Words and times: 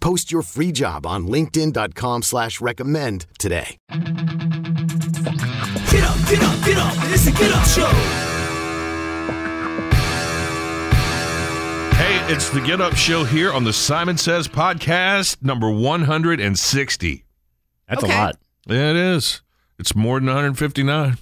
Post 0.00 0.32
your 0.32 0.42
free 0.42 0.72
job 0.72 1.06
on 1.06 1.26
linkedin.com 1.28 2.22
slash 2.22 2.60
recommend 2.60 3.26
today. 3.38 3.76
Get 3.90 4.00
up, 6.04 6.16
get 6.28 6.42
up, 6.42 6.64
get 6.64 6.78
up. 6.78 6.94
It's 7.12 7.26
a 7.26 7.32
get 7.32 7.52
up 7.52 7.66
show. 7.66 7.90
Hey, 11.96 12.32
it's 12.32 12.48
the 12.48 12.60
Get 12.62 12.80
Up 12.80 12.94
Show 12.94 13.24
here 13.24 13.52
on 13.52 13.64
the 13.64 13.74
Simon 13.74 14.16
Says 14.16 14.48
podcast, 14.48 15.42
number 15.42 15.70
160. 15.70 17.24
That's 17.88 18.02
Okay. 18.02 18.12
a 18.14 18.16
lot. 18.16 18.36
Yeah, 18.66 18.90
it 18.90 18.96
is. 18.96 19.42
It's 19.78 19.94
more 19.94 20.18
than 20.18 20.26
159. 20.28 21.18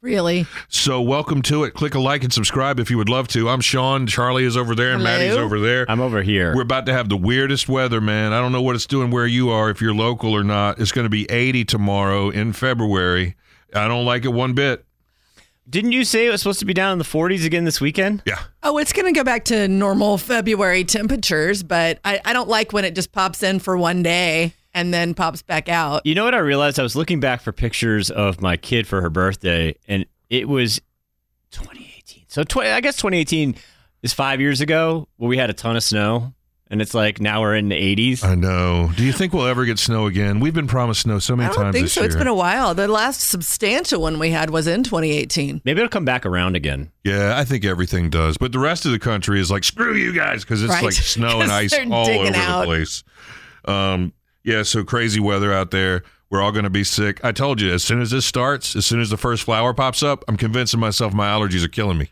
Really? 0.00 0.46
So, 0.68 1.00
welcome 1.00 1.42
to 1.42 1.64
it. 1.64 1.74
Click 1.74 1.94
a 1.94 1.98
like 1.98 2.22
and 2.22 2.32
subscribe 2.32 2.78
if 2.78 2.88
you 2.88 2.96
would 2.98 3.08
love 3.08 3.26
to. 3.28 3.48
I'm 3.48 3.60
Sean. 3.60 4.06
Charlie 4.06 4.44
is 4.44 4.56
over 4.56 4.76
there, 4.76 4.92
and 4.92 5.02
Hello. 5.02 5.18
Maddie's 5.18 5.36
over 5.36 5.58
there. 5.58 5.86
I'm 5.90 6.00
over 6.00 6.22
here. 6.22 6.54
We're 6.54 6.62
about 6.62 6.86
to 6.86 6.92
have 6.92 7.08
the 7.08 7.16
weirdest 7.16 7.68
weather, 7.68 8.00
man. 8.00 8.32
I 8.32 8.40
don't 8.40 8.52
know 8.52 8.62
what 8.62 8.76
it's 8.76 8.86
doing 8.86 9.10
where 9.10 9.26
you 9.26 9.50
are, 9.50 9.70
if 9.70 9.80
you're 9.80 9.94
local 9.94 10.32
or 10.32 10.44
not. 10.44 10.78
It's 10.78 10.92
going 10.92 11.04
to 11.06 11.10
be 11.10 11.28
80 11.28 11.64
tomorrow 11.64 12.30
in 12.30 12.52
February. 12.52 13.34
I 13.74 13.88
don't 13.88 14.04
like 14.04 14.24
it 14.24 14.32
one 14.32 14.52
bit. 14.54 14.84
Didn't 15.68 15.92
you 15.92 16.04
say 16.04 16.26
it 16.26 16.30
was 16.30 16.40
supposed 16.42 16.60
to 16.60 16.64
be 16.64 16.72
down 16.72 16.92
in 16.92 16.98
the 16.98 17.04
40s 17.04 17.44
again 17.44 17.64
this 17.64 17.80
weekend? 17.80 18.22
Yeah. 18.24 18.38
Oh, 18.62 18.78
it's 18.78 18.92
going 18.92 19.12
to 19.12 19.18
go 19.18 19.24
back 19.24 19.44
to 19.46 19.66
normal 19.66 20.16
February 20.16 20.84
temperatures, 20.84 21.62
but 21.64 21.98
I, 22.04 22.20
I 22.24 22.32
don't 22.32 22.48
like 22.48 22.72
when 22.72 22.84
it 22.84 22.94
just 22.94 23.10
pops 23.12 23.42
in 23.42 23.58
for 23.58 23.76
one 23.76 24.02
day 24.02 24.54
and 24.74 24.92
then 24.92 25.14
pops 25.14 25.42
back 25.42 25.68
out. 25.68 26.04
You 26.06 26.14
know 26.14 26.24
what 26.24 26.34
I 26.34 26.38
realized? 26.38 26.78
I 26.78 26.82
was 26.82 26.94
looking 26.96 27.20
back 27.20 27.40
for 27.40 27.52
pictures 27.52 28.10
of 28.10 28.40
my 28.40 28.56
kid 28.56 28.86
for 28.86 29.00
her 29.02 29.10
birthday, 29.10 29.74
and 29.88 30.06
it 30.30 30.48
was 30.48 30.80
2018. 31.50 32.24
So 32.28 32.44
20, 32.44 32.70
I 32.70 32.80
guess 32.80 32.96
2018 32.96 33.54
is 34.02 34.12
five 34.12 34.40
years 34.40 34.60
ago 34.60 35.08
where 35.16 35.28
we 35.28 35.38
had 35.38 35.50
a 35.50 35.54
ton 35.54 35.76
of 35.76 35.82
snow, 35.82 36.34
and 36.70 36.82
it's 36.82 36.92
like 36.92 37.20
now 37.20 37.40
we're 37.40 37.56
in 37.56 37.70
the 37.70 37.74
80s. 37.96 38.22
I 38.22 38.34
know. 38.34 38.90
Do 38.96 39.02
you 39.04 39.12
think 39.12 39.32
we'll 39.32 39.46
ever 39.46 39.64
get 39.64 39.78
snow 39.78 40.06
again? 40.06 40.38
We've 40.38 40.52
been 40.52 40.66
promised 40.66 41.00
snow 41.02 41.18
so 41.18 41.32
I 41.34 41.36
many 41.38 41.54
don't 41.54 41.62
times 41.64 41.72
think 41.74 41.84
this 41.86 41.94
so. 41.94 42.00
year. 42.02 42.06
It's 42.08 42.16
been 42.16 42.26
a 42.28 42.34
while. 42.34 42.74
The 42.74 42.86
last 42.86 43.22
substantial 43.22 44.02
one 44.02 44.18
we 44.18 44.30
had 44.30 44.50
was 44.50 44.66
in 44.66 44.82
2018. 44.84 45.62
Maybe 45.64 45.80
it'll 45.80 45.88
come 45.88 46.04
back 46.04 46.26
around 46.26 46.54
again. 46.56 46.92
Yeah, 47.04 47.38
I 47.38 47.44
think 47.44 47.64
everything 47.64 48.10
does. 48.10 48.36
But 48.36 48.52
the 48.52 48.58
rest 48.58 48.84
of 48.84 48.92
the 48.92 48.98
country 48.98 49.40
is 49.40 49.50
like, 49.50 49.64
screw 49.64 49.94
you 49.94 50.12
guys, 50.12 50.44
because 50.44 50.62
it's 50.62 50.70
Right. 50.70 50.84
like 50.84 50.92
snow 50.92 51.40
and 51.40 51.50
ice 51.52 51.72
all 51.90 52.06
over 52.06 52.12
digging 52.26 52.32
the 52.32 52.62
place. 52.66 53.02
Um, 53.64 54.12
yeah, 54.44 54.62
so 54.62 54.84
crazy 54.84 55.20
weather 55.20 55.52
out 55.52 55.70
there. 55.70 56.02
We're 56.30 56.42
all 56.42 56.52
going 56.52 56.64
to 56.64 56.70
be 56.70 56.84
sick. 56.84 57.24
I 57.24 57.32
told 57.32 57.60
you, 57.60 57.72
as 57.72 57.82
soon 57.82 58.02
as 58.02 58.10
this 58.10 58.26
starts, 58.26 58.76
as 58.76 58.84
soon 58.84 59.00
as 59.00 59.08
the 59.08 59.16
first 59.16 59.44
flower 59.44 59.72
pops 59.72 60.02
up, 60.02 60.24
I'm 60.28 60.36
convincing 60.36 60.78
myself 60.78 61.14
my 61.14 61.28
allergies 61.28 61.64
are 61.64 61.68
killing 61.68 61.98
me. 61.98 62.10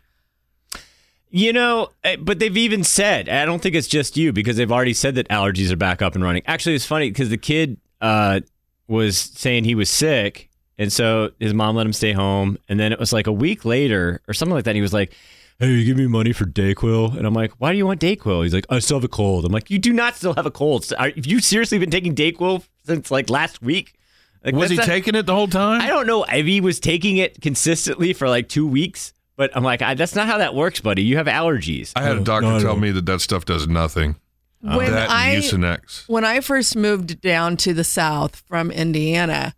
You 1.29 1.53
know, 1.53 1.91
eh, 2.03 2.15
but 2.15 2.39
they've 2.39 2.57
even 2.57 2.83
said, 2.83 3.29
I 3.29 3.45
don't 3.45 3.61
think 3.61 3.75
it's 3.75 3.87
just 3.87 4.17
you 4.17 4.33
because 4.33 4.55
they've 4.57 4.71
already 4.71 4.93
said 4.93 5.15
that 5.15 5.27
allergies 5.29 5.71
are 5.71 5.77
back 5.77 6.01
up 6.01 6.15
and 6.15 6.23
running. 6.23 6.41
Actually, 6.47 6.75
it's 6.75 6.85
funny 6.85 7.09
because 7.09 7.29
the 7.29 7.37
kid 7.37 7.77
uh, 8.01 8.39
was 8.87 9.17
saying 9.17 9.65
he 9.65 9.75
was 9.75 9.89
sick. 9.89 10.49
And 10.79 10.93
so 10.93 11.31
his 11.39 11.53
mom 11.53 11.75
let 11.75 11.85
him 11.85 11.93
stay 11.93 12.13
home. 12.13 12.57
And 12.69 12.79
then 12.79 12.91
it 12.91 12.99
was 12.99 13.11
like 13.11 13.27
a 13.27 13.31
week 13.31 13.65
later 13.65 14.21
or 14.27 14.33
something 14.33 14.55
like 14.55 14.65
that. 14.65 14.75
He 14.75 14.81
was 14.81 14.93
like, 14.93 15.13
Hey, 15.59 15.71
you 15.71 15.85
give 15.85 15.97
me 15.97 16.05
money 16.05 16.33
for 16.33 16.45
Dayquil? 16.45 17.17
And 17.17 17.25
I'm 17.25 17.33
like, 17.33 17.51
Why 17.57 17.71
do 17.71 17.77
you 17.77 17.85
want 17.87 17.99
Dayquil? 17.99 18.43
He's 18.43 18.53
like, 18.53 18.65
I 18.69 18.77
still 18.79 18.97
have 18.97 19.03
a 19.03 19.07
cold. 19.07 19.43
I'm 19.45 19.51
like, 19.51 19.71
You 19.71 19.79
do 19.79 19.91
not 19.91 20.15
still 20.15 20.35
have 20.35 20.45
a 20.45 20.51
cold. 20.51 20.85
Are, 20.99 21.09
have 21.09 21.25
you 21.25 21.39
seriously 21.39 21.79
been 21.79 21.89
taking 21.89 22.13
Dayquil 22.13 22.63
since 22.85 23.09
like 23.09 23.29
last 23.29 23.61
week? 23.61 23.95
Like, 24.45 24.53
Was 24.53 24.69
he 24.69 24.77
not- 24.77 24.85
taking 24.85 25.15
it 25.15 25.25
the 25.25 25.33
whole 25.33 25.47
time? 25.47 25.81
I 25.81 25.87
don't 25.87 26.05
know 26.05 26.23
if 26.25 26.45
he 26.45 26.61
was 26.61 26.79
taking 26.79 27.17
it 27.17 27.41
consistently 27.41 28.13
for 28.13 28.29
like 28.29 28.47
two 28.49 28.67
weeks, 28.67 29.13
but 29.35 29.49
I'm 29.55 29.63
like, 29.63 29.81
I, 29.81 29.95
that's 29.95 30.13
not 30.15 30.27
how 30.27 30.37
that 30.37 30.53
works, 30.53 30.79
buddy. 30.79 31.01
You 31.03 31.17
have 31.17 31.25
allergies. 31.27 31.91
I 31.95 32.03
had 32.03 32.17
a 32.17 32.23
doctor 32.23 32.47
No, 32.49 32.59
tell 32.59 32.77
me 32.77 32.91
that 32.91 33.07
that 33.07 33.21
stuff 33.21 33.45
does 33.45 33.67
nothing. 33.67 34.15
when 34.61 34.91
that 34.91 35.09
I 35.09 35.37
Mucinex. 35.37 36.07
when 36.07 36.23
I 36.23 36.39
first 36.41 36.75
moved 36.75 37.19
down 37.21 37.57
to 37.57 37.73
the 37.73 37.83
south 37.83 38.43
from 38.47 38.69
Indiana, 38.69 39.55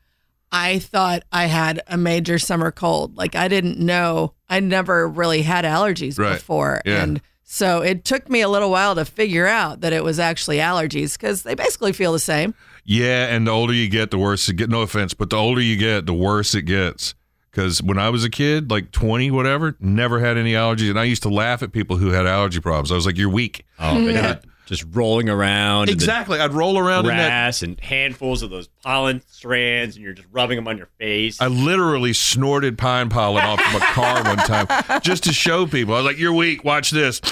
I 0.52 0.80
thought 0.80 1.24
I 1.32 1.46
had 1.46 1.82
a 1.88 1.98
major 1.98 2.40
summer 2.40 2.72
cold. 2.72 3.18
Like 3.18 3.36
I 3.36 3.48
didn't 3.48 3.80
know. 3.80 4.34
I 4.50 4.60
never 4.60 5.08
really 5.08 5.42
had 5.44 5.64
allergies 5.66 6.18
Right. 6.18 6.34
before, 6.36 6.82
Yeah. 6.86 7.04
and 7.04 7.22
so 7.44 7.82
it 7.82 8.04
took 8.06 8.30
me 8.30 8.42
a 8.42 8.50
little 8.50 8.70
while 8.72 8.96
to 8.96 9.06
figure 9.06 9.48
out 9.48 9.82
that 9.82 9.94
it 9.94 10.04
was 10.04 10.20
actually 10.20 10.58
allergies 10.58 11.14
because 11.18 11.44
they 11.44 11.56
basically 11.56 11.94
feel 11.94 12.14
the 12.14 12.20
same. 12.20 12.54
Yeah, 12.86 13.28
and 13.28 13.46
the 13.48 13.52
older 13.52 13.74
you 13.74 13.88
get, 13.90 14.10
the 14.12 14.18
worse 14.18 14.48
it 14.50 14.54
get. 14.56 14.70
No 14.70 14.82
offense, 14.82 15.14
but 15.14 15.30
the 15.30 15.36
older 15.36 15.62
you 15.62 15.76
get, 15.78 16.06
the 16.08 16.14
worse 16.14 16.56
it 16.56 16.64
gets. 16.64 17.14
Because 17.52 17.82
when 17.82 17.98
I 17.98 18.10
was 18.10 18.24
a 18.24 18.30
kid, 18.30 18.70
like 18.70 18.92
20, 18.92 19.32
whatever, 19.32 19.76
never 19.80 20.20
had 20.20 20.38
any 20.38 20.54
allergies. 20.54 20.90
And 20.92 21.00
I 21.00 21.04
used 21.06 21.24
to 21.24 21.30
laugh 21.30 21.62
at 21.64 21.72
people 21.72 21.98
who 21.98 22.10
had 22.10 22.28
allergy 22.28 22.60
problems. 22.60 22.92
I 22.92 22.96
was 22.96 23.06
like, 23.08 23.18
you're 23.18 23.30
weak. 23.30 23.66
Oh, 23.80 23.98
Yeah. 24.00 24.36
You're 24.70 24.78
just 24.78 24.96
rolling 24.96 25.30
around. 25.30 25.90
Exactly. 25.90 26.40
I'd 26.40 26.54
roll 26.54 26.78
around 26.78 27.06
in 27.06 27.16
that. 27.16 27.28
grass 27.28 27.62
and 27.64 27.80
handfuls 27.80 28.42
of 28.44 28.50
those 28.50 28.68
pollen 28.84 29.22
strands, 29.28 29.96
and 29.96 30.04
you're 30.04 30.14
just 30.14 30.28
rubbing 30.32 30.56
them 30.58 30.68
on 30.68 30.78
your 30.78 30.90
face. 31.00 31.42
I 31.42 31.48
literally 31.48 32.14
snorted 32.14 32.78
pine 32.78 33.10
pollen 33.10 33.44
off 33.44 33.60
of 33.60 33.82
a 33.82 33.86
car 33.86 34.24
one 34.24 34.38
time 34.38 35.02
just 35.02 35.24
to 35.26 35.34
show 35.34 35.66
people. 35.66 35.94
I 35.94 35.98
was 35.98 36.06
like, 36.06 36.18
you're 36.20 36.34
weak. 36.34 36.64
Watch 36.64 36.92
this. 36.92 37.20
But 37.20 37.32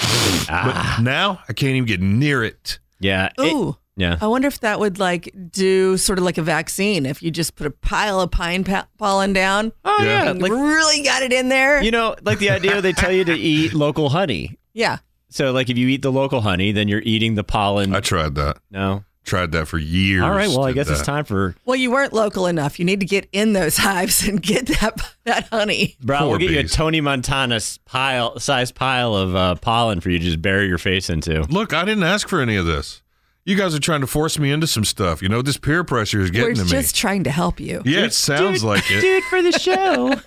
ah. 0.50 0.98
now 1.02 1.40
I 1.48 1.52
can't 1.52 1.74
even 1.76 1.86
get 1.86 2.00
near 2.00 2.42
it. 2.44 2.78
yeah. 3.00 3.28
it- 3.38 3.52
Ooh. 3.52 3.76
yeah. 3.96 4.16
I 4.20 4.26
wonder 4.26 4.48
if 4.48 4.60
that 4.60 4.80
would 4.80 4.98
like 4.98 5.32
do 5.50 5.96
sort 5.96 6.18
of 6.18 6.24
like 6.24 6.38
a 6.38 6.42
vaccine 6.42 7.04
if 7.06 7.22
you 7.22 7.30
just 7.30 7.54
put 7.56 7.66
a 7.66 7.70
pile 7.70 8.20
of 8.20 8.30
pine 8.30 8.64
pa- 8.64 8.86
pollen 8.98 9.32
down 9.32 9.72
Oh, 9.84 9.96
Yeah. 10.00 10.24
yeah. 10.24 10.30
and 10.30 10.42
Like, 10.42 10.50
really 10.52 11.02
got 11.02 11.22
it 11.22 11.32
in 11.32 11.48
there. 11.48 11.82
you 11.82 11.90
know, 11.90 12.16
like 12.22 12.38
the 12.38 12.50
idea 12.50 12.80
they 12.80 12.92
tell 12.92 13.12
you 13.12 13.24
to 13.24 13.34
eat 13.34 13.74
local 13.74 14.08
honey. 14.08 14.58
yeah. 14.72 14.98
So, 15.30 15.52
like, 15.52 15.68
if 15.70 15.76
you 15.76 15.88
eat 15.88 16.02
the 16.02 16.12
local 16.12 16.40
honey, 16.40 16.72
then 16.72 16.88
you're 16.88 17.02
eating 17.04 17.34
the 17.34 17.44
pollen. 17.44 17.94
I 17.94 18.00
tried 18.00 18.34
that. 18.36 18.58
no. 18.70 19.04
Tried 19.24 19.52
that 19.52 19.68
for 19.68 19.76
years. 19.76 20.22
All 20.22 20.30
right. 20.30 20.48
Well, 20.48 20.64
I 20.64 20.68
Did 20.68 20.76
guess 20.76 20.88
it's 20.88 21.02
time 21.02 21.26
for. 21.26 21.54
Well, 21.66 21.76
you 21.76 21.90
weren't 21.90 22.14
local 22.14 22.46
enough. 22.46 22.78
You 22.78 22.86
need 22.86 23.00
to 23.00 23.06
get 23.06 23.28
in 23.30 23.52
those 23.52 23.76
hives 23.76 24.26
and 24.26 24.40
get 24.40 24.68
that 24.68 24.94
that 25.24 25.48
honey. 25.48 25.96
Bro, 26.00 26.20
Poor 26.20 26.28
we'll 26.28 26.38
get 26.38 26.50
you 26.52 26.60
a. 26.60 26.64
Tony 26.64 27.02
Montana 27.02 27.60
pile, 27.84 28.40
size 28.40 28.72
pile 28.72 29.14
of 29.14 29.36
uh, 29.36 29.54
pollen 29.56 30.00
for 30.00 30.08
you 30.08 30.18
to 30.18 30.24
just 30.24 30.40
bury 30.40 30.66
your 30.66 30.78
face 30.78 31.10
into. 31.10 31.42
Look, 31.50 31.74
I 31.74 31.84
didn't 31.84 32.04
ask 32.04 32.26
for 32.26 32.40
any 32.40 32.56
of 32.56 32.64
this. 32.64 33.02
You 33.48 33.56
guys 33.56 33.74
are 33.74 33.80
trying 33.80 34.02
to 34.02 34.06
force 34.06 34.38
me 34.38 34.52
into 34.52 34.66
some 34.66 34.84
stuff. 34.84 35.22
You 35.22 35.30
know, 35.30 35.40
this 35.40 35.56
peer 35.56 35.82
pressure 35.82 36.20
is 36.20 36.30
getting 36.30 36.54
to 36.56 36.64
me. 36.64 36.66
We're 36.66 36.82
just 36.82 36.94
trying 36.94 37.24
to 37.24 37.30
help 37.30 37.58
you. 37.58 37.80
Yeah, 37.82 38.04
it 38.04 38.12
sounds 38.12 38.62
like 38.62 38.90
it. 38.90 39.00
Do 39.00 39.16
it 39.16 39.24
for 39.24 39.40
the 39.42 39.52
show. 39.52 40.14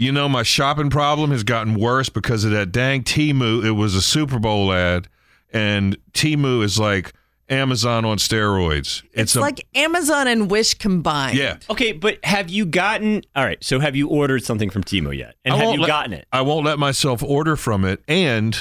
You 0.00 0.12
know, 0.12 0.28
my 0.28 0.44
shopping 0.44 0.90
problem 0.90 1.32
has 1.32 1.42
gotten 1.42 1.74
worse 1.74 2.08
because 2.08 2.44
of 2.44 2.52
that 2.52 2.70
dang 2.70 3.02
Temu. 3.02 3.64
It 3.64 3.72
was 3.72 3.96
a 3.96 4.00
Super 4.00 4.38
Bowl 4.38 4.72
ad, 4.72 5.08
and 5.52 5.96
Temu 6.12 6.62
is 6.62 6.78
like 6.78 7.14
Amazon 7.48 8.04
on 8.04 8.18
steroids. 8.18 9.02
It's, 9.12 9.34
a, 9.34 9.40
like 9.40 9.66
Amazon 9.74 10.28
and 10.28 10.48
Wish 10.48 10.74
combined. 10.74 11.36
yeah. 11.36 11.56
Okay, 11.68 11.90
but 11.90 12.24
have 12.24 12.48
you 12.48 12.64
gotten 12.64 13.22
all 13.34 13.44
right? 13.44 13.58
So 13.64 13.80
have 13.80 13.96
you 13.96 14.08
ordered 14.08 14.44
something 14.44 14.70
from 14.70 14.84
Temu 14.84 15.16
yet? 15.16 15.34
And 15.44 15.54
I 15.54 15.56
have 15.56 15.74
you 15.74 15.80
let- 15.80 15.88
gotten 15.88 16.12
it? 16.12 16.28
I 16.30 16.42
won't 16.42 16.64
let 16.64 16.78
myself 16.78 17.20
order 17.20 17.56
from 17.56 17.84
it. 17.84 18.00
And 18.06 18.56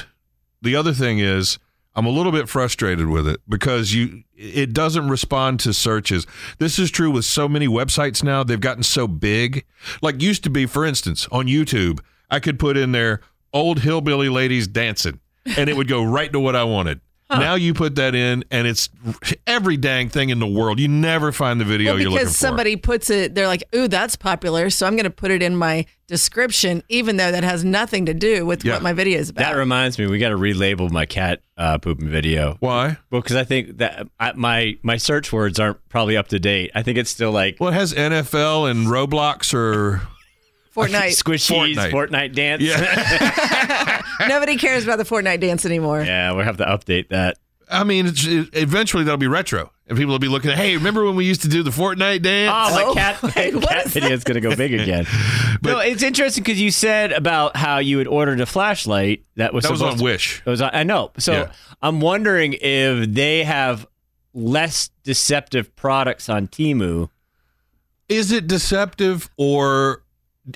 the 0.64 0.76
other 0.76 0.94
thing 0.94 1.20
is, 1.20 1.60
I'm 1.98 2.06
a 2.06 2.12
little 2.12 2.32
bit 2.32 2.48
frustrated 2.48 3.08
with 3.08 3.28
it 3.28 3.42
because 3.50 3.92
you 3.92 4.24
it 4.36 4.72
doesn't 4.72 5.10
respond 5.10 5.60
to 5.62 5.74
searches. 5.74 6.28
This 6.60 6.78
is 6.78 6.92
true 6.92 7.10
with 7.10 7.26
so 7.26 7.50
many 7.50 7.68
websites 7.68 8.24
now. 8.24 8.44
They've 8.44 8.62
gotten 8.62 8.84
so 8.84 9.08
big. 9.08 9.66
Like 10.04 10.22
used 10.22 10.44
to 10.44 10.52
be, 10.52 10.68
for 10.68 10.86
instance, 10.86 11.28
on 11.32 11.48
YouTube, 11.48 12.00
I 12.30 12.40
could 12.40 12.60
put 12.60 12.78
in 12.78 12.92
there 12.92 13.22
old 13.52 13.80
hillbilly 13.80 14.30
ladies 14.30 14.68
dancing 14.68 15.20
and 15.58 15.70
it 15.70 15.76
would 15.76 15.88
go 15.88 16.04
right 16.04 16.32
to 16.32 16.40
what 16.40 16.56
I 16.56 16.66
wanted. 16.66 17.02
Now 17.30 17.56
you 17.56 17.74
put 17.74 17.96
that 17.96 18.16
in, 18.16 18.46
and 18.52 18.66
it's 18.68 18.90
every 19.46 19.76
dang 19.76 20.08
thing 20.10 20.30
in 20.30 20.40
the 20.40 20.48
world. 20.48 20.80
You 20.80 20.88
never 20.88 21.32
find 21.34 21.60
the 21.60 21.66
video 21.66 21.92
Well, 21.94 22.00
you're 22.02 22.10
looking 22.10 22.20
for. 22.20 22.30
because 22.30 22.38
somebody 22.38 22.76
puts 22.78 23.10
it, 23.10 23.36
they're 23.36 23.48
like, 23.48 23.64
"Ooh, 23.76 23.88
that's 23.90 24.16
popular," 24.16 24.70
so 24.70 24.88
I'm 24.88 24.94
going 24.96 25.04
to 25.04 25.10
put 25.10 25.32
it 25.32 25.44
in 25.44 25.56
my 25.58 25.86
description, 26.08 26.82
even 26.88 27.18
though 27.18 27.32
that 27.32 27.44
has 27.44 27.66
nothing 27.66 28.06
to 28.06 28.14
do 28.14 28.46
with 28.46 28.64
Yeah. 28.64 28.74
what 28.74 28.82
my 28.82 28.94
video 28.94 29.20
is 29.20 29.30
about. 29.30 29.44
That 29.44 29.58
reminds 29.58 30.00
me, 30.00 30.08
we 30.08 30.20
got 30.20 30.30
to 30.30 30.38
relabel 30.38 30.90
my 30.90 31.06
cat 31.06 31.42
uh, 31.58 31.78
pooping 31.80 32.08
video. 32.10 32.56
Why? 32.62 32.98
Well, 33.12 33.22
because 33.22 33.36
I 33.36 33.44
think 33.44 33.78
that 33.80 34.08
I, 34.20 34.32
my 34.34 34.78
my 34.82 34.96
search 34.98 35.34
words 35.34 35.60
aren't 35.60 35.78
probably 35.90 36.16
up 36.16 36.30
to 36.30 36.40
date. 36.40 36.72
I 36.76 36.82
think 36.82 36.98
it's 36.98 37.10
still 37.10 37.32
like 37.32 37.58
Well, 37.60 37.72
it 37.72 37.74
has 37.74 37.94
NFL 37.94 38.72
and 38.72 38.88
Roblox 38.88 39.54
or 39.54 40.02
Fortnite. 40.78 41.22
squishies, 41.24 41.76
Fortnite. 41.76 41.92
Fortnite, 41.92 42.34
dance. 42.36 42.62
yeah. 42.62 44.02
Nobody 44.28 44.58
cares 44.58 44.84
about 44.84 44.98
the 44.98 45.04
Fortnite 45.06 45.40
dance 45.40 45.66
anymore. 45.66 46.02
yeah, 46.04 46.32
we'll 46.32 46.44
have 46.46 46.58
to 46.58 46.66
update 46.66 47.10
that. 47.10 47.38
I 47.70 47.84
mean, 47.84 48.06
it's, 48.08 48.26
it, 48.26 48.48
eventually 48.54 49.04
that'll 49.04 49.18
be 49.18 49.28
retro, 49.28 49.74
and 49.88 49.98
people 49.98 50.14
will 50.14 50.20
be 50.20 50.30
looking 50.30 50.52
at. 50.52 50.58
Hey, 50.58 50.78
remember 50.78 51.04
when 51.04 51.16
we 51.16 51.26
used 51.26 51.42
to 51.42 51.50
do 51.50 51.64
the 51.64 51.70
Fortnite 51.70 52.22
dance? 52.22 52.54
Oh, 52.56 52.74
my 52.76 52.84
Oh, 52.86 52.94
cat, 52.94 53.22
wait, 53.36 53.56
what 53.56 53.68
cat 53.68 53.86
is 53.88 53.94
video 53.94 54.10
is 54.12 54.24
going 54.24 54.36
to 54.36 54.50
go 54.50 54.56
big 54.56 54.74
again. 54.74 55.06
no, 55.64 55.80
it's 55.80 56.02
interesting 56.02 56.44
because 56.46 56.62
you 56.62 56.72
said 56.72 57.12
about 57.12 57.58
how 57.58 57.80
you 57.80 57.98
had 57.98 58.08
ordered 58.08 58.40
a 58.40 58.46
flashlight 58.46 59.26
that 59.36 59.54
was 59.54 59.64
that 59.66 59.72
was 59.72 59.82
on 59.82 59.98
to- 59.98 60.04
Wish. 60.04 60.42
It 60.46 60.50
was 60.50 60.62
on, 60.62 60.70
I 60.74 60.84
know. 60.84 61.12
So 61.18 61.34
Yeah. 61.34 61.52
I'm 61.82 62.00
wondering 62.00 62.54
if 62.54 63.10
they 63.14 63.44
have 63.44 63.86
less 64.34 64.90
deceptive 65.04 65.76
products 65.76 66.30
on 66.30 66.48
Temu. 66.48 67.10
Is 68.08 68.32
it 68.32 68.48
deceptive, 68.48 69.30
or 69.36 70.04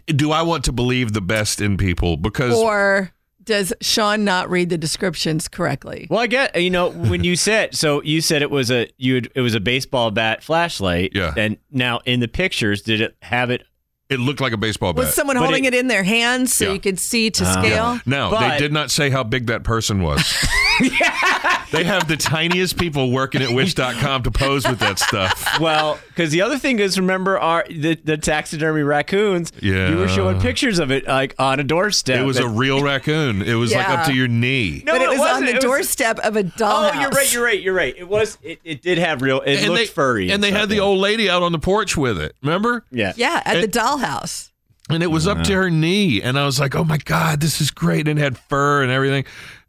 do 0.07 0.31
I 0.31 0.41
want 0.41 0.63
to 0.65 0.71
believe 0.71 1.13
the 1.13 1.21
best 1.21 1.61
in 1.61 1.77
people? 1.77 2.17
Because 2.17 2.53
Or 2.53 3.11
does 3.43 3.73
Sean 3.81 4.23
not 4.23 4.49
read 4.49 4.69
the 4.69 4.77
descriptions 4.77 5.47
correctly? 5.47 6.07
Well, 6.09 6.19
I 6.19 6.27
get 6.27 6.61
you 6.61 6.69
know 6.69 6.89
when 6.91 7.23
you 7.23 7.35
said 7.35 7.75
so 7.75 8.01
you 8.03 8.21
said 8.21 8.41
it 8.41 8.51
was 8.51 8.69
a 8.71 8.87
you 8.97 9.15
had, 9.15 9.29
it 9.35 9.41
was 9.41 9.55
a 9.55 9.59
baseball 9.59 10.11
bat 10.11 10.43
flashlight. 10.43 11.11
Yeah. 11.15 11.33
And 11.35 11.57
now 11.71 11.99
in 12.05 12.19
the 12.19 12.27
pictures, 12.27 12.81
did 12.81 13.01
it 13.01 13.15
have 13.21 13.49
it? 13.49 13.63
it 14.09 14.19
looked 14.19 14.41
like 14.41 14.51
a 14.51 14.57
baseball 14.57 14.91
bat. 14.91 15.05
Was 15.05 15.13
someone 15.15 15.37
But 15.37 15.43
holding 15.45 15.63
it- 15.63 15.73
it, 15.73 15.79
in 15.79 15.87
their 15.87 16.03
hands 16.03 16.53
so 16.53 16.65
Yeah. 16.65 16.73
you 16.73 16.79
could 16.81 16.99
see 16.99 17.31
to 17.31 17.45
Ah. 17.45 17.51
scale? 17.61 17.99
No, 18.05 18.29
But- 18.29 18.49
they 18.49 18.57
did 18.57 18.73
not 18.73 18.91
say 18.91 19.09
how 19.09 19.23
big 19.23 19.47
that 19.47 19.63
person 19.63 20.01
was. 20.01 20.21
they 21.71 21.83
have 21.83 22.07
the 22.07 22.17
tiniest 22.17 22.77
people 22.77 23.11
working 23.11 23.41
at 23.41 23.51
Wish.com 23.51 24.23
to 24.23 24.31
pose 24.31 24.67
with 24.67 24.79
that 24.79 24.99
stuff. 24.99 25.59
Well, 25.59 25.99
because 26.09 26.31
the 26.31 26.41
other 26.41 26.57
thing 26.57 26.79
is, 26.79 26.99
remember 26.99 27.39
our 27.39 27.65
the, 27.69 27.95
the 27.95 28.17
taxidermy 28.17 28.81
raccoons. 28.81 29.51
Yeah. 29.61 29.89
You 29.89 29.97
were 29.97 30.07
showing 30.07 30.39
pictures 30.39 30.79
of 30.79 30.91
it 30.91 31.07
like 31.07 31.35
on 31.39 31.59
a 31.59 31.63
doorstep. 31.63 32.19
It 32.19 32.23
was 32.25 32.37
a 32.37 32.47
real 32.47 32.83
raccoon. 32.83 33.41
It 33.41 33.55
was 33.55 33.73
like 33.73 33.89
up 33.89 34.05
to 34.05 34.13
your 34.13 34.27
knee. 34.27 34.83
No, 34.85 34.93
but 34.93 35.01
it 35.01 35.09
was 35.09 35.19
on 35.19 35.25
wasn't. 35.25 35.45
the 35.45 35.51
It 35.51 35.55
was- 35.55 35.63
doorstep 35.63 36.19
of 36.19 36.35
a 36.35 36.43
dollhouse. 36.43 36.91
Oh, 36.95 36.99
you're 37.01 37.09
right. 37.09 37.33
You're 37.33 37.43
right. 37.43 37.61
You're 37.61 37.73
right. 37.75 37.95
It 37.97 38.07
was. 38.07 38.37
It, 38.41 38.59
it 38.63 38.81
did 38.81 38.97
have 38.97 39.21
real. 39.21 39.41
It 39.41 39.57
and 39.59 39.67
looked 39.67 39.79
they, 39.79 39.85
furry. 39.87 40.31
And 40.31 40.43
they 40.43 40.51
had 40.51 40.69
the 40.69 40.79
old 40.79 40.99
lady 40.99 41.29
out 41.29 41.43
on 41.43 41.51
the 41.51 41.59
porch 41.59 41.95
with 41.97 42.19
it. 42.19 42.35
Remember? 42.41 42.85
Yeah. 42.91 43.13
Yeah, 43.15 43.41
at 43.45 43.57
It- 43.57 43.71
the 43.71 43.79
dollhouse. 43.79 44.49
And 44.89 45.03
it 45.03 45.07
was 45.07 45.25
up 45.25 45.43
to 45.43 45.53
her 45.53 45.69
knee. 45.69 46.21
And 46.21 46.37
I 46.37 46.45
was 46.45 46.59
like, 46.59 46.75
oh 46.75 46.83
my 46.83 46.97
God, 46.97 47.39
this 47.39 47.61
is 47.61 47.71
great. 47.71 48.09
And 48.09 48.19
it 48.19 48.21
had 48.21 48.37
fur 48.37 48.83
and 48.83 48.91
everything. 48.91 49.23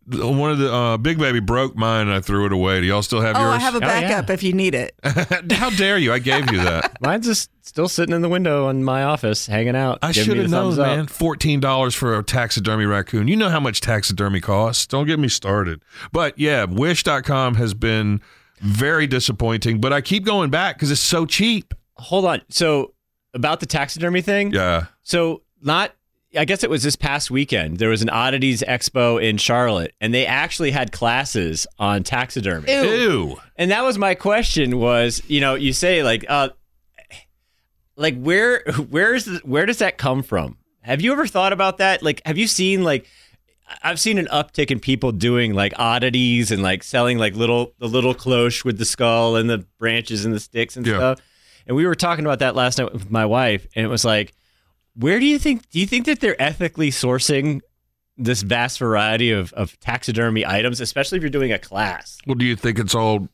One 0.07 0.51
of 0.51 0.59
the 0.59 0.73
uh, 0.73 0.97
big 0.97 1.19
baby 1.19 1.39
broke 1.41 1.77
mine 1.77 2.09
and 2.09 2.13
I 2.17 2.21
threw 2.21 2.45
it 2.47 2.53
away. 2.53 2.81
Do 2.81 2.87
y'all 2.87 3.03
still 3.03 3.21
have 3.21 3.37
Oh, 3.37 3.41
yours? 3.41 3.55
I 3.55 3.59
have 3.61 3.75
a 3.75 3.79
Oh, 3.79 3.81
yeah. 3.81 4.01
backup 4.01 4.31
if 4.31 4.43
you 4.43 4.53
need 4.53 4.75
it. 4.75 4.95
How 5.53 5.71
dare 5.71 5.97
you? 5.97 6.13
I 6.13 6.19
gave 6.19 6.51
you 6.51 6.59
that. 6.59 6.97
Mine's 7.01 7.27
just 7.27 7.51
still 7.63 7.89
sitting 7.89 8.13
in 8.15 8.21
the 8.21 8.29
window 8.29 8.69
in 8.69 8.83
my 8.83 9.05
office, 9.05 9.47
hanging 9.47 9.77
out. 9.77 10.01
I 10.03 10.11
should 10.13 10.29
me 10.37 10.39
have 10.43 10.51
known, 10.51 10.65
thumbs 10.75 10.79
up. 10.81 10.87
man. 10.87 11.07
Fourteen 11.07 11.61
dollars 11.61 11.95
for 11.95 12.19
a 12.19 12.23
taxidermy 12.25 12.85
raccoon. 12.85 13.29
You 13.29 13.37
know 13.37 13.49
how 13.49 13.61
much 13.61 13.81
taxidermy 13.81 14.41
costs. 14.41 14.87
Don't 14.87 15.07
get 15.07 15.19
me 15.21 15.29
started. 15.29 15.83
But 16.11 16.37
yeah, 16.39 16.65
Wish.com 16.65 17.55
has 17.55 17.73
been 17.73 18.21
very 18.61 19.07
disappointing. 19.07 19.81
But 19.81 19.93
I 19.93 20.01
keep 20.01 20.25
going 20.25 20.51
back 20.51 20.77
because 20.77 20.91
it's 20.91 21.01
so 21.01 21.27
cheap. 21.27 21.75
Hold 21.97 22.25
on. 22.25 22.43
So 22.49 22.95
about 23.35 23.61
the 23.61 23.67
taxidermy 23.67 24.21
thing. 24.21 24.53
Yeah. 24.53 24.87
So 25.05 25.43
not 25.63 25.93
I 26.37 26.45
guess 26.47 26.65
it 26.65 26.71
was 26.71 26.83
this 26.83 26.97
past 26.97 27.31
weekend. 27.31 27.79
There 27.79 27.91
was 27.91 28.01
an 28.03 28.09
oddities 28.09 28.63
expo 28.63 29.23
in 29.23 29.37
Charlotte 29.37 29.93
and 30.01 30.15
they 30.15 30.25
actually 30.27 30.71
had 30.71 30.91
classes 30.93 31.67
on 31.79 32.03
taxidermy. 32.05 32.73
Ew. 32.73 32.83
Ew. 32.83 33.41
And 33.57 33.71
that 33.71 33.83
was 33.85 33.99
my 33.99 34.15
question 34.15 34.79
was, 34.79 35.23
you 35.29 35.41
know, 35.41 35.55
you 35.55 35.73
say 35.73 36.03
like 36.03 36.25
uh 36.29 36.49
like 37.97 38.17
where 38.21 38.63
where 38.91 39.15
is 39.15 39.27
the, 39.27 39.41
where 39.45 39.67
does 39.67 39.79
that 39.79 39.99
come 39.99 40.23
from? 40.23 40.57
Have 40.81 41.01
you 41.03 41.13
ever 41.13 41.27
thought 41.27 41.53
about 41.53 41.79
that? 41.79 42.03
Like 42.03 42.23
have 42.25 42.39
you 42.39 42.47
seen 42.47 42.83
like 42.83 43.07
I've 43.83 44.01
seen 44.01 44.19
an 44.19 44.27
uptick 44.27 44.71
in 44.71 44.81
people 44.81 45.13
doing 45.13 45.55
like 45.55 45.73
oddities 45.79 46.51
and 46.51 46.63
like 46.63 46.83
selling 46.83 47.19
like 47.19 47.35
little 47.35 47.75
the 47.79 47.89
little 47.89 48.15
cloche 48.15 48.65
with 48.65 48.79
the 48.79 48.85
skull 48.85 49.37
and 49.37 49.49
the 49.49 49.67
branches 49.79 50.25
and 50.25 50.35
the 50.35 50.41
sticks 50.41 50.77
and 50.77 50.87
Yeah. 50.87 50.97
stuff. 50.97 51.21
And 51.67 51.77
we 51.77 51.87
were 51.87 51.95
talking 51.95 52.25
about 52.25 52.41
that 52.41 52.57
last 52.57 52.79
night 52.79 52.93
with 52.93 53.09
my 53.11 53.25
wife, 53.25 53.67
and 53.77 53.85
it 53.85 53.89
was 53.89 54.05
like, 54.05 54.33
where 54.95 55.19
do 55.21 55.27
you 55.27 55.39
think? 55.39 55.69
Do 55.71 55.79
you 55.81 55.87
think 55.87 56.07
that 56.07 56.21
they're 56.21 56.41
ethically 56.41 56.91
sourcing 56.91 57.61
this 58.19 58.43
vast 58.43 58.79
variety 58.79 59.31
of, 59.31 59.53
of 59.55 59.79
taxidermy 59.81 60.45
items, 60.47 60.81
especially 60.81 61.17
if 61.17 61.23
you're 61.23 61.31
doing 61.31 61.53
a 61.53 61.59
class? 61.59 62.19
Well, 62.27 62.35
do 62.35 62.45
you 62.45 62.57
think 62.57 62.79
it's 62.79 62.95
all 62.95 63.29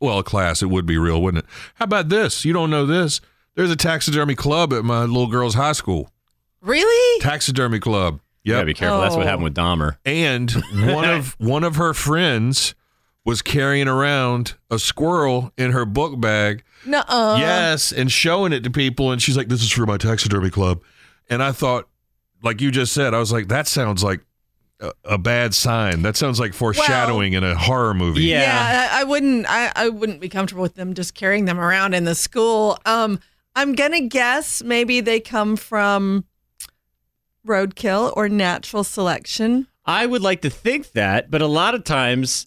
well, 0.00 0.18
a 0.18 0.24
class, 0.24 0.62
it 0.62 0.66
would 0.66 0.86
be 0.86 0.96
real, 0.96 1.20
wouldn't 1.20 1.44
it? 1.44 1.50
How 1.74 1.84
about 1.84 2.08
this? 2.08 2.44
You 2.44 2.54
don't 2.54 2.70
know 2.70 2.86
this. 2.86 3.20
There's 3.54 3.70
a 3.70 3.76
taxidermy 3.76 4.34
club 4.34 4.72
at 4.72 4.82
my 4.84 5.00
little 5.04 5.26
girl's 5.26 5.54
high 5.54 5.72
school. 5.72 6.08
Really? 6.62 7.20
Taxidermy 7.20 7.80
club. 7.80 8.20
You 8.42 8.52
gotta 8.54 8.64
be 8.64 8.70
Yep. 8.70 8.76
careful. 8.78 9.00
That's 9.02 9.14
what 9.16 9.24
Oh. 9.26 9.28
happened 9.28 9.44
with 9.44 9.54
Dahmer. 9.54 9.96
And 10.06 10.50
one 10.86 11.08
of 11.10 11.34
one 11.38 11.64
of 11.64 11.76
her 11.76 11.92
friends 11.92 12.74
was 13.26 13.42
carrying 13.42 13.86
around 13.88 14.54
a 14.70 14.78
squirrel 14.78 15.52
in 15.58 15.72
her 15.72 15.84
book 15.84 16.18
bag. 16.20 16.62
Nuh-uh. 16.86 17.36
yes, 17.38 17.92
and 17.92 18.10
showing 18.10 18.52
it 18.54 18.64
to 18.64 18.70
people. 18.70 19.12
And 19.12 19.20
she's 19.20 19.36
like, 19.36 19.48
"This 19.48 19.62
is 19.62 19.70
for 19.70 19.84
my 19.84 19.98
taxidermy 19.98 20.48
club." 20.48 20.80
And 21.30 21.42
I 21.42 21.52
thought, 21.52 21.88
like 22.42 22.60
you 22.60 22.70
just 22.70 22.92
said, 22.92 23.14
I 23.14 23.18
was 23.18 23.32
like, 23.32 23.48
"That 23.48 23.66
sounds 23.66 24.04
like 24.04 24.20
a, 24.80 24.92
a 25.04 25.18
bad 25.18 25.54
sign. 25.54 26.02
That 26.02 26.16
sounds 26.16 26.38
like 26.40 26.52
foreshadowing 26.52 27.32
in 27.32 27.44
a 27.44 27.54
horror 27.54 27.94
movie." 27.94 28.22
Yeah. 28.22 28.42
Yeah, 28.42 28.88
I, 28.92 29.00
I 29.00 29.04
wouldn't. 29.04 29.46
I, 29.48 29.72
I 29.74 29.88
wouldn't 29.88 30.20
be 30.20 30.28
comfortable 30.28 30.62
with 30.62 30.74
them 30.74 30.94
just 30.94 31.14
carrying 31.14 31.44
them 31.46 31.58
around 31.58 31.94
in 31.94 32.04
the 32.04 32.14
school. 32.14 32.78
Um, 32.84 33.20
I'm 33.54 33.74
gonna 33.74 34.00
guess 34.02 34.62
maybe 34.62 35.00
they 35.00 35.20
come 35.20 35.56
from 35.56 36.24
roadkill 37.46 38.12
or 38.16 38.28
natural 38.28 38.84
selection. 38.84 39.66
I 39.84 40.06
would 40.06 40.22
like 40.22 40.42
to 40.42 40.50
think 40.50 40.92
that, 40.92 41.30
but 41.30 41.42
a 41.42 41.46
lot 41.46 41.74
of 41.74 41.84
times 41.84 42.46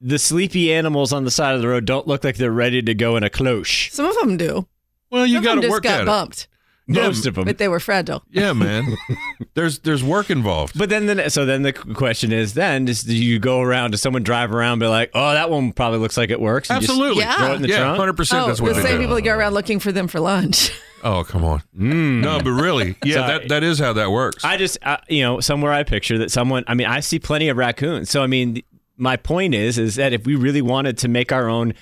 the 0.00 0.18
sleepy 0.18 0.72
animals 0.72 1.12
on 1.12 1.24
the 1.24 1.30
side 1.30 1.54
of 1.54 1.62
the 1.62 1.68
road 1.68 1.84
don't 1.84 2.06
look 2.06 2.24
like 2.24 2.36
they're 2.36 2.50
ready 2.50 2.82
to 2.82 2.94
go 2.94 3.16
in 3.16 3.22
a 3.22 3.30
cloche. 3.30 3.90
Some 3.90 4.06
of 4.06 4.14
them 4.16 4.36
do. 4.36 4.66
Well, 5.10 5.26
you 5.26 5.40
got 5.42 5.60
to 5.60 5.68
work 5.68 5.84
got 5.84 6.00
at 6.00 6.06
bumped, 6.06 6.48
Yeah, 6.50 6.51
Most 6.94 7.26
of 7.26 7.34
them. 7.34 7.44
but 7.44 7.58
they 7.58 7.68
were 7.68 7.80
fragile. 7.80 8.22
Yeah, 8.30 8.52
man. 8.52 8.96
there's 9.54 9.80
there's 9.80 10.02
work 10.04 10.30
involved. 10.30 10.78
But 10.78 10.88
then, 10.88 11.06
the, 11.06 11.30
so 11.30 11.44
then 11.44 11.62
the 11.62 11.72
question 11.72 12.32
is, 12.32 12.54
then 12.54 12.88
is 12.88 13.02
do 13.02 13.16
you 13.16 13.38
go 13.38 13.60
around? 13.60 13.92
Does 13.92 14.02
someone 14.02 14.22
drive 14.22 14.52
around 14.52 14.72
and 14.74 14.80
be 14.80 14.86
like, 14.86 15.10
"Oh, 15.14 15.32
that 15.32 15.50
one 15.50 15.72
probably 15.72 15.98
looks 15.98 16.16
like 16.16 16.30
it 16.30 16.40
works"? 16.40 16.70
and 16.70 16.80
just 16.80 16.90
Absolutely. 16.90 17.22
Yeah. 17.24 17.36
throw 17.36 17.52
it 17.52 17.56
in 17.56 17.62
the 17.62 17.68
yeah, 17.68 17.78
trunk? 17.78 17.98
hundred 17.98 18.16
percent. 18.16 18.42
Oh, 18.44 18.46
That's 18.48 18.60
what 18.60 18.68
the 18.74 18.74
they 18.82 18.88
same 18.88 18.96
do. 18.96 19.02
people 19.02 19.14
that 19.16 19.22
go 19.22 19.34
around 19.36 19.54
looking 19.54 19.78
for 19.78 19.92
them 19.92 20.08
for 20.08 20.20
lunch. 20.20 20.70
Oh, 21.04 21.24
come 21.24 21.42
on. 21.44 21.60
No, 21.72 22.38
but 22.38 22.52
really, 22.52 22.94
yeah, 23.04 23.14
Sorry. 23.26 23.38
that 23.40 23.48
that 23.48 23.64
is 23.64 23.80
how 23.80 23.92
that 23.94 24.12
works. 24.12 24.44
I 24.44 24.56
just, 24.56 24.78
uh, 24.82 24.98
you 25.08 25.22
know, 25.24 25.40
somewhere 25.40 25.72
I 25.72 25.82
picture 25.82 26.16
that 26.18 26.30
someone. 26.30 26.62
I 26.68 26.74
mean, 26.74 26.86
I 26.86 27.00
see 27.00 27.18
plenty 27.18 27.48
of 27.48 27.56
raccoons. 27.56 28.08
So 28.08 28.22
I 28.22 28.28
mean, 28.28 28.54
th- 28.54 28.66
my 28.96 29.16
point 29.16 29.52
is, 29.56 29.78
is 29.78 29.96
that 29.96 30.12
if 30.12 30.24
we 30.26 30.36
really 30.36 30.62
wanted 30.62 30.98
to 30.98 31.08
make 31.08 31.32
our 31.32 31.48
own 31.48 31.74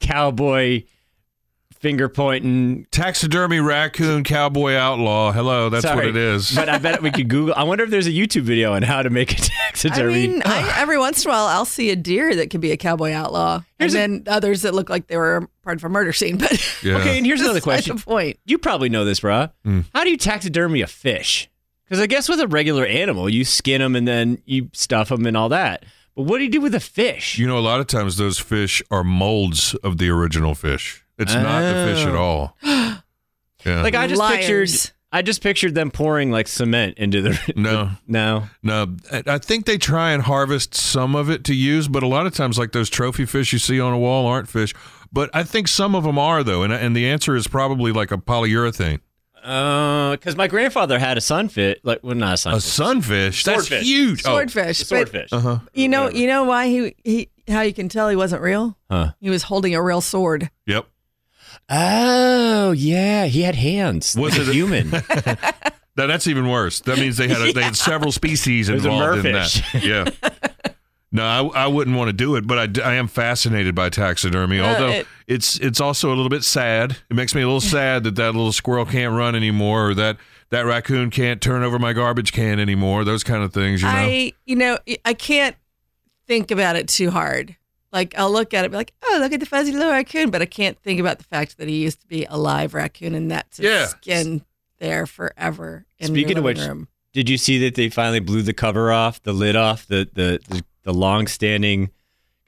cowboy 0.00 0.82
finger 1.84 2.08
pointing. 2.08 2.86
Taxidermy 2.90 3.60
raccoon 3.60 4.24
cowboy 4.24 4.72
outlaw. 4.72 5.32
Hello, 5.32 5.68
that's 5.68 5.82
Sorry, 5.82 5.96
what 5.96 6.06
it 6.06 6.16
is. 6.16 6.50
But 6.54 6.70
I 6.70 6.78
bet 6.78 7.02
we 7.02 7.10
could 7.10 7.28
Google. 7.28 7.52
I 7.54 7.64
wonder 7.64 7.84
if 7.84 7.90
there's 7.90 8.06
a 8.06 8.10
YouTube 8.10 8.40
video 8.44 8.72
on 8.72 8.80
how 8.82 9.02
to 9.02 9.10
make 9.10 9.32
a 9.32 9.34
taxidermy. 9.68 10.24
I 10.24 10.28
mean, 10.28 10.42
I, 10.46 10.80
every 10.80 10.96
once 10.98 11.22
in 11.22 11.30
a 11.30 11.34
while, 11.34 11.44
I'll 11.44 11.66
see 11.66 11.90
a 11.90 11.96
deer 11.96 12.34
that 12.36 12.48
could 12.48 12.62
be 12.62 12.72
a 12.72 12.78
cowboy 12.78 13.12
outlaw, 13.12 13.60
Here's 13.78 13.94
a- 13.94 14.00
and 14.00 14.24
then 14.24 14.34
others 14.34 14.62
that 14.62 14.72
look 14.74 14.88
like 14.88 15.08
they 15.08 15.18
were 15.18 15.46
part 15.62 15.76
of 15.76 15.84
a 15.84 15.90
murder 15.90 16.14
scene. 16.14 16.38
But 16.38 16.52
Yeah. 16.82 16.96
Okay, 16.96 17.18
and 17.18 17.26
here's 17.26 17.40
another 17.42 17.60
question. 17.60 17.98
point. 17.98 18.38
You 18.46 18.56
probably 18.56 18.88
know 18.88 19.04
this, 19.04 19.20
bruh. 19.20 19.52
Hmm. 19.62 19.80
How 19.94 20.04
do 20.04 20.10
you 20.10 20.16
taxidermy 20.16 20.80
a 20.80 20.86
fish? 20.86 21.50
Because 21.84 22.00
I 22.00 22.06
guess 22.06 22.30
with 22.30 22.40
a 22.40 22.48
regular 22.48 22.86
animal, 22.86 23.28
you 23.28 23.44
skin 23.44 23.82
them 23.82 23.94
and 23.94 24.08
then 24.08 24.38
you 24.46 24.70
stuff 24.72 25.10
them 25.10 25.26
and 25.26 25.36
all 25.36 25.50
that. 25.50 25.84
But 26.16 26.22
what 26.22 26.38
do 26.38 26.44
you 26.44 26.50
do 26.50 26.62
with 26.62 26.74
a 26.74 26.80
fish? 26.80 27.36
You 27.36 27.46
know, 27.46 27.58
a 27.58 27.60
lot 27.60 27.80
of 27.80 27.88
times 27.88 28.16
those 28.16 28.38
fish 28.38 28.82
are 28.90 29.04
molds 29.04 29.74
of 29.76 29.98
the 29.98 30.08
original 30.08 30.54
fish. 30.54 31.03
It's 31.18 31.34
not 31.34 31.60
the 31.60 31.94
fish 31.94 32.06
at 32.06 32.14
all. 32.14 32.56
Yeah. 33.64 33.80
like 33.82 33.94
I 33.94 34.06
just 34.06 34.18
Liars. 34.18 34.36
pictured, 34.36 34.92
I 35.10 35.22
just 35.22 35.42
pictured 35.42 35.74
them 35.74 35.90
pouring 35.90 36.30
like 36.30 36.48
cement 36.48 36.98
into 36.98 37.22
the. 37.22 37.52
no, 37.56 37.92
No. 38.06 38.44
no. 38.62 38.94
I 39.10 39.22
I 39.26 39.38
think 39.38 39.64
they 39.64 39.78
try 39.78 40.10
and 40.12 40.22
harvest 40.22 40.74
some 40.74 41.16
of 41.16 41.30
it 41.30 41.44
to 41.44 41.54
use, 41.54 41.88
but 41.88 42.02
a 42.02 42.06
lot 42.06 42.26
of 42.26 42.34
times, 42.34 42.58
like 42.58 42.72
those 42.72 42.90
trophy 42.90 43.24
fish 43.24 43.54
you 43.54 43.58
see 43.58 43.80
on 43.80 43.94
a 43.94 43.98
wall, 43.98 44.26
aren't 44.26 44.48
fish. 44.50 44.74
But 45.10 45.30
I 45.32 45.44
think 45.44 45.68
some 45.68 45.94
of 45.94 46.04
them 46.04 46.18
are 46.18 46.42
though, 46.44 46.62
and 46.62 46.74
and 46.74 46.94
the 46.94 47.08
answer 47.08 47.34
is 47.36 47.46
probably 47.46 47.90
like 47.90 48.10
a 48.12 48.18
polyurethane. 48.18 49.00
Uh, 49.42 50.10
Because 50.12 50.36
my 50.36 50.46
grandfather 50.46 50.98
had 50.98 51.16
a 51.16 51.20
sunfish, 51.22 51.78
like 51.84 52.00
well, 52.02 52.14
not 52.14 52.34
a 52.34 52.36
sunfish. 52.36 52.64
A 52.64 52.70
sunfish, 52.70 53.42
sunfish. 53.42 53.44
That's 53.44 53.66
Swordfish. 53.68 53.86
huge. 53.86 54.22
Oh, 54.26 54.30
Swordfish. 54.30 54.78
but 54.80 54.86
swordfish. 54.86 55.32
uh-huh. 55.32 55.58
You 55.72 55.88
know, 55.88 56.02
Whatever. 56.04 56.18
you 56.18 56.26
know 56.26 56.44
why 56.44 56.68
he 56.68 56.94
he 57.02 57.30
how 57.48 57.62
you 57.62 57.72
can 57.72 57.88
tell 57.88 58.10
he 58.10 58.16
wasn't 58.16 58.42
real? 58.42 58.76
Huh. 58.90 59.12
He 59.20 59.30
was 59.30 59.44
holding 59.44 59.74
a 59.74 59.82
real 59.82 60.02
sword. 60.02 60.50
Yep. 60.66 60.86
Oh 61.68 62.72
yeah, 62.72 63.26
he 63.26 63.42
had 63.42 63.54
hands. 63.54 64.16
Was 64.16 64.32
like 64.38 64.42
it 64.42 64.48
a 64.48 64.50
a- 64.50 64.54
human? 64.54 64.90
Now, 65.96 66.08
that's 66.08 66.26
even 66.26 66.48
worse. 66.48 66.80
That 66.80 66.98
means 66.98 67.18
they 67.18 67.28
had 67.28 67.40
a, 67.40 67.52
they 67.52 67.62
had 67.62 67.76
several 67.76 68.10
species 68.10 68.68
was 68.68 68.84
a 68.84 68.88
involved 68.90 69.24
in 69.24 69.32
that. 69.32 69.62
Yeah. 69.84 70.04
No, 71.12 71.22
I, 71.54 71.62
I 71.62 71.66
wouldn't 71.68 71.96
want 71.96 72.08
to 72.08 72.12
do 72.12 72.34
it, 72.34 72.44
but 72.48 72.80
I, 72.80 72.90
I 72.90 72.94
am 72.94 73.06
fascinated 73.06 73.76
by 73.76 73.90
taxidermy. 73.90 74.58
Uh, 74.58 74.66
although 74.72 74.88
it- 74.90 75.06
it's 75.28 75.56
it's 75.60 75.80
also 75.80 76.08
a 76.08 76.14
little 76.16 76.28
bit 76.28 76.42
sad. 76.42 76.96
It 77.08 77.14
makes 77.14 77.32
me 77.32 77.42
a 77.42 77.46
little 77.46 77.60
sad 77.60 78.02
that 78.02 78.16
that 78.16 78.34
little 78.34 78.50
squirrel 78.50 78.84
can't 78.84 79.14
run 79.14 79.36
anymore, 79.36 79.90
or 79.90 79.94
that 79.94 80.16
that 80.50 80.66
raccoon 80.66 81.10
can't 81.10 81.40
turn 81.40 81.62
over 81.62 81.78
my 81.78 81.92
garbage 81.92 82.32
can 82.32 82.58
anymore. 82.58 83.04
Those 83.04 83.22
kind 83.22 83.44
of 83.44 83.52
things, 83.54 83.80
you 83.80 83.86
know. 83.86 83.94
I, 83.94 84.32
you 84.46 84.56
know, 84.56 84.78
I 85.04 85.14
can't 85.14 85.54
think 86.26 86.50
about 86.50 86.74
it 86.74 86.88
too 86.88 87.12
hard. 87.12 87.54
Like 87.94 88.14
I'll 88.18 88.30
look 88.32 88.52
at 88.52 88.64
it, 88.66 88.70
be 88.72 88.76
like, 88.76 88.92
oh, 89.04 89.18
look 89.22 89.32
at 89.32 89.40
the 89.40 89.46
fuzzy 89.46 89.72
little 89.72 89.90
raccoon, 89.92 90.30
but 90.30 90.42
I 90.42 90.46
can't 90.46 90.76
think 90.80 90.98
about 91.00 91.18
the 91.18 91.24
fact 91.24 91.56
that 91.58 91.68
he 91.68 91.76
used 91.82 92.00
to 92.02 92.06
be 92.08 92.26
a 92.28 92.36
live 92.36 92.74
raccoon 92.74 93.14
and 93.14 93.30
that's 93.30 93.56
his 93.58 93.64
Yeah. 93.66 93.86
skin 93.86 94.44
there 94.80 95.06
forever. 95.06 95.86
In 96.00 96.08
Speaking 96.08 96.36
of 96.36 96.44
which, 96.44 96.58
room. 96.58 96.88
Did 97.12 97.30
you 97.30 97.38
see 97.38 97.58
that 97.60 97.76
they 97.76 97.88
finally 97.88 98.18
blew 98.20 98.42
the 98.42 98.52
cover 98.52 98.90
off, 98.92 99.22
the 99.22 99.32
lid 99.32 99.54
off, 99.56 99.86
the 99.86 100.08
the 100.12 100.40
the, 100.48 100.64
the 100.82 100.92
long-standing 100.92 101.90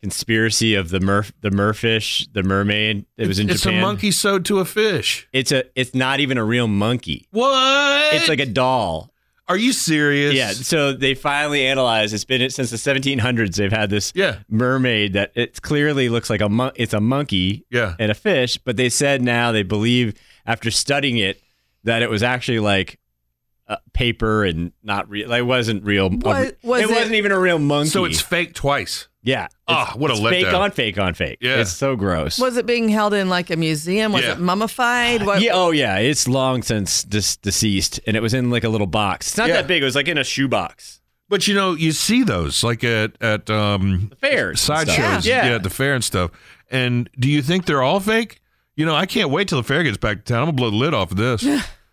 conspiracy 0.03 0.75
of 0.75 0.91
the 0.91 1.01
mer 1.01 1.25
the 1.41 1.51
merfish, 1.51 2.27
the 2.33 2.43
mermaid 2.43 3.07
that 3.17 3.27
was 3.29 3.39
in 3.39 3.49
it's 3.49 3.63
Japan? 3.63 3.79
a 3.79 3.83
monkey 3.83 4.11
sewed 4.11 4.45
to 4.47 4.59
a 4.59 4.65
fish. 4.65 5.29
It's 5.33 5.53
a. 5.53 5.65
It's 5.75 5.95
not 5.95 6.21
even 6.21 6.37
a 6.39 6.45
real 6.45 6.67
monkey. 6.69 7.27
What? 7.31 8.15
It's 8.15 8.29
like 8.29 8.41
a 8.41 8.47
doll. 8.47 9.11
Are 9.49 9.57
you 9.57 9.73
serious? 9.73 10.35
Yeah. 10.35 10.51
So 10.51 10.93
they 10.93 11.15
finally 11.15 11.65
analyzed. 11.67 12.13
It's 12.13 12.25
been 12.25 12.49
since 12.51 12.71
the 12.71 12.77
1700s. 12.77 13.57
They've 13.57 13.71
had 13.73 13.91
this 13.91 14.13
Yeah. 14.15 14.39
mermaid 14.49 15.13
that 15.13 15.31
it 15.37 15.63
clearly 15.63 16.09
looks 16.09 16.29
like 16.29 16.41
a 16.41 16.49
mon- 16.49 16.73
it's 16.75 16.93
a 16.95 17.01
monkey 17.01 17.65
Yeah. 17.71 17.95
and 18.01 18.11
a 18.11 18.15
fish, 18.15 18.59
but 18.59 18.77
they 18.77 18.89
said 18.89 19.23
now 19.23 19.53
they 19.53 19.63
believe 19.63 20.15
after 20.47 20.71
studying 20.71 21.19
it 21.19 21.41
that 21.85 22.03
it 22.03 22.11
was 22.11 22.23
actually 22.25 22.59
like 22.59 22.99
uh, 23.69 23.77
paper 23.93 24.45
and 24.45 24.71
not 24.85 25.09
real. 25.11 25.29
Like 25.29 25.41
it 25.41 25.47
wasn't 25.47 25.83
real. 25.85 26.09
What- 26.09 26.57
was 26.63 26.81
it, 26.83 26.91
it- 26.91 26.95
wasn't 26.95 27.15
even 27.17 27.33
a 27.33 27.39
real 27.39 27.59
monkey. 27.59 27.91
So 27.91 28.05
it's 28.05 28.21
fake 28.21 28.55
twice. 28.55 29.09
Yeah. 29.27 29.49
Ah, 29.69 29.83
It's- 29.83 29.97
what 29.99 30.11
a 30.11 30.15
it's 30.15 30.23
fake 30.23 30.55
on 30.55 30.71
fake 30.71 30.99
on 30.99 31.13
fake. 31.13 31.39
Yeah. 31.43 31.57
It's 31.61 31.73
so 31.73 31.97
gross. 31.97 32.39
Was 32.39 32.57
it 32.57 32.65
being 32.65 32.89
held 32.89 33.13
in 33.13 33.29
like 33.29 33.51
a 33.51 33.57
museum? 33.57 34.13
Was 34.13 34.23
Yeah. 34.23 34.33
it 34.33 34.39
mummified? 34.41 35.27
What, 35.27 35.43
yeah, 35.43 35.51
oh 35.53 35.73
yeah, 35.73 35.99
it's 35.99 36.27
long 36.27 36.63
since 36.63 37.03
dis- 37.05 37.37
deceased, 37.37 38.01
and 38.07 38.17
it 38.17 38.21
was 38.21 38.33
in 38.33 38.49
like 38.51 38.65
a 38.65 38.69
little 38.71 38.87
box. 38.87 39.29
It's 39.29 39.37
not 39.37 39.49
Yeah. 39.49 39.57
that 39.57 39.67
big. 39.67 39.83
It 39.83 39.85
was 39.85 39.95
like 39.97 40.09
in 40.09 40.17
a 40.17 40.25
shoebox. 40.25 41.01
But 41.29 41.47
you 41.49 41.55
know, 41.55 41.75
you 41.75 41.93
see 41.93 42.23
those 42.23 42.63
like 42.65 42.85
at 42.85 43.21
at 43.21 43.51
um 43.51 44.13
Fairs, 44.21 44.51
and 44.51 44.59
stuff. 44.59 44.87
sideshows, 44.87 45.27
Yeah. 45.27 45.47
yeah. 45.49 45.55
at 45.57 45.63
the 45.65 45.71
fair 45.71 45.95
and 45.95 46.03
stuff. 46.05 46.31
And 46.71 47.11
do 47.19 47.29
you 47.29 47.43
think 47.43 47.67
they're 47.67 47.83
all 47.83 48.01
fake? 48.01 48.41
You 48.77 48.87
know, 48.87 48.95
I 48.95 49.07
can't 49.07 49.31
wait 49.31 49.49
till 49.49 49.59
the 49.59 49.67
fair 49.67 49.83
gets 49.83 49.97
back 49.97 50.19
to 50.19 50.23
town. 50.33 50.39
I'm 50.41 50.45
gonna 50.47 50.57
blow 50.57 50.71
the 50.71 50.77
lid 50.77 50.95
off 50.95 51.11
of 51.11 51.17
this. 51.17 51.45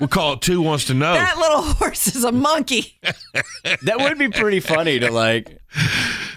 we'll 0.00 0.08
call 0.08 0.34
it 0.34 0.40
two 0.40 0.60
wants 0.60 0.84
to 0.86 0.94
know. 0.94 1.12
that 1.14 1.38
little 1.38 1.62
horse 1.62 2.14
is 2.14 2.24
a 2.24 2.32
monkey. 2.32 2.98
That 3.82 4.00
would 4.00 4.18
be 4.18 4.28
pretty 4.28 4.60
funny 4.60 4.98
to 4.98 5.10
like 5.10 5.58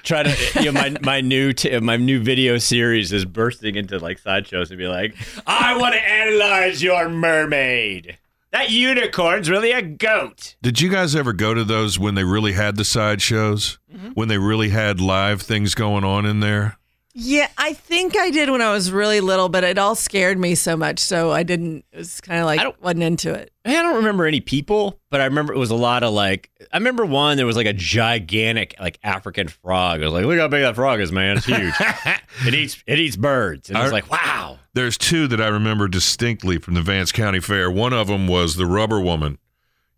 try 0.04 0.24
to. 0.24 0.62
You 0.62 0.72
know, 0.72 0.82
my 0.82 0.96
my 1.02 1.22
new 1.22 1.54
t- 1.54 1.78
my 1.80 1.96
new 1.98 2.22
video 2.22 2.58
series 2.58 3.12
is 3.14 3.26
bursting 3.26 3.76
into 3.76 3.98
like 4.00 4.20
sideshows 4.20 4.70
and 4.70 4.78
be 4.78 4.88
like, 4.88 5.16
I 5.48 5.78
want 5.78 5.96
to 5.96 6.02
analyze 6.02 6.84
your 6.84 7.10
mermaid. 7.10 8.18
That 8.52 8.70
unicorn's 8.70 9.50
really 9.50 9.72
a 9.72 9.82
goat. 9.82 10.56
Did 10.62 10.82
you 10.82 10.90
guys 10.90 11.16
ever 11.16 11.32
go 11.32 11.54
to 11.54 11.64
those 11.64 11.98
when 11.98 12.16
they 12.16 12.26
really 12.26 12.54
had 12.54 12.76
the 12.76 12.84
sideshows? 12.84 13.80
Mm-hmm. 13.94 14.10
When 14.10 14.28
they 14.28 14.38
really 14.38 14.70
had 14.70 15.00
live 15.00 15.42
things 15.42 15.74
going 15.74 16.04
on 16.04 16.26
in 16.26 16.42
there? 16.42 16.78
Yeah, 17.14 17.50
I 17.58 17.74
think 17.74 18.16
I 18.18 18.30
did 18.30 18.50
when 18.50 18.62
I 18.62 18.72
was 18.72 18.90
really 18.90 19.20
little, 19.20 19.50
but 19.50 19.66
it 19.66 19.78
all 19.78 19.96
scared 19.96 20.40
me 20.40 20.56
so 20.56 20.78
much, 20.78 21.00
so 21.00 21.32
I 21.32 21.44
didn't. 21.44 21.84
It 21.92 21.98
was 21.98 22.22
kind 22.22 22.40
of 22.40 22.46
like 22.46 22.60
I 22.62 22.64
don't- 22.64 22.82
wasn't 22.82 23.04
into 23.04 23.34
it. 23.34 23.52
I 23.66 23.74
don't 23.74 23.98
remember 23.98 24.26
any 24.26 24.40
people, 24.40 24.98
but 25.10 25.20
I 25.22 25.26
remember 25.26 25.54
it 25.54 25.58
was 25.58 25.72
a 25.72 25.76
lot 25.76 26.04
of 26.04 26.14
like. 26.14 26.50
I 26.72 26.78
remember 26.78 27.06
one. 27.06 27.36
There 27.36 27.46
was 27.46 27.58
like 27.58 27.68
a 27.68 27.74
gigantic 27.74 28.76
like 28.80 28.98
African 29.04 29.50
frog. 29.50 30.02
I 30.02 30.06
was 30.06 30.14
like, 30.14 30.26
look 30.26 30.40
how 30.40 30.48
big 30.48 30.62
that 30.62 30.76
frog 30.76 31.02
is, 31.02 31.12
man. 31.12 31.38
It's 31.38 31.46
huge. 31.46 31.74
it 32.48 32.54
eats 32.54 32.82
it 32.88 32.98
eats 32.98 33.18
birds, 33.18 33.68
and 33.70 33.78
I 33.78 33.84
was 33.84 33.92
like, 33.92 34.10
wow. 34.10 34.58
There's 34.74 34.98
two 34.98 35.28
that 35.28 35.42
I 35.42 35.48
remember 35.48 35.90
distinctly 35.90 36.58
from 36.60 36.76
the 36.76 36.82
Vance 36.82 37.12
County 37.12 37.42
Fair. 37.42 37.70
One 37.70 37.92
of 37.92 38.08
them 38.08 38.26
was 38.28 38.56
the 38.56 38.66
rubber 38.66 39.02
woman. 39.02 39.38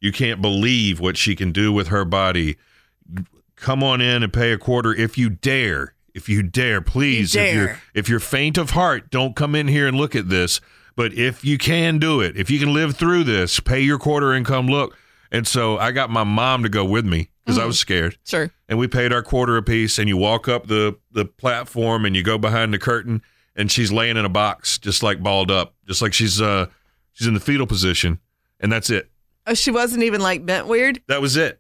You 0.02 0.12
can't 0.12 0.42
believe 0.42 1.00
what 1.00 1.16
she 1.16 1.36
can 1.36 1.52
do 1.52 1.72
with 1.72 1.90
her 1.90 2.06
body. 2.06 2.58
Come 3.56 3.84
on 3.84 4.02
in 4.02 4.24
and 4.24 4.34
pay 4.34 4.52
a 4.52 4.58
quarter 4.58 4.94
if 4.94 5.18
you 5.18 5.30
dare. 5.30 5.93
If 6.14 6.30
you 6.30 6.44
dare, 6.44 6.82
please. 6.82 7.34
You 7.36 7.42
If 7.42 7.56
you're 7.56 7.80
if 7.94 8.10
you're 8.10 8.20
faint 8.20 8.58
of 8.58 8.72
heart, 8.72 9.10
don't 9.10 9.36
come 9.36 9.56
in 9.56 9.68
here 9.68 9.88
and 9.88 9.98
look 9.98 10.16
at 10.16 10.30
this. 10.30 10.62
But 10.96 11.14
if 11.14 11.44
you 11.44 11.58
can 11.58 11.98
do 11.98 12.22
it, 12.22 12.38
if 12.38 12.52
you 12.52 12.60
can 12.60 12.72
live 12.74 12.96
through 12.96 13.24
this, 13.24 13.60
pay 13.60 13.80
your 13.82 13.98
quarter 13.98 14.32
and 14.34 14.46
come 14.46 14.68
look. 14.68 14.96
And 15.32 15.48
so 15.48 15.80
I 15.80 15.92
got 15.92 16.12
my 16.12 16.24
mom 16.24 16.62
to 16.62 16.70
go 16.70 16.86
with 16.86 17.06
me 17.06 17.30
because 17.44 17.58
I 17.58 17.66
was 17.66 17.80
scared 17.80 18.18
Sure. 18.24 18.52
and 18.70 18.78
we 18.78 18.88
paid 18.88 19.12
our 19.12 19.24
quarter 19.24 19.58
apiece. 19.58 19.98
And 19.98 20.08
you 20.08 20.16
walk 20.18 20.48
up 20.48 20.68
the 20.68 20.98
the 21.12 21.26
platform 21.26 22.06
and 22.06 22.16
you 22.16 22.22
go 22.22 22.38
behind 22.38 22.74
the 22.74 22.80
curtain, 22.80 23.24
and 23.56 23.72
she's 23.72 23.92
laying 23.92 24.18
in 24.18 24.26
a 24.26 24.30
box, 24.30 24.78
just 24.78 25.02
like 25.02 25.24
balled 25.24 25.50
up, 25.50 25.74
just 25.88 26.02
like 26.04 26.14
she's 26.14 26.40
uh 26.40 26.68
she's 27.14 27.26
in 27.26 27.34
the 27.34 27.40
fetal 27.40 27.66
position, 27.66 28.20
and 28.60 28.72
that's 28.72 28.92
it. 28.92 29.10
Oh, 29.48 29.56
she 29.56 29.72
wasn't 29.72 30.04
even 30.04 30.22
like 30.22 30.46
bent 30.46 30.68
weird. 30.68 31.02
That 31.08 31.22
was 31.22 31.36
it. 31.38 31.60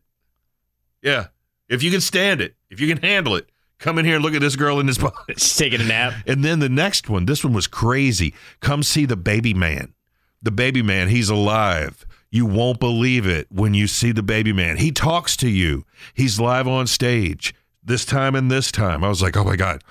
Yeah, 1.01 1.27
if 1.67 1.81
you 1.83 1.89
can 1.91 2.01
stand 2.01 2.39
it, 2.39 2.55
if 2.69 2.79
you 2.79 2.87
can 2.87 3.01
handle 3.03 3.35
it, 3.35 3.49
come 3.83 3.99
in 3.99 4.05
here 4.05 4.15
and 4.15 4.23
look 4.23 4.33
at 4.33 4.41
this 4.41 4.55
girl 4.55 4.79
in 4.79 4.85
this 4.85 4.97
box. 4.97 5.21
She's 5.29 5.57
taking 5.57 5.81
a 5.81 5.83
nap. 5.83 6.13
And 6.25 6.43
then 6.43 6.59
the 6.59 6.69
next 6.69 7.09
one, 7.09 7.25
this 7.25 7.43
one 7.43 7.53
was 7.53 7.67
crazy. 7.67 8.33
Come 8.61 8.81
see 8.81 9.05
the 9.05 9.17
baby 9.17 9.53
man. 9.53 9.93
The 10.41 10.51
baby 10.51 10.81
man, 10.81 11.09
he's 11.09 11.29
alive. 11.29 12.05
You 12.31 12.45
won't 12.45 12.79
believe 12.79 13.27
it 13.27 13.47
when 13.51 13.73
you 13.73 13.87
see 13.87 14.11
the 14.11 14.23
baby 14.23 14.53
man. 14.53 14.77
He 14.77 14.91
talks 14.91 15.35
to 15.37 15.49
you. 15.49 15.85
He's 16.13 16.39
live 16.39 16.67
on 16.67 16.87
stage 16.87 17.53
this 17.83 18.05
time 18.05 18.35
and 18.35 18.49
this 18.49 18.71
time. 18.71 19.03
I 19.03 19.09
was 19.09 19.21
like, 19.21 19.35
oh 19.35 19.43
my 19.43 19.57
God, 19.57 19.83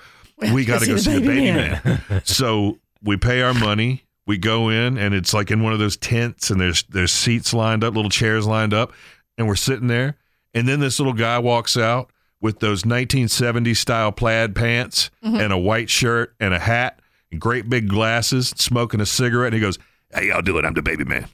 we 0.51 0.65
got 0.65 0.81
to 0.81 0.87
go 0.87 0.97
see 0.97 1.19
the 1.19 1.25
baby 1.25 1.51
man. 1.51 2.21
so 2.25 2.79
we 3.01 3.15
pay 3.17 3.41
our 3.41 3.53
money. 3.53 4.05
We 4.25 4.37
go 4.37 4.69
in, 4.69 4.97
and 4.97 5.13
it's 5.13 5.33
like 5.33 5.51
in 5.51 5.61
one 5.61 5.73
of 5.73 5.79
those 5.79 5.97
tents, 5.97 6.49
and 6.49 6.59
there's 6.59 6.83
there's 6.83 7.11
seats 7.11 7.53
lined 7.53 7.83
up, 7.83 7.93
little 7.93 8.09
chairs 8.09 8.47
lined 8.47 8.73
up, 8.73 8.93
and 9.37 9.47
we're 9.47 9.55
sitting 9.55 9.87
there. 9.87 10.15
And 10.53 10.65
then 10.65 10.79
this 10.79 10.97
little 10.97 11.13
guy 11.13 11.39
walks 11.39 11.75
out 11.75 12.09
with 12.43 12.59
those 12.59 12.83
1970s 12.83 13.77
style 13.77 14.11
plaid 14.11 14.53
pants 14.53 15.09
mm-hmm. 15.23 15.37
and 15.37 15.51
a 15.53 15.57
white 15.57 15.89
shirt 15.89 16.35
and 16.41 16.53
a 16.53 16.59
hat 16.59 16.99
and 17.31 17.39
great 17.39 17.69
big 17.69 17.87
glasses, 17.87 18.49
smoking 18.49 18.99
a 18.99 19.05
cigarette. 19.05 19.53
And 19.53 19.55
he 19.55 19.61
goes, 19.61 19.79
Hey, 20.13 20.27
y'all 20.27 20.47
it. 20.47 20.65
I'm 20.65 20.73
the 20.75 20.83
baby 20.83 21.05
man. 21.05 21.27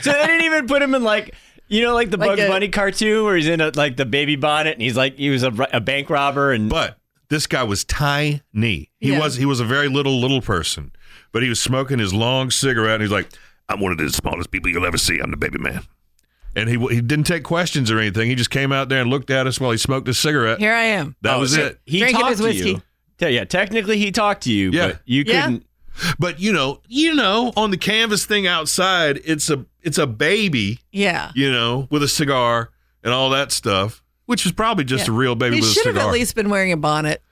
So 0.00 0.12
they 0.12 0.26
didn't 0.26 0.44
even 0.44 0.66
put 0.66 0.80
him 0.82 0.94
in 0.94 1.02
like 1.02 1.34
you 1.68 1.82
know 1.82 1.94
like 1.94 2.10
the 2.10 2.16
Like 2.16 2.30
Bugs 2.30 2.42
a- 2.42 2.48
Bunny 2.48 2.68
cartoon 2.68 3.24
where 3.24 3.36
he's 3.36 3.48
in 3.48 3.60
a, 3.60 3.70
like 3.74 3.96
the 3.96 4.06
baby 4.06 4.36
bonnet 4.36 4.74
and 4.74 4.82
he's 4.82 4.96
like 4.96 5.16
he 5.16 5.30
was 5.30 5.42
a, 5.42 5.52
a 5.72 5.80
bank 5.80 6.08
robber 6.10 6.52
and 6.52 6.70
But 6.70 6.98
this 7.28 7.46
guy 7.46 7.62
was 7.64 7.84
tiny. 7.84 8.40
He 8.52 8.90
Yeah. 9.00 9.18
was 9.18 9.36
he 9.36 9.44
was 9.44 9.60
a 9.60 9.64
very 9.64 9.88
little 9.88 10.18
little 10.20 10.40
person, 10.40 10.92
but 11.32 11.42
he 11.42 11.48
was 11.48 11.60
smoking 11.60 11.98
his 11.98 12.14
long 12.14 12.50
cigarette 12.50 12.94
and 12.94 13.02
he's 13.02 13.12
like, 13.12 13.30
"I'm 13.68 13.80
one 13.80 13.92
of 13.92 13.98
the 13.98 14.08
smallest 14.10 14.50
people 14.50 14.70
you'll 14.70 14.86
ever 14.86 14.98
see. 14.98 15.18
I'm 15.18 15.30
the 15.30 15.36
baby 15.36 15.58
man." 15.58 15.82
And 16.56 16.68
he 16.68 16.76
he 16.94 17.00
didn't 17.00 17.24
take 17.24 17.42
questions 17.42 17.90
or 17.90 17.98
anything. 17.98 18.28
He 18.28 18.34
just 18.36 18.50
came 18.50 18.70
out 18.72 18.88
there 18.88 19.00
and 19.00 19.10
looked 19.10 19.30
at 19.30 19.46
us 19.46 19.58
while 19.60 19.70
he 19.72 19.76
smoked 19.78 20.08
a 20.08 20.14
cigarette. 20.14 20.58
Here 20.60 20.72
I 20.74 20.84
am. 20.84 21.16
That 21.22 21.36
Oh, 21.36 21.40
was 21.40 21.54
so 21.54 21.66
it. 21.66 21.80
He 21.84 21.98
Drinking 21.98 22.20
talked 22.20 22.38
his 22.38 22.60
to 22.62 22.68
you. 22.68 22.82
Te- 23.18 23.30
Yeah, 23.30 23.44
technically 23.44 23.98
he 23.98 24.12
talked 24.12 24.44
to 24.44 24.52
you, 24.52 24.70
Yeah. 24.70 24.86
but 24.88 25.00
you 25.04 25.24
Yeah. 25.26 25.42
couldn't. 25.46 25.66
But 26.18 26.40
you 26.40 26.52
know, 26.52 26.80
you 26.88 27.14
know, 27.14 27.52
on 27.56 27.70
the 27.70 27.76
canvas 27.76 28.24
thing 28.24 28.46
outside, 28.46 29.20
it's 29.24 29.48
a 29.50 29.64
it's 29.82 29.98
a 29.98 30.06
baby, 30.06 30.80
Yeah. 30.92 31.30
you 31.34 31.50
know, 31.52 31.86
with 31.90 32.02
a 32.02 32.08
cigar 32.08 32.70
and 33.02 33.12
all 33.12 33.30
that 33.30 33.52
stuff, 33.52 34.02
which 34.26 34.46
is 34.46 34.52
probably 34.52 34.84
just 34.84 35.06
Yeah. 35.08 35.12
a 35.14 35.16
real 35.16 35.34
baby 35.34 35.56
He 35.56 35.60
with 35.60 35.70
a 35.70 35.72
should 35.74 35.86
have 35.86 35.96
at 35.98 36.10
least 36.12 36.34
been 36.34 36.48
wearing 36.50 36.72
a 36.72 36.76
bonnet, 36.76 37.22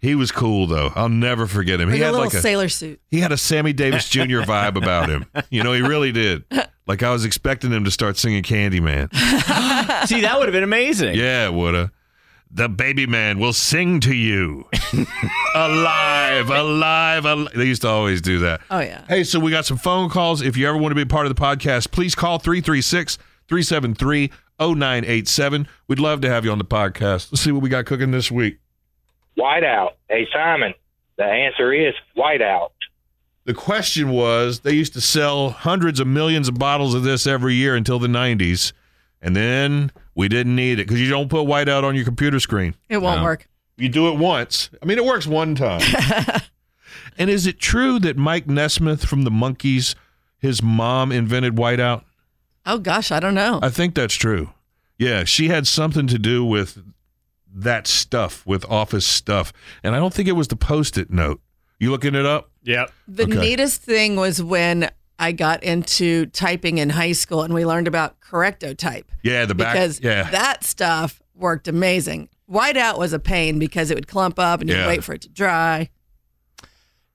he 0.00 0.14
was 0.14 0.30
cool 0.32 0.66
though. 0.66 0.92
I'll 0.94 1.08
never 1.08 1.46
forget 1.46 1.80
him. 1.80 1.88
like 1.88 1.96
he 1.96 2.02
a 2.02 2.06
had 2.06 2.10
little 2.12 2.26
like 2.26 2.34
a 2.34 2.40
sailor 2.40 2.68
suit. 2.68 3.00
he 3.10 3.20
had 3.20 3.32
a 3.32 3.36
Sammy 3.36 3.72
Davis 3.72 4.08
Jr. 4.08 4.40
vibe 4.42 4.76
about 4.82 5.08
him. 5.08 5.26
You 5.50 5.62
know, 5.62 5.72
he 5.72 5.82
really 5.82 6.12
did. 6.12 6.44
Like 6.86 7.02
I 7.02 7.10
was 7.10 7.24
expecting 7.24 7.70
him 7.70 7.84
to 7.84 7.90
start 7.90 8.16
singing 8.16 8.42
Candyman. 8.42 9.12
See, 10.08 10.20
that 10.22 10.36
would 10.38 10.46
have 10.48 10.52
been 10.52 10.62
amazing. 10.62 11.14
Yeah, 11.16 11.46
it 11.48 11.52
woulda. 11.52 11.92
The 12.50 12.68
baby 12.68 13.06
man 13.06 13.38
will 13.38 13.52
sing 13.52 14.00
to 14.00 14.14
you. 14.14 14.64
alive, 15.54 16.48
alive, 16.50 17.24
alive. 17.24 17.52
They 17.54 17.64
used 17.66 17.82
to 17.82 17.88
always 17.88 18.22
do 18.22 18.38
that. 18.40 18.60
Oh 18.70 18.80
yeah. 18.80 19.04
Hey, 19.08 19.24
so 19.24 19.38
we 19.38 19.50
got 19.50 19.66
some 19.66 19.76
phone 19.76 20.08
calls. 20.08 20.40
If 20.42 20.56
you 20.56 20.66
ever 20.68 20.78
want 20.78 20.92
to 20.92 20.96
be 20.96 21.02
a 21.02 21.06
part 21.06 21.26
of 21.26 21.34
the 21.34 21.40
podcast, 21.40 21.90
please 21.90 22.14
call 22.14 22.38
336 22.38 23.16
373 23.48 24.30
0987. 24.60 25.68
We'd 25.88 25.98
love 25.98 26.20
to 26.22 26.30
have 26.30 26.44
you 26.44 26.50
on 26.52 26.58
the 26.58 26.64
podcast. 26.64 27.30
Let's 27.32 27.40
see 27.42 27.52
what 27.52 27.62
we 27.62 27.68
got 27.68 27.86
cooking 27.86 28.10
this 28.12 28.30
week. 28.30 28.58
Whiteout. 29.38 29.90
Hey, 30.08 30.26
Simon, 30.32 30.74
the 31.16 31.24
answer 31.24 31.72
is 31.72 31.94
whiteout. 32.16 32.70
The 33.44 33.54
question 33.54 34.10
was 34.10 34.60
they 34.60 34.72
used 34.74 34.92
to 34.94 35.00
sell 35.00 35.50
hundreds 35.50 36.00
of 36.00 36.06
millions 36.06 36.48
of 36.48 36.58
bottles 36.58 36.94
of 36.94 37.02
this 37.02 37.26
every 37.26 37.54
year 37.54 37.74
until 37.76 37.98
the 37.98 38.08
90s. 38.08 38.72
And 39.22 39.34
then 39.34 39.90
We 40.14 40.28
didn't 40.28 40.56
need 40.56 40.80
it 40.80 40.86
because 40.88 41.00
you 41.00 41.08
don't 41.08 41.28
put 41.28 41.46
whiteout 41.46 41.84
on 41.84 41.94
your 41.94 42.04
computer 42.04 42.40
screen. 42.40 42.74
It 42.88 42.98
won't 42.98 43.18
No. 43.20 43.24
work. 43.24 43.48
You 43.76 43.88
do 43.88 44.08
it 44.08 44.16
once. 44.18 44.68
I 44.82 44.86
mean, 44.86 44.98
it 44.98 45.04
works 45.04 45.26
one 45.28 45.54
time. 45.54 45.80
and 47.18 47.30
is 47.30 47.46
it 47.46 47.58
true 47.60 47.98
that 48.00 48.16
Mike 48.16 48.48
Nesmith 48.48 49.04
from 49.04 49.22
the 49.22 49.30
Monkees, 49.30 49.94
his 50.38 50.60
mom 50.62 51.12
invented 51.12 51.54
whiteout? 51.54 52.02
Oh 52.66 52.78
gosh, 52.78 53.12
I 53.12 53.20
don't 53.20 53.34
know. 53.34 53.60
I 53.62 53.70
think 53.70 53.94
that's 53.94 54.14
true. 54.16 54.50
Yeah, 54.98 55.22
she 55.24 55.48
had 55.48 55.66
something 55.68 56.08
to 56.08 56.18
do 56.18 56.44
with 56.44 56.82
that 57.62 57.86
stuff, 57.86 58.46
with 58.46 58.64
office 58.68 59.06
stuff. 59.06 59.52
And 59.82 59.94
I 59.94 59.98
don't 59.98 60.12
think 60.14 60.28
it 60.28 60.32
was 60.32 60.48
the 60.48 60.56
post 60.56 60.96
it 60.98 61.10
note. 61.10 61.40
You 61.80 61.90
looking 61.90 62.14
it 62.14 62.26
up? 62.26 62.50
Yep. 62.64 62.92
The 63.06 63.22
Okay. 63.24 63.34
neatest 63.38 63.82
thing 63.82 64.16
was 64.16 64.42
when 64.42 64.90
I 65.18 65.32
got 65.32 65.62
into 65.62 66.26
typing 66.26 66.78
in 66.78 66.90
high 66.90 67.12
school 67.12 67.42
and 67.42 67.52
we 67.54 67.64
learned 67.66 67.88
about 67.88 68.20
correcto 68.20 68.76
type. 68.76 69.10
Yeah, 69.22 69.44
the 69.46 69.54
back. 69.54 69.74
because 69.74 70.00
yeah. 70.00 70.30
that 70.30 70.64
stuff 70.64 71.20
worked 71.34 71.68
amazing. 71.68 72.28
Whiteout 72.50 72.98
was 72.98 73.12
a 73.12 73.18
pain 73.18 73.58
because 73.58 73.90
it 73.90 73.94
would 73.94 74.08
clump 74.08 74.38
up 74.38 74.60
and 74.60 74.68
you'd 74.70 74.76
Yeah. 74.76 74.86
wait 74.88 75.04
for 75.04 75.14
it 75.14 75.22
to 75.22 75.28
dry. 75.28 75.90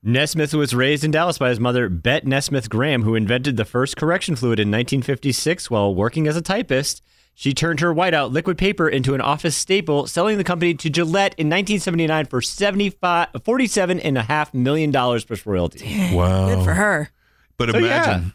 Nesmith 0.02 0.52
was 0.52 0.74
raised 0.74 1.02
in 1.02 1.10
Dallas 1.10 1.38
by 1.38 1.48
his 1.48 1.58
mother, 1.58 1.88
Bette 1.88 2.26
Nesmith 2.28 2.68
Graham, 2.68 3.02
who 3.04 3.14
invented 3.14 3.56
the 3.56 3.64
first 3.64 3.96
correction 3.96 4.36
fluid 4.36 4.60
in 4.60 4.70
1956 4.70 5.70
while 5.70 5.94
working 5.94 6.26
as 6.26 6.36
a 6.36 6.42
typist. 6.42 7.02
She 7.34 7.52
turned 7.52 7.80
her 7.80 7.92
whiteout 7.92 8.32
liquid 8.32 8.56
paper 8.56 8.88
into 8.88 9.14
an 9.14 9.20
office 9.20 9.56
staple, 9.56 10.06
selling 10.06 10.38
the 10.38 10.44
company 10.44 10.74
to 10.74 10.88
Gillette 10.88 11.34
in 11.36 11.48
1979 11.48 12.26
for 12.26 12.40
75, 12.40 13.28
$47.5 13.32 14.54
million 14.54 14.92
plus 14.92 15.44
royalty. 15.44 16.14
wow. 16.14 16.54
Good 16.54 16.64
for 16.64 16.74
her. 16.74 17.10
But 17.56 17.70
So, 17.70 17.78
imagine 17.78 18.32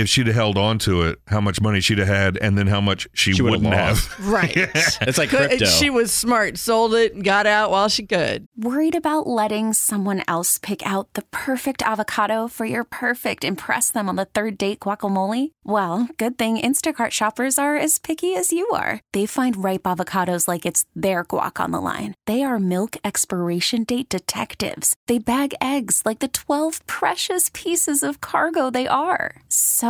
if 0.00 0.08
she'd 0.08 0.26
have 0.26 0.36
held 0.36 0.58
on 0.58 0.78
to 0.80 1.02
it, 1.02 1.18
how 1.26 1.40
much 1.40 1.60
money 1.60 1.80
she'd 1.80 1.98
have 1.98 2.08
had, 2.08 2.36
and 2.38 2.56
then 2.56 2.66
how 2.66 2.80
much 2.80 3.06
she, 3.12 3.32
She 3.32 3.42
would've 3.42 3.62
wouldn't 3.62 3.74
have. 3.74 4.00
Right. 4.30 4.52
It's 5.00 5.18
like 5.18 5.30
crypto. 5.30 5.64
She 5.64 5.90
was 5.90 6.12
smart, 6.12 6.56
sold 6.56 6.94
it, 6.94 7.14
and 7.14 7.24
got 7.24 7.46
out 7.46 7.70
while 7.70 7.88
she 7.88 8.06
could. 8.06 8.46
Worried 8.56 8.94
about 8.94 9.26
letting 9.26 9.72
someone 9.72 10.22
else 10.28 10.58
pick 10.58 10.86
out 10.86 11.12
the 11.14 11.22
perfect 11.30 11.82
avocado 11.82 12.48
for 12.48 12.64
your 12.64 12.84
perfect 12.84 13.44
impress 13.44 13.90
them 13.90 14.08
on 14.08 14.16
the 14.16 14.24
third 14.24 14.56
date 14.58 14.80
guacamole? 14.80 15.52
Well, 15.64 16.08
good 16.16 16.38
thing 16.38 16.58
Instacart 16.58 17.10
shoppers 17.10 17.58
are 17.58 17.76
as 17.76 17.98
picky 17.98 18.34
as 18.34 18.52
you 18.52 18.68
are. 18.72 19.00
They 19.12 19.26
find 19.26 19.64
ripe 19.64 19.84
avocados 19.84 20.46
like 20.48 20.64
it's 20.66 20.84
their 20.94 21.24
guac 21.24 21.60
on 21.60 21.70
the 21.72 21.80
line. 21.80 22.14
They 22.26 22.42
are 22.42 22.58
milk 22.58 22.96
expiration 23.04 23.84
date 23.84 24.08
detectives. 24.08 24.94
They 25.06 25.18
bag 25.18 25.54
eggs 25.60 26.02
like 26.04 26.20
the 26.20 26.28
12 26.28 26.86
precious 26.86 27.50
pieces 27.52 28.02
of 28.02 28.20
cargo 28.20 28.70
they 28.70 28.86
are. 28.86 29.36
So 29.48 29.89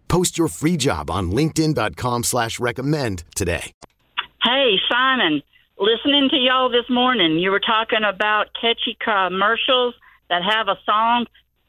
Post 0.11 0.37
your 0.37 0.49
free 0.49 0.75
job 0.75 1.09
on 1.09 1.31
linkedin.com 1.31 2.23
slash 2.25 2.59
recommend 2.59 3.23
today. 3.33 3.71
Hey, 4.43 4.75
Simon, 4.91 5.41
listening 5.79 6.27
to 6.31 6.35
y'all 6.35 6.69
this 6.69 6.89
morning, 6.89 7.39
you 7.39 7.49
were 7.49 7.61
talking 7.61 8.03
about 8.03 8.47
catchy 8.59 8.97
commercials 8.99 9.95
that 10.29 10.41
have 10.43 10.67
a 10.67 10.75
song. 10.85 11.27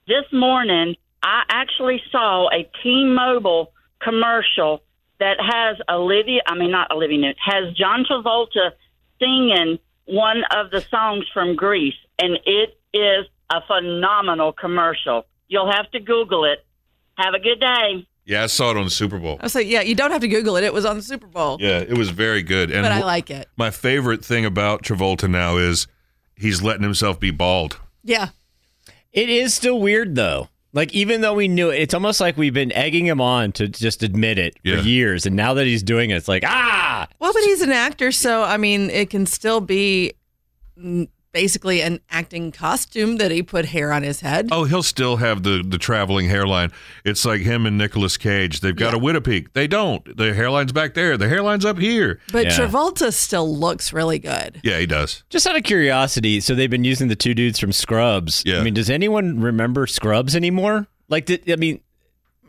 This 0.08 0.24
morning, 0.32 0.96
I 1.22 1.44
actually 1.50 2.02
saw 2.10 2.48
a 2.48 2.68
T-Mobile 2.82 3.70
commercial 4.00 4.82
that 5.20 5.36
has 5.38 5.76
Olivia, 5.88 6.40
I 6.44 6.56
mean, 6.56 6.72
not 6.72 6.90
Olivia 6.90 7.18
Newton, 7.18 7.36
has 7.46 7.72
John 7.76 8.04
Travolta 8.10 8.72
singing 9.20 9.78
one 10.06 10.42
of 10.52 10.72
the 10.72 10.80
songs 10.90 11.26
from 11.32 11.54
Grease, 11.54 11.94
and 12.18 12.40
it 12.44 12.76
is 12.92 13.24
a 13.50 13.60
phenomenal 13.68 14.52
commercial. 14.52 15.26
You'll 15.46 15.70
have 15.70 15.88
to 15.92 16.00
Google 16.00 16.44
it. 16.44 16.66
Have 17.14 17.34
a 17.34 17.38
good 17.38 17.60
day. 17.60 18.04
Yeah, 18.24 18.44
I 18.44 18.46
saw 18.46 18.70
it 18.70 18.76
on 18.76 18.84
the 18.84 18.90
Super 18.90 19.18
Bowl. 19.18 19.36
I 19.40 19.44
was 19.44 19.54
like, 19.54 19.66
yeah, 19.66 19.80
you 19.80 19.94
don't 19.96 20.12
have 20.12 20.20
to 20.20 20.28
Google 20.28 20.56
it. 20.56 20.64
It 20.64 20.72
was 20.72 20.84
on 20.84 20.96
the 20.96 21.02
Super 21.02 21.26
Bowl. 21.26 21.56
Yeah, 21.60 21.78
it 21.80 21.96
was 21.98 22.10
very 22.10 22.42
good. 22.42 22.70
And 22.70 22.84
But 22.84 22.92
I 22.92 23.02
like 23.02 23.30
it. 23.30 23.48
My 23.56 23.70
favorite 23.70 24.24
thing 24.24 24.44
about 24.44 24.82
Travolta 24.84 25.28
now 25.28 25.56
is 25.56 25.86
he's 26.36 26.62
letting 26.62 26.82
himself 26.84 27.18
be 27.18 27.30
bald. 27.32 27.80
Yeah. 28.04 28.28
It 29.12 29.28
is 29.28 29.52
still 29.54 29.80
weird 29.80 30.14
though. 30.14 30.48
Like 30.72 30.94
even 30.94 31.20
though 31.20 31.34
we 31.34 31.48
knew 31.48 31.68
it, 31.70 31.80
it's 31.82 31.92
almost 31.94 32.18
like 32.20 32.36
we've 32.38 32.54
been 32.54 32.72
egging 32.72 33.04
him 33.06 33.20
on 33.20 33.52
to 33.52 33.68
just 33.68 34.02
admit 34.02 34.38
it 34.38 34.56
Yeah. 34.64 34.76
for 34.80 34.82
years, 34.88 35.26
and 35.26 35.36
now 35.36 35.52
that 35.54 35.66
he's 35.66 35.82
doing 35.82 36.08
it, 36.10 36.14
it's 36.16 36.28
like 36.28 36.44
ah. 36.46 37.06
Well, 37.18 37.32
but 37.34 37.42
he's 37.42 37.60
an 37.60 37.72
actor, 37.72 38.10
so 38.10 38.42
I 38.42 38.56
mean, 38.56 38.88
it 38.88 39.10
can 39.10 39.26
still 39.26 39.60
be 39.60 40.14
basically 41.32 41.80
an 41.82 42.00
acting 42.10 42.52
costume 42.52 43.16
that 43.16 43.30
he 43.30 43.42
put 43.42 43.66
hair 43.66 43.92
on 43.92 44.02
his 44.02 44.20
head. 44.20 44.48
Oh, 44.52 44.64
he'll 44.64 44.82
still 44.82 45.16
have 45.16 45.42
the 45.42 45.62
the 45.66 45.78
traveling 45.78 46.28
hairline. 46.28 46.70
It's 47.04 47.24
like 47.24 47.40
him 47.40 47.66
and 47.66 47.78
Nicolas 47.78 48.16
Cage. 48.16 48.60
They've 48.60 48.76
got 48.76 48.94
a 48.94 48.98
widow's 48.98 49.22
peak. 49.22 49.52
They 49.52 49.66
don't. 49.66 50.04
The 50.16 50.32
hairline's 50.34 50.72
back 50.72 50.94
there. 50.94 51.16
The 51.16 51.28
hairline's 51.28 51.64
up 51.64 51.78
here. 51.78 52.20
but 52.32 52.44
yeah. 52.46 52.50
Travolta 52.52 53.12
still 53.12 53.56
looks 53.56 53.92
really 53.92 54.18
good. 54.18 54.60
Yeah, 54.62 54.78
he 54.78 54.86
does. 54.86 55.22
Just 55.30 55.46
out 55.46 55.56
of 55.56 55.62
curiosity, 55.62 56.40
so 56.40 56.54
they've 56.54 56.70
been 56.70 56.84
using 56.84 57.08
the 57.08 57.16
two 57.16 57.34
dudes 57.34 57.58
from 57.58 57.72
Scrubs. 57.72 58.42
Yeah. 58.46 58.60
I 58.60 58.62
mean, 58.62 58.74
does 58.74 58.90
anyone 58.90 59.40
remember 59.40 59.86
Scrubs 59.86 60.36
anymore? 60.36 60.86
Like, 61.08 61.26
did, 61.26 61.50
I 61.50 61.56
mean, 61.56 61.80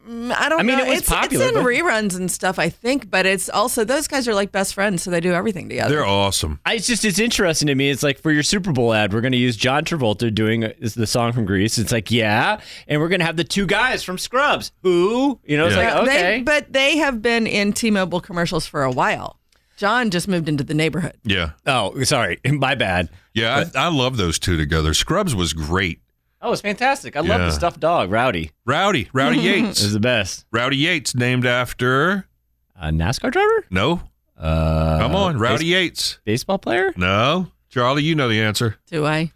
I 0.05 0.49
don't 0.49 0.59
I 0.59 0.63
mean, 0.63 0.77
know. 0.77 0.83
it 0.85 0.89
was 0.89 0.99
it's, 0.99 1.09
popular, 1.09 1.45
It's 1.45 1.55
in 1.57 1.63
but- 1.63 1.69
reruns 1.69 2.15
and 2.17 2.29
stuff, 2.29 2.59
I 2.59 2.67
think, 2.69 3.09
but 3.09 3.25
it's 3.25 3.49
also 3.49 3.83
those 3.85 4.07
guys 4.07 4.27
are 4.27 4.33
like 4.33 4.51
best 4.51 4.73
friends, 4.73 5.01
so 5.03 5.09
they 5.11 5.19
do 5.21 5.31
everything 5.33 5.69
together. 5.69 5.95
They're 5.95 6.05
awesome. 6.05 6.59
I, 6.65 6.73
it's 6.75 6.87
just 6.87 7.05
it's 7.05 7.19
interesting 7.19 7.67
to 7.67 7.75
me. 7.75 7.89
It's 7.89 8.03
like 8.03 8.19
for 8.19 8.31
your 8.31 8.43
Super 8.43 8.71
Bowl 8.73 8.93
ad, 8.93 9.13
we're 9.13 9.21
going 9.21 9.31
to 9.31 9.37
use 9.37 9.55
John 9.55 9.85
Travolta 9.85 10.33
doing 10.33 10.65
uh, 10.65 10.73
the 10.81 11.07
song 11.07 11.31
from 11.31 11.45
Grease. 11.45 11.77
It's 11.77 11.91
like 11.91 12.11
yeah, 12.11 12.59
and 12.87 12.99
we're 12.99 13.07
going 13.09 13.19
to 13.21 13.25
have 13.25 13.37
the 13.37 13.43
two 13.45 13.65
guys 13.65 14.03
from 14.03 14.17
Scrubs. 14.17 14.71
Who 14.83 15.39
you 15.45 15.57
know? 15.57 15.67
It's 15.67 15.75
Yeah. 15.75 15.99
like 15.99 16.05
They- 16.07 16.17
okay, 16.17 16.41
but 16.43 16.73
they 16.73 16.97
have 16.97 17.21
been 17.21 17.47
in 17.47 17.71
T-Mobile 17.73 18.19
commercials 18.21 18.65
for 18.65 18.83
a 18.83 18.91
while. 18.91 19.39
John 19.75 20.11
just 20.11 20.27
moved 20.27 20.47
into 20.47 20.63
the 20.63 20.75
neighborhood. 20.75 21.15
Yeah. 21.23 21.51
oh 21.65 22.03
sorry, 22.03 22.39
my 22.45 22.75
bad. 22.75 23.09
Yeah, 23.33 23.63
I, 23.75 23.85
I 23.85 23.87
love 23.87 24.17
those 24.17 24.37
two 24.37 24.57
together. 24.57 24.93
Scrubs 24.93 25.33
was 25.33 25.53
great. 25.53 26.01
Oh, 26.43 26.51
it's 26.51 26.61
fantastic. 26.61 27.15
I 27.15 27.21
love 27.21 27.39
Yeah. 27.39 27.45
the 27.45 27.51
stuffed 27.51 27.79
dog, 27.79 28.11
Rowdy. 28.11 28.51
Rowdy, 28.65 29.09
Rowdy 29.13 29.37
Yates. 29.41 29.81
Is 29.81 29.93
the 29.93 29.99
best. 29.99 30.45
Rowdy 30.51 30.75
Yates, 30.77 31.15
named 31.15 31.45
after 31.45 32.27
A 32.75 32.89
NASCAR 32.89 33.31
driver? 33.31 33.65
no. 33.69 34.01
Uh, 34.37 34.99
Come 34.99 35.15
on, 35.15 35.37
Rowdy 35.39 35.63
base- 35.63 35.71
Yates. 35.71 36.19
baseball 36.25 36.57
player? 36.57 36.93
No, 36.97 37.47
Charlie, 37.69 38.03
you 38.03 38.13
know 38.13 38.27
the 38.27 38.41
answer. 38.41 38.75
Do 38.87 39.05
I? 39.05 39.31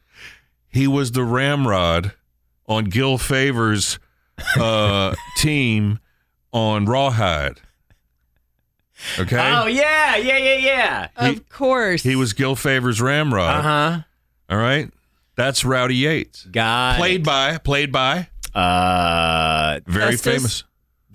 He 0.67 0.85
was 0.87 1.13
the 1.13 1.23
ramrod 1.23 2.11
on 2.67 2.85
Gil 2.85 3.17
Favor's 3.17 3.99
uh, 4.59 5.15
team 5.37 5.99
on 6.51 6.85
Rawhide. 6.85 7.61
Okay, 9.19 9.37
Oh 9.39 9.67
yeah, 9.67 10.17
yeah, 10.17 10.37
yeah, 10.37 10.55
yeah. 10.57 11.07
Of 11.15 11.47
course. 11.49 12.01
he 12.03 12.15
was 12.15 12.33
Gil 12.33 12.55
Favor's 12.55 12.99
ramrod. 12.99 13.55
Uh 13.57 13.61
huh. 13.61 13.99
All 14.49 14.57
right, 14.57 14.89
that's 15.37 15.63
Rowdy 15.63 15.95
Yates. 15.95 16.43
Got 16.45 16.97
Played 16.97 17.23
by, 17.23 17.57
played 17.59 17.91
by, 17.93 18.27
uh 18.53 19.79
very 19.87 20.11
Justice? 20.11 20.21
famous 20.35 20.63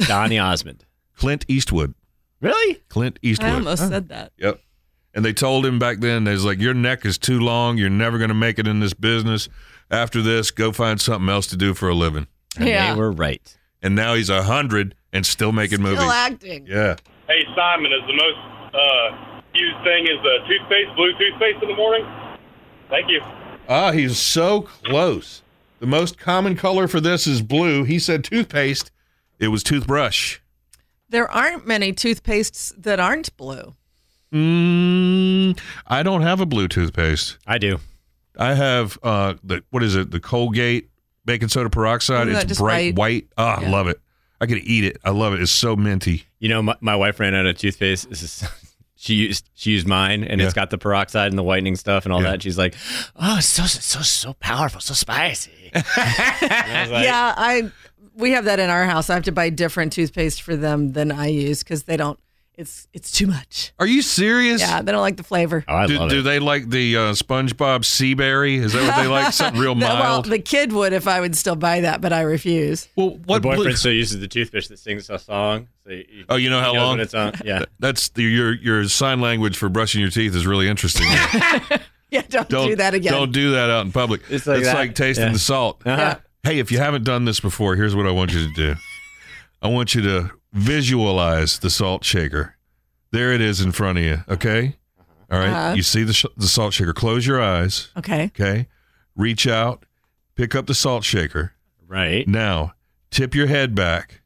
Donny 0.09 0.39
Osmond. 0.39 0.85
Clint 1.17 1.45
Eastwood. 1.49 1.95
Really? 2.41 2.81
Clint 2.89 3.19
Eastwood. 3.23 3.51
I 3.51 3.51
Eastwood. 3.59 3.67
almost 3.67 3.89
said 3.89 4.09
that. 4.09 4.33
Yep. 4.39 4.61
And 5.15 5.25
they 5.25 5.33
told 5.35 5.67
him 5.67 5.79
back 5.79 5.99
then, 6.01 6.25
they 6.25 6.33
was 6.33 6.45
like, 6.45 6.59
Your 6.61 6.73
neck 6.75 7.05
is 7.05 7.19
too 7.19 7.39
long. 7.39 7.77
You're 7.79 7.91
never 7.91 8.17
going 8.19 8.29
to 8.29 8.35
make 8.35 8.59
it 8.59 8.67
in 8.67 8.81
this 8.81 8.95
business. 8.95 9.49
After 9.91 10.23
this, 10.23 10.51
go 10.51 10.73
find 10.73 10.99
something 11.01 11.29
else 11.29 11.47
to 11.49 11.57
do 11.57 11.75
for 11.75 11.89
a 11.91 11.95
living. 11.95 12.27
And 12.57 12.67
Yeah. 12.69 12.95
they 12.95 12.99
were 12.99 13.13
right. 13.13 13.57
And 13.83 13.95
now 13.95 14.15
he's 14.15 14.31
a 14.31 14.43
hundred 14.45 14.95
and 15.13 15.27
still 15.27 15.53
making 15.53 15.79
Still 15.79 15.85
movies. 15.91 15.99
Still 16.01 16.11
acting. 16.13 16.67
Yeah. 16.67 16.97
Hey, 17.29 17.45
Simon, 17.55 17.93
is 17.93 18.01
the 18.07 18.15
most 18.15 18.39
uh, 18.75 19.43
used 19.55 19.85
thing 19.85 20.05
is 20.07 20.17
the 20.23 20.39
toothpaste, 20.49 20.97
blue 20.97 21.13
toothpaste 21.19 21.63
in 21.63 21.69
the 21.69 21.77
morning? 21.77 22.07
Thank 22.89 23.11
you. 23.11 23.21
Ah, 23.69 23.93
he's 23.93 24.19
so 24.19 24.63
close. 24.63 25.43
The 25.81 25.87
most 25.87 26.19
common 26.19 26.57
color 26.57 26.87
for 26.89 27.01
this 27.01 27.27
is 27.27 27.43
blue. 27.43 27.85
He 27.85 27.99
said 27.99 28.23
toothpaste. 28.25 28.91
It 29.39 29.49
was 29.49 29.63
toothbrush. 29.63 30.39
There 31.09 31.29
aren't 31.31 31.67
many 31.67 31.93
toothpastes 31.93 32.73
that 32.83 33.01
aren't 33.01 33.37
blue. 33.37 33.75
Mm, 34.33 35.59
I 35.87 36.03
don't 36.03 36.23
have 36.23 36.41
a 36.41 36.47
blue 36.47 36.69
toothpaste. 36.69 37.37
I 37.47 37.59
do. 37.59 37.79
I 38.39 38.55
have 38.55 38.99
uh 39.03 39.35
the 39.45 39.63
what 39.71 39.83
is 39.83 39.95
it? 39.95 40.11
The 40.11 40.21
Colgate 40.21 40.89
baking 41.25 41.49
soda 41.49 41.69
peroxide. 41.69 42.29
Isn't 42.29 42.51
it's 42.51 42.61
bright 42.61 42.95
white. 42.97 43.27
Ah, 43.37 43.59
I 43.59 43.63
Yeah. 43.63 43.71
love 43.71 43.89
it. 43.89 44.01
I 44.41 44.47
could 44.47 44.59
eat 44.59 44.85
it. 44.85 44.97
I 45.05 45.11
love 45.11 45.35
it. 45.35 45.41
It's 45.43 45.53
so 45.53 45.77
minty. 45.77 46.25
You 46.39 46.49
know, 46.49 46.63
my, 46.63 46.77
my 46.81 46.97
wife 46.97 47.21
ran 47.21 47.35
out 47.35 47.47
of 47.47 47.59
toothpaste. 47.59 48.09
This 48.09 48.23
is 48.23 48.45
she 49.03 49.15
used 49.15 49.51
she 49.55 49.73
used 49.73 49.89
mine, 49.89 50.23
and 50.23 50.41
it's 50.41 50.55
got 50.55 50.71
the 50.71 50.79
peroxide 50.79 51.33
and 51.33 51.37
the 51.39 51.43
whitening 51.43 51.75
stuff 51.75 52.05
and 52.05 52.13
all 52.13 52.23
Yeah. 52.23 52.31
that. 52.31 52.43
She's 52.43 52.57
like, 52.57 52.77
"Oh, 53.17 53.39
it's 53.39 53.49
so 53.49 53.65
so 53.65 54.01
so 54.01 54.35
powerful, 54.35 54.81
so 54.81 54.95
spicy." 54.95 55.51
I 55.75 56.87
like, 56.89 57.05
yeah, 57.05 57.35
I 57.37 57.73
we 58.15 58.31
have 58.31 58.45
that 58.45 58.61
in 58.61 58.71
our 58.71 58.85
house. 58.85 59.11
I 59.11 59.15
have 59.15 59.25
to 59.25 59.33
buy 59.33 59.51
different 59.51 59.93
toothpaste 59.93 60.41
for 60.43 60.55
them 60.55 60.93
than 60.93 61.11
I 61.11 61.27
use 61.27 61.65
because 61.65 61.83
they 61.85 61.97
don't. 61.97 62.17
It's 62.55 62.87
it's 62.93 63.11
too 63.11 63.27
much. 63.27 63.73
Are 63.79 63.87
you 63.87 64.03
serious? 64.03 64.61
Yeah, 64.61 64.83
they 64.83 64.93
don't 64.93 65.01
like 65.01 65.17
the 65.17 65.23
flavor. 65.23 65.65
Oh, 65.67 65.75
I 65.75 65.87
do, 65.87 65.99
love 65.99 66.11
do 66.11 66.19
it. 66.21 66.23
they 66.23 66.39
like 66.39 66.69
the 66.69 66.97
uh, 66.97 67.01
SpongeBob 67.13 67.83
Sea 67.85 68.13
Berry? 68.13 68.57
Is 68.57 68.75
that 68.75 68.83
what 68.87 69.03
they 69.03 69.09
like? 69.09 69.33
Something 69.33 69.59
real 69.61 69.75
No, 69.75 69.87
well, 69.87 69.99
mild. 69.99 70.25
the 70.27 70.39
kid 70.39 70.71
would 70.73 70.93
if 70.93 71.09
I 71.09 71.21
would 71.21 71.35
still 71.35 71.57
buy 71.57 71.81
that, 71.81 72.03
but 72.03 72.13
I 72.13 72.21
refuse. 72.21 72.89
well, 72.95 73.11
My 73.11 73.17
what? 73.25 73.43
boyfriend 73.43 73.63
blue- 73.65 73.77
still 73.77 73.93
uses 73.93 74.21
the 74.21 74.29
toothpaste 74.29 74.69
that 74.69 74.79
sings 74.79 75.09
a 75.09 75.19
song. 75.19 75.69
So 75.85 75.91
he, 75.91 76.25
Oh, 76.29 76.37
you 76.37 76.51
know 76.51 76.61
how 76.61 76.75
long? 76.75 77.01
It's 77.01 77.15
on. 77.15 77.33
Yeah. 77.45 77.65
That's 77.79 78.11
the, 78.11 78.23
your 78.23 78.53
your 78.55 78.87
sign 78.89 79.21
language 79.23 79.57
for 79.57 79.69
brushing 79.71 80.03
your 80.03 80.11
teeth 80.11 80.35
is 80.35 80.47
really 80.47 80.69
interesting. 80.69 81.07
Yeah, 82.11 82.21
don't, 82.29 82.47
don't 82.51 82.69
do 82.69 82.77
that 82.77 82.93
again. 82.93 83.11
Don't 83.15 83.33
do 83.33 83.53
that 83.53 83.71
out 83.71 83.87
in 83.87 83.91
public. 83.93 84.21
It's 84.29 84.47
like 84.47 84.65
that. 84.65 84.95
tasting 84.95 85.29
Yeah. 85.29 85.33
the 85.33 85.39
salt. 85.39 85.81
Uh-huh. 85.87 86.19
Hey, 86.43 86.59
if 86.59 86.71
you 86.71 86.77
haven't 86.77 87.05
done 87.05 87.25
this 87.25 87.41
before, 87.41 87.75
here's 87.75 87.97
what 87.97 88.07
I 88.07 88.11
want 88.11 88.35
you 88.35 88.47
to 88.49 88.53
do. 88.53 88.75
I 89.63 89.69
want 89.69 89.95
you 89.95 90.03
to 90.03 90.31
visualize 90.53 91.59
the 91.59 91.71
salt 91.71 92.05
shaker. 92.05 92.57
There 93.11 93.33
it 93.33 93.41
is 93.41 93.61
in 93.61 93.73
front 93.73 93.99
of 93.99 94.05
you. 94.05 94.23
Okay. 94.29 94.77
All 95.31 95.39
right. 95.39 95.49
Uh-huh. 95.51 95.75
You 95.75 95.83
see 95.83 96.03
the 96.03 96.13
sh- 96.13 96.27
the 96.37 96.47
salt 96.49 96.75
shaker. 96.75 96.93
Close 96.93 97.27
your 97.27 97.41
eyes. 97.41 97.89
Okay. 97.97 98.25
Okay. 98.27 98.69
Reach 99.17 99.47
out. 99.47 99.85
Pick 100.35 100.55
up 100.55 100.67
the 100.67 100.75
salt 100.75 101.05
shaker. 101.05 101.53
Right. 101.87 102.27
Now, 102.27 102.75
tip 103.11 103.35
your 103.35 103.47
head 103.47 103.75
back. 103.75 104.21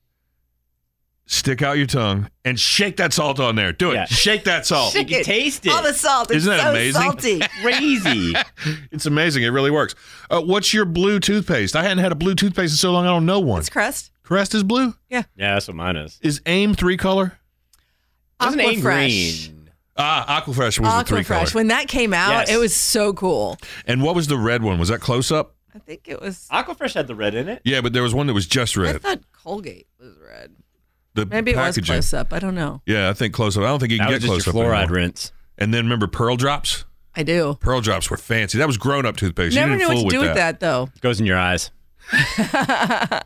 Stick 1.29 1.61
out 1.61 1.77
your 1.77 1.89
tongue 1.89 2.31
and 2.45 2.59
shake 2.61 2.99
that 2.99 3.13
salt 3.13 3.41
on 3.41 3.57
there. 3.57 3.73
Do 3.73 3.91
it. 3.91 3.95
Yeah. 3.95 4.05
Shake 4.05 4.45
that 4.45 4.65
salt. 4.65 4.95
You 4.95 5.05
can 5.05 5.25
taste 5.25 5.67
it. 5.67 5.73
All 5.73 5.83
the 5.83 5.93
salt. 5.93 6.31
It's 6.31 6.47
Isn't 6.47 6.57
that 6.57 6.63
so 6.63 6.71
amazing? 6.71 7.03
salty. 7.03 7.41
Crazy. 7.63 8.35
It's 8.93 9.07
amazing. 9.07 9.43
It 9.43 9.49
really 9.49 9.71
works. 9.73 9.95
Uh, 10.31 10.41
what's 10.41 10.73
your 10.73 10.85
blue 10.85 11.19
toothpaste? 11.19 11.75
I 11.75 11.83
hadn't 11.83 11.99
had 11.99 12.13
a 12.13 12.15
blue 12.15 12.35
toothpaste 12.37 12.73
in 12.73 12.77
so 12.77 12.93
long. 12.93 13.05
I 13.05 13.09
don't 13.09 13.27
know 13.27 13.41
one. 13.41 13.59
It's 13.61 13.69
Crest. 13.69 14.11
Crest 14.27 14.55
is 14.57 14.63
blue. 14.65 14.93
yeah, 15.09 15.23
Yeah, 15.37 15.55
that's 15.55 15.69
what 15.69 15.77
mine 15.77 15.95
is. 15.97 16.19
Is 16.21 16.41
AIM 16.47 16.75
three 16.75 16.97
color? 16.97 17.39
Wasn't 18.41 18.61
AIM 18.61 18.81
Aquafresh. 18.81 19.47
green? 19.47 19.71
Ah, 19.97 20.41
Aquafresh 20.43 20.79
was 20.81 20.93
the 20.93 21.05
three 21.05 21.23
color. 21.25 21.47
Aquafresh. 21.47 21.55
When 21.55 21.69
that 21.69 21.87
came 21.89 22.13
out, 22.13 22.31
Yes. 22.49 22.51
it 22.51 22.57
was 22.59 22.75
so 22.75 23.13
cool. 23.13 23.57
And 23.87 24.03
what 24.03 24.15
was 24.17 24.27
the 24.27 24.37
red 24.37 24.63
one? 24.65 24.79
Was 24.81 24.89
that 24.89 25.01
close 25.01 25.31
up? 25.31 25.55
I 25.75 25.79
think 25.79 26.03
it 26.09 26.21
was. 26.21 26.49
Aquafresh 26.53 26.95
had 26.95 27.07
the 27.07 27.15
red 27.15 27.35
in 27.37 27.49
it. 27.49 27.63
Yeah, 27.65 27.81
but 27.83 27.93
there 27.93 28.03
was 28.03 28.13
one 28.15 28.27
that 28.27 28.35
was 28.35 28.47
just 28.47 28.77
red. 28.77 28.89
I 28.89 28.93
red. 28.95 29.03
thought 29.03 29.21
Colgate 29.33 29.87
was 30.01 30.15
red. 30.27 30.51
The 31.15 31.25
Maybe 31.25 31.53
it 31.53 31.57
was 31.57 31.77
packaging. 31.77 31.95
close 31.95 32.13
up. 32.13 32.33
I 32.33 32.41
don't 32.41 32.55
know. 32.57 32.83
Yeah, 32.85 33.09
I 33.09 33.13
think 33.15 33.33
close 33.33 33.57
up. 33.57 33.63
I 33.63 33.67
don't 33.69 33.79
think 33.79 33.93
you 33.93 33.99
can 33.99 34.09
That 34.09 34.15
was 34.15 34.25
get 34.25 34.35
just 34.35 34.45
close 34.45 34.55
your 34.55 34.65
up 34.65 34.71
fluoride 34.73 34.83
anymore. 34.83 34.97
rinse. 34.97 35.33
And 35.57 35.73
then 35.73 35.85
remember 35.85 36.09
Pearl 36.09 36.37
Drops? 36.37 36.85
I 37.15 37.23
do. 37.23 37.57
Pearl 37.61 37.81
Drops 37.81 38.11
were 38.11 38.17
fancy. 38.19 38.59
That 38.59 38.67
was 38.67 38.77
grown 38.77 39.07
up 39.07 39.17
toothpaste. 39.17 39.55
Never 39.55 39.69
you 39.71 39.77
knew 39.77 39.79
didn't 39.87 39.95
what 39.95 40.01
fool 40.03 40.11
to 40.11 40.17
do 40.17 40.21
with 40.21 40.29
with 40.31 40.37
that 40.37 40.61
though. 40.61 40.91
Goes 41.01 41.21
in 41.21 41.27
your 41.27 41.39
eyes. 41.39 41.71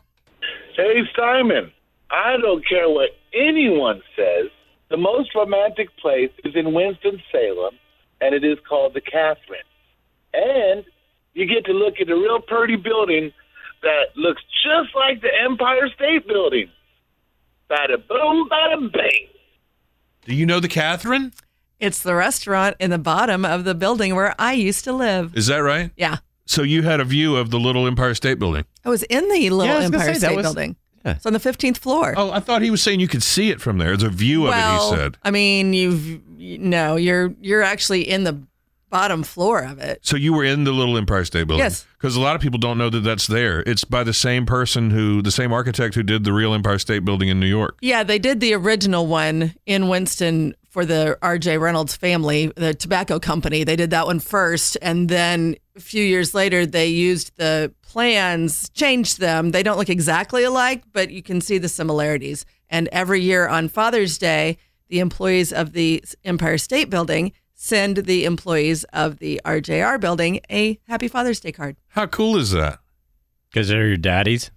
Hey, 0.81 1.01
Simon, 1.15 1.71
I 2.09 2.37
don't 2.41 2.67
care 2.67 2.89
what 2.89 3.11
anyone 3.35 4.01
says. 4.15 4.47
The 4.89 4.97
most 4.97 5.29
romantic 5.35 5.95
place 5.97 6.31
is 6.43 6.55
in 6.55 6.73
Winston-Salem, 6.73 7.75
and 8.19 8.33
it 8.33 8.43
is 8.43 8.57
called 8.67 8.95
the 8.95 9.01
Katharine. 9.01 9.61
And 10.33 10.83
you 11.35 11.45
get 11.45 11.65
to 11.65 11.71
look 11.71 12.01
at 12.01 12.09
a 12.09 12.15
real 12.15 12.39
pretty 12.39 12.77
building 12.77 13.31
that 13.83 14.05
looks 14.15 14.41
just 14.63 14.95
like 14.95 15.21
the 15.21 15.29
Empire 15.43 15.87
State 15.93 16.27
Building. 16.27 16.67
Bada 17.69 17.97
boom, 18.07 18.49
bada 18.49 18.91
bang. 18.91 19.27
Do 20.25 20.33
you 20.33 20.47
know 20.47 20.59
the 20.59 20.67
Katharine? 20.67 21.31
It's 21.79 22.01
the 22.01 22.15
restaurant 22.15 22.75
in 22.79 22.89
the 22.89 22.97
bottom 22.97 23.45
of 23.45 23.65
the 23.65 23.75
building 23.75 24.15
where 24.15 24.33
I 24.39 24.53
used 24.53 24.83
to 24.85 24.93
live. 24.93 25.37
Is 25.37 25.45
that 25.45 25.57
right? 25.57 25.91
Yeah. 25.95 26.17
So 26.47 26.63
you 26.63 26.81
had 26.81 26.99
a 26.99 27.05
view 27.05 27.35
of 27.35 27.51
the 27.51 27.59
little 27.59 27.85
Empire 27.85 28.15
State 28.15 28.39
Building. 28.39 28.65
I 28.83 28.89
was 28.89 29.03
in 29.03 29.27
the 29.29 29.49
little 29.49 29.65
Yeah, 29.65 29.73
I 29.73 29.79
was 29.79 29.89
gonna 29.89 30.03
Empire 30.03 30.13
say, 30.13 30.19
State 30.27 30.35
was- 30.35 30.45
Building. 30.45 30.75
Yeah. 31.03 31.13
It's 31.13 31.25
on 31.25 31.33
the 31.33 31.39
15th 31.39 31.77
floor. 31.77 32.13
Oh, 32.15 32.29
I 32.31 32.39
thought 32.39 32.61
he 32.61 32.69
was 32.69 32.83
saying 32.83 32.99
you 32.99 33.07
could 33.07 33.23
see 33.23 33.49
it 33.49 33.59
from 33.59 33.79
there. 33.79 33.97
There's 33.97 34.03
a 34.03 34.09
view 34.09 34.43
of 34.43 34.49
well, 34.49 34.93
it, 34.93 34.95
he 34.95 35.01
said. 35.01 35.17
I 35.23 35.31
mean, 35.31 35.73
you've 35.73 36.21
no, 36.37 36.95
you're 36.95 37.33
you're 37.41 37.63
actually 37.63 38.07
in 38.07 38.23
the 38.23 38.39
bottom 38.91 39.23
floor 39.23 39.63
of 39.63 39.79
it. 39.79 39.99
So 40.03 40.15
you 40.15 40.33
were 40.33 40.43
in 40.43 40.63
the 40.63 40.71
little 40.71 40.97
Empire 40.97 41.25
State 41.25 41.47
Building? 41.47 41.63
Yes. 41.63 41.87
Because 41.97 42.15
a 42.15 42.19
lot 42.19 42.35
of 42.35 42.41
people 42.41 42.59
don't 42.59 42.77
know 42.77 42.89
that 42.89 42.99
that's 42.99 43.25
there. 43.25 43.61
It's 43.65 43.83
by 43.83 44.03
the 44.03 44.13
same 44.13 44.45
person 44.45 44.91
who, 44.91 45.21
the 45.21 45.31
same 45.31 45.53
architect 45.53 45.95
who 45.95 46.03
did 46.03 46.23
the 46.23 46.33
real 46.33 46.53
Empire 46.53 46.77
State 46.77 47.05
Building 47.05 47.29
in 47.29 47.39
New 47.39 47.47
York. 47.47 47.77
Yeah, 47.81 48.03
they 48.03 48.19
did 48.19 48.39
the 48.41 48.53
original 48.53 49.07
one 49.07 49.55
in 49.65 49.87
Winston 49.87 50.53
for 50.71 50.85
the 50.85 51.17
R.J. 51.21 51.57
Reynolds 51.57 51.97
family, 51.97 52.47
the 52.55 52.73
tobacco 52.73 53.19
company. 53.19 53.65
They 53.65 53.75
did 53.75 53.89
that 53.89 54.05
one 54.05 54.21
first, 54.21 54.77
and 54.81 55.09
then 55.09 55.55
a 55.75 55.81
few 55.81 56.03
years 56.03 56.33
later, 56.33 56.65
they 56.65 56.87
used 56.87 57.35
the 57.35 57.73
plans, 57.81 58.69
changed 58.69 59.19
them. 59.19 59.51
They 59.51 59.63
don't 59.63 59.77
look 59.77 59.89
exactly 59.89 60.45
alike, 60.45 60.83
but 60.93 61.11
you 61.11 61.21
can 61.21 61.41
see 61.41 61.57
the 61.57 61.67
similarities. 61.67 62.45
And 62.69 62.87
every 62.93 63.19
year 63.19 63.49
on 63.49 63.67
Father's 63.67 64.17
Day, 64.17 64.57
the 64.87 64.99
employees 64.99 65.51
of 65.51 65.73
the 65.73 66.03
Empire 66.23 66.57
State 66.57 66.89
Building 66.89 67.33
send 67.53 67.97
the 67.97 68.23
employees 68.23 68.85
of 68.85 69.19
the 69.19 69.41
RJR 69.43 69.99
building 69.99 70.39
a 70.49 70.79
Happy 70.87 71.09
Father's 71.09 71.41
Day 71.41 71.51
card. 71.51 71.75
How 71.89 72.07
cool 72.07 72.37
is 72.37 72.51
that? 72.51 72.79
Because 73.49 73.67
they're 73.67 73.87
your 73.87 73.97
daddies. 73.97 74.51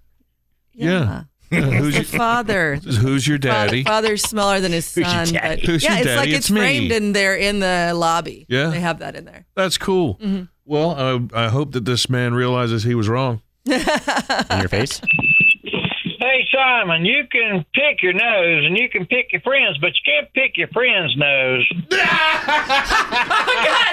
Yeah. 0.73 1.23
It's 1.23 1.34
who's, 1.63 1.95
your, 1.95 2.05
father. 2.05 2.77
who's 2.77 3.27
your 3.27 3.39
daddy? 3.39 3.83
Father, 3.85 4.07
father's 4.09 4.23
smaller 4.23 4.61
than 4.61 4.73
his 4.73 4.93
Who's 4.95 5.05
your 5.07 5.25
son. 5.27 5.35
daddy? 5.35 5.61
But 5.63 5.71
Who's 5.71 5.83
your 5.83 5.93
yeah, 5.93 5.99
it's 5.99 6.07
daddy? 6.07 6.19
like 6.19 6.29
It's 6.31 6.39
it's, 6.39 6.51
me. 6.51 6.61
framed 6.61 6.93
in 6.93 7.13
there 7.13 7.35
in 7.37 7.61
the 7.61 7.93
lobby. 7.95 8.47
Yeah? 8.49 8.69
They 8.71 8.81
have 8.81 8.99
that 9.01 9.17
in 9.17 9.25
there. 9.25 9.47
That's 9.55 9.79
cool. 9.79 10.17
Mm-hmm. 10.19 10.45
Well, 10.67 11.29
I, 11.35 11.47
I 11.47 11.49
hope 11.51 11.73
that 11.73 11.85
this 11.85 12.09
man 12.09 12.35
realizes 12.35 12.85
he 12.85 12.95
was 12.95 13.09
wrong. 13.09 13.43
In 13.67 13.81
your 14.61 14.69
face. 14.69 15.01
Hey, 16.35 16.49
Simon, 16.53 17.05
you 17.05 17.29
can 17.31 17.65
pick 17.75 18.03
your 18.03 18.13
nose 18.13 18.65
and 18.67 18.77
you 18.77 18.89
can 18.89 19.07
pick 19.07 19.31
your 19.31 19.41
friends, 19.43 19.79
but 19.81 19.93
you 19.95 20.01
can't 20.05 20.33
pick 20.33 20.57
your 20.57 20.67
friend's 20.67 21.17
nose. 21.17 21.65
Oh, 21.73 21.87
God, 21.91 22.01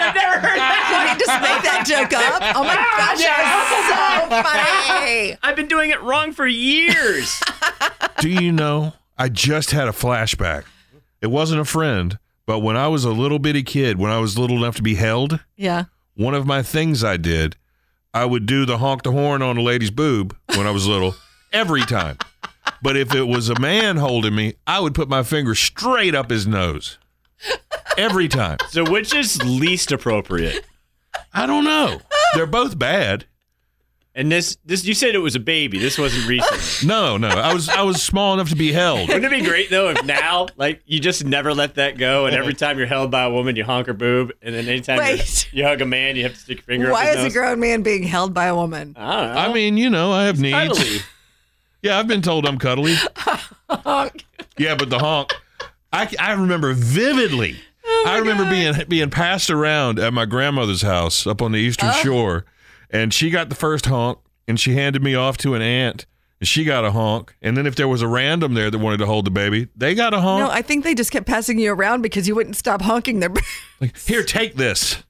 I've 0.02 0.16
never 0.16 0.40
heard 0.40 0.58
that. 0.58 0.88
Did 0.90 1.20
he 1.20 1.24
just 1.24 1.40
make 1.40 1.62
that 1.62 1.84
joke 1.86 2.12
up? 2.14 2.56
Oh 2.56 2.64
my 2.64 2.76
ah, 2.76 2.98
gosh, 2.98 3.22
that 3.22 4.26
was 4.26 4.34
so 4.34 4.42
funny. 4.42 5.38
I've 5.44 5.56
been 5.56 5.68
doing 5.68 5.92
it 5.92 6.02
wrong 6.02 6.32
for 6.32 6.48
years. 6.48 7.40
Do 8.22 8.28
you 8.28 8.52
know? 8.52 8.94
I 9.20 9.30
just 9.30 9.70
had 9.70 9.88
a 9.88 9.92
flashback. 9.92 10.64
It 11.22 11.28
wasn't 11.28 11.62
a 11.62 11.66
friend, 11.66 12.18
but 12.48 12.62
when 12.62 12.76
I 12.76 12.88
was 12.88 13.06
a 13.06 13.12
little 13.12 13.38
bitty 13.38 13.62
kid, 13.62 14.00
when 14.00 14.12
I 14.12 14.18
was 14.18 14.36
little 14.40 14.58
enough 14.58 14.78
to 14.78 14.82
be 14.82 14.96
held, 14.96 15.42
Yeah. 15.58 15.84
one 16.16 16.34
of 16.34 16.48
my 16.48 16.64
things 16.64 17.04
I 17.04 17.18
did, 17.18 17.56
I 18.16 18.26
would 18.26 18.48
do 18.48 18.66
the 18.66 18.80
honk 18.80 19.04
the 19.04 19.12
horn 19.12 19.44
on 19.44 19.58
a 19.58 19.62
lady's 19.62 19.92
boob 19.92 20.36
when 20.56 20.66
I 20.66 20.72
was 20.72 20.88
little 20.88 21.14
every 21.54 21.82
time. 21.84 22.18
But 22.82 22.98
if 22.98 23.14
it 23.14 23.24
was 23.28 23.50
a 23.50 23.60
man 23.60 23.98
holding 23.98 24.36
me, 24.36 24.54
I 24.66 24.80
would 24.80 24.94
put 24.96 25.08
my 25.10 25.24
finger 25.24 25.56
straight 25.56 26.16
up 26.16 26.30
his 26.30 26.48
nose 26.48 26.98
every 27.98 28.28
time. 28.28 28.58
so 28.70 28.90
which 28.90 29.14
is 29.14 29.42
least 29.44 29.92
appropriate? 29.92 30.66
I 31.34 31.46
don't 31.46 31.64
know. 31.64 32.02
They're 32.36 32.46
both 32.46 32.78
bad. 32.80 33.26
And 34.14 34.30
this, 34.30 34.58
this, 34.66 34.84
you 34.84 34.94
said 34.94 35.16
it 35.16 35.20
was 35.20 35.36
a 35.36 35.40
baby. 35.40 35.80
This 35.80 35.98
wasn't 35.98 36.28
recent. 36.28 36.86
No, 36.86 37.16
no. 37.16 37.30
I 37.30 37.54
was 37.54 37.70
I 37.70 37.82
was 37.84 38.04
small 38.04 38.34
enough 38.34 38.50
to 38.50 38.58
be 38.58 38.74
held. 38.74 39.08
Wouldn't 39.08 39.24
it 39.24 39.32
be 39.32 39.42
great 39.46 39.70
though 39.70 39.90
if 39.92 40.04
now, 40.04 40.48
like, 40.58 40.82
you 40.86 41.00
just 41.00 41.24
never 41.24 41.54
let 41.54 41.76
that 41.76 41.98
go, 41.98 42.26
and 42.26 42.36
every 42.36 42.54
time 42.54 42.78
you're 42.78 42.88
held 42.88 43.10
by 43.10 43.24
a 43.24 43.30
woman, 43.30 43.56
you 43.56 43.64
honk 43.64 43.88
her 43.88 43.94
boob, 43.94 44.34
and 44.42 44.54
then 44.54 44.68
anytime 44.68 44.98
you're- 44.98 45.12
Wait. 45.20 45.50
you 45.54 45.64
hug 45.64 45.80
a 45.80 45.86
man, 45.86 46.18
you 46.18 46.24
have 46.24 46.34
to 46.34 46.40
stick 46.40 46.58
your 46.58 46.64
finger 46.64 46.92
up. 46.92 46.98
His 47.00 47.06
nose. 47.06 47.14
Why 47.14 47.20
is 47.20 47.24
his 47.24 47.34
a 47.34 47.40
grown 47.40 47.60
man 47.62 47.84
being 47.84 48.04
held 48.04 48.34
by 48.34 48.48
a 48.48 48.56
woman? 48.56 48.96
I 49.00 49.16
don't 49.26 49.34
know. 49.36 49.40
I 49.42 49.54
mean, 49.54 49.78
you 49.78 49.90
know, 49.90 50.12
I 50.12 50.26
have 50.26 50.42
needs. 50.42 50.56
Cuddly. 50.78 51.00
Yeah, 51.82 51.98
I've 51.98 52.08
been 52.08 52.22
told 52.22 52.46
I'm 52.46 52.58
cuddly. 52.58 52.96
Yeah, 54.58 54.76
but 54.76 54.89
the 54.89 55.00
honk, 55.00 55.34
I, 55.94 56.13
I 56.20 56.34
remember 56.34 56.74
vividly 56.74 57.56
oh 57.86 58.04
I 58.08 58.17
remember 58.17 58.50
being 58.50 58.74
being 58.88 59.10
passed 59.10 59.50
around 59.50 59.98
at 59.98 60.13
my 60.13 60.26
grandmother's 60.26 60.82
house 60.82 61.26
up 61.26 61.41
on 61.41 61.52
the 61.54 61.58
Eastern 61.60 61.89
Oh. 61.89 62.00
Shore, 62.04 62.46
and 62.89 63.13
she 63.13 63.30
got 63.30 63.50
the 63.50 63.56
first 63.56 63.86
honk, 63.86 64.20
and 64.48 64.60
she 64.60 64.74
handed 64.76 65.02
me 65.02 65.15
off 65.15 65.38
to 65.38 65.56
an 65.56 65.62
aunt, 65.62 66.06
and 66.39 66.48
she 66.48 66.63
got 66.65 66.84
a 66.86 66.91
honk, 66.91 67.36
and 67.41 67.56
then 67.58 67.65
if 67.65 67.76
there 67.76 67.88
was 67.88 68.02
a 68.02 68.08
random 68.08 68.54
there 68.54 68.70
that 68.70 68.78
wanted 68.78 68.98
to 68.98 69.06
hold 69.06 69.26
the 69.26 69.32
baby, 69.32 69.70
they 69.76 69.96
got 69.96 70.13
a 70.13 70.20
honk. 70.20 70.46
No, 70.46 70.52
I 70.52 70.62
think 70.62 70.84
they 70.84 70.94
just 70.94 71.12
kept 71.12 71.26
passing 71.26 71.58
you 71.58 71.72
around 71.74 72.02
because 72.02 72.28
you 72.28 72.36
wouldn't 72.36 72.58
stop 72.58 72.82
honking 72.82 73.20
their. 73.22 73.32
like, 73.80 73.98
here, 73.98 74.24
take 74.24 74.56
this. 74.56 75.02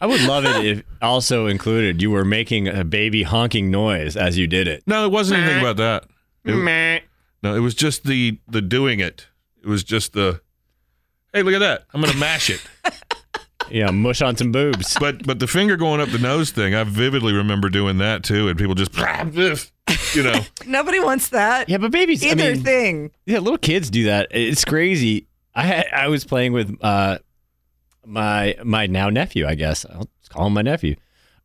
I 0.00 0.06
would 0.06 0.22
love 0.22 0.44
it 0.46 0.64
if 0.64 0.82
also 1.02 1.46
included 1.46 2.00
you 2.00 2.10
were 2.10 2.24
making 2.24 2.68
a 2.68 2.84
baby 2.84 3.22
honking 3.22 3.70
noise 3.70 4.16
as 4.16 4.38
you 4.38 4.46
did 4.46 4.66
it. 4.68 4.82
No, 4.86 5.04
it 5.04 5.10
wasn't 5.12 5.40
anything 5.42 5.60
about 5.60 5.76
that. 5.76 6.04
It- 6.44 6.56
Meh. 6.56 7.00
no, 7.42 7.54
it 7.54 7.60
was 7.60 7.74
just 7.74 8.04
the 8.04 8.38
the 8.48 8.62
doing 8.62 9.00
it. 9.00 9.26
It 9.62 9.68
was 9.68 9.84
just 9.84 10.14
the, 10.14 10.40
hey, 11.34 11.42
look 11.42 11.52
at 11.54 11.58
that. 11.58 11.84
I'm 11.92 12.00
gonna 12.00 12.16
mash 12.16 12.48
it. 12.50 12.62
Yeah, 13.70 13.90
mush 13.92 14.20
on 14.20 14.36
some 14.36 14.50
boobs. 14.50 14.96
But 14.98 15.24
but 15.24 15.38
the 15.38 15.46
finger 15.46 15.76
going 15.76 16.00
up 16.00 16.08
the 16.08 16.18
nose 16.18 16.50
thing, 16.50 16.74
I 16.74 16.82
vividly 16.82 17.32
remember 17.32 17.68
doing 17.68 17.98
that 17.98 18.24
too, 18.24 18.48
and 18.48 18.58
people 18.58 18.74
just, 18.74 18.96
you 20.16 20.22
know. 20.24 20.40
Nobody 20.66 20.98
wants 20.98 21.28
that. 21.28 21.68
Yeah, 21.68 21.78
but 21.78 21.92
babies. 21.92 22.24
I 22.24 22.30
Either 22.30 22.54
mean, 22.54 22.64
thing. 22.64 23.10
Yeah, 23.26 23.38
little 23.38 23.58
kids 23.58 23.88
do 23.88 24.04
that. 24.06 24.26
It's 24.32 24.64
crazy. 24.64 25.28
I 25.54 25.62
had, 25.62 25.86
I 25.92 26.08
was 26.08 26.24
playing 26.24 26.52
with 26.52 26.76
uh 26.80 27.18
my 28.06 28.56
my 28.64 28.86
now 28.86 29.10
nephew. 29.10 29.46
I 29.46 29.54
guess 29.54 29.84
I'll 29.86 30.08
just 30.20 30.30
call 30.30 30.46
him 30.46 30.54
my 30.54 30.62
nephew. 30.62 30.96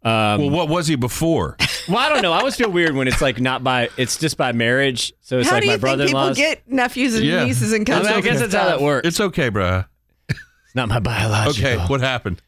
Um, 0.03 0.39
well, 0.41 0.49
what 0.51 0.69
was 0.69 0.87
he 0.87 0.95
before? 0.95 1.57
well, 1.89 1.97
I 1.97 2.09
don't 2.09 2.21
know. 2.21 2.31
I 2.31 2.37
always 2.37 2.55
feel 2.55 2.69
weird 2.69 2.93
when 2.95 3.07
it's 3.07 3.21
like 3.21 3.39
not 3.41 3.63
by. 3.63 3.89
It's 3.97 4.17
just 4.17 4.37
by 4.37 4.51
marriage. 4.51 5.13
So 5.21 5.39
it's 5.39 5.49
How 5.49 5.55
like 5.55 5.63
do 5.63 5.67
my 5.67 5.73
you 5.73 5.79
think 5.79 5.81
people 5.81 5.97
brother-in-law's. 5.97 6.37
get 6.37 6.69
nephews 6.69 7.15
and 7.15 7.23
nieces 7.25 7.73
and 7.73 7.81
I, 7.89 7.91
cousins? 7.91 8.09
mean, 8.09 8.17
I 8.17 8.21
guess 8.21 8.39
that's 8.39 8.53
how 8.53 8.65
that 8.65 8.81
works. 8.81 9.07
It's 9.07 9.19
okay, 9.19 9.49
bruh. 9.49 9.87
It's 10.29 10.75
not 10.75 10.89
my 10.89 10.99
biological. 10.99 11.67
Okay, 11.69 11.83
what 11.87 12.01
happened? 12.01 12.41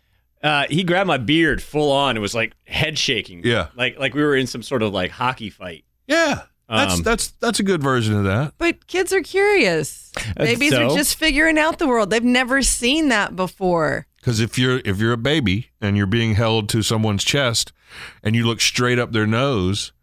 Uh, 0.43 0.65
he 0.69 0.83
grabbed 0.83 1.07
my 1.07 1.17
beard 1.17 1.63
full 1.63 1.91
on. 1.91 2.15
It 2.15 2.19
was 2.19 2.35
like 2.35 2.53
head 2.65 2.97
shaking. 2.99 3.41
Yeah. 3.43 3.69
like 3.75 3.97
like 3.97 4.13
we 4.13 4.21
were 4.21 4.35
in 4.35 4.45
some 4.45 4.61
sort 4.61 4.83
of 4.83 4.93
like 4.93 5.09
hockey 5.09 5.49
fight. 5.49 5.83
Yeah, 6.05 6.43
that's 6.69 6.95
Um, 6.95 7.03
that's 7.03 7.27
that's 7.39 7.59
a 7.59 7.63
good 7.63 7.81
version 7.81 8.15
of 8.15 8.25
that. 8.25 8.53
But 8.57 8.87
kids 8.87 9.13
are 9.13 9.21
curious. 9.21 10.11
Babies 10.35 10.71
so? 10.71 10.87
are 10.87 10.95
just 10.95 11.15
figuring 11.15 11.57
out 11.57 11.79
the 11.79 11.87
world. 11.87 12.09
They've 12.09 12.23
never 12.23 12.61
seen 12.61 13.09
that 13.09 13.35
before. 13.35 14.07
Because 14.17 14.39
if 14.39 14.57
you're 14.59 14.81
if 14.83 14.99
you're 14.99 15.13
a 15.13 15.17
baby 15.17 15.69
and 15.79 15.95
you're 15.95 16.05
being 16.05 16.35
held 16.35 16.67
to 16.69 16.81
someone's 16.81 17.23
chest, 17.23 17.71
and 18.23 18.35
you 18.35 18.45
look 18.45 18.59
straight 18.59 18.99
up 18.99 19.11
their 19.13 19.27
nose, 19.27 19.93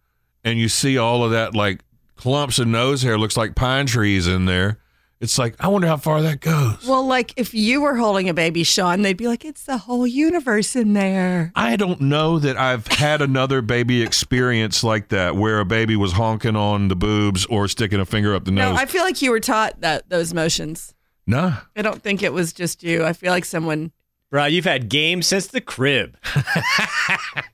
and 0.43 0.59
you 0.59 0.69
see 0.69 0.97
all 0.97 1.23
of 1.23 1.31
that 1.33 1.55
like 1.55 1.81
clumps 2.17 2.59
of 2.59 2.67
nose 2.67 3.03
hair, 3.03 3.19
looks 3.19 3.37
like 3.37 3.55
pine 3.55 3.87
trees 3.87 4.27
in 4.27 4.47
there. 4.47 4.79
It's 5.25 5.39
like 5.39 5.57
I 5.59 5.69
wonder 5.69 5.89
how 5.89 5.97
far 5.97 6.23
that 6.23 6.41
goes. 6.41 6.87
Well, 6.87 7.05
like 7.07 7.33
if 7.37 7.55
you 7.55 7.81
were 7.81 7.97
holding 7.97 8.29
a 8.29 8.35
baby, 8.35 8.63
Sean, 8.63 9.03
they'd 9.03 9.17
be 9.17 9.27
like, 9.27 9.45
it's 9.45 9.65
the 9.65 9.79
whole 9.79 10.07
universe 10.07 10.77
in 10.77 10.93
there. 10.93 11.51
I 11.57 11.77
don't 11.77 12.03
know 12.03 12.39
that 12.39 12.57
I've 12.57 12.87
had 12.87 13.23
another 13.23 13.63
baby 13.63 14.03
experience 14.03 14.85
like 14.85 15.09
that 15.09 15.35
where 15.35 15.59
a 15.61 15.65
baby 15.65 15.97
was 15.97 16.13
honking 16.13 16.55
on 16.57 16.89
the 16.89 16.97
boobs 16.97 17.47
or 17.47 17.67
sticking 17.69 17.99
a 18.01 18.05
finger 18.05 18.35
up 18.35 18.45
the 18.45 18.51
nose. 18.51 18.75
No. 18.75 18.81
I 18.81 18.87
feel 18.87 19.03
like 19.03 19.23
you 19.23 19.31
were 19.31 19.41
taught 19.41 19.81
that 19.81 20.09
those 20.11 20.33
motions. 20.35 20.95
nah. 21.27 21.57
I 21.75 21.83
don't 21.83 22.03
think 22.03 22.23
it 22.23 22.33
was 22.33 22.53
just 22.53 22.83
you. 22.83 23.03
I 23.05 23.15
feel 23.15 23.33
like 23.33 23.45
someone. 23.47 23.91
Bro, 24.31 24.47
you've 24.47 24.65
had 24.65 24.89
games 24.89 25.27
since 25.27 25.47
the 25.47 25.61
crib. 25.61 26.17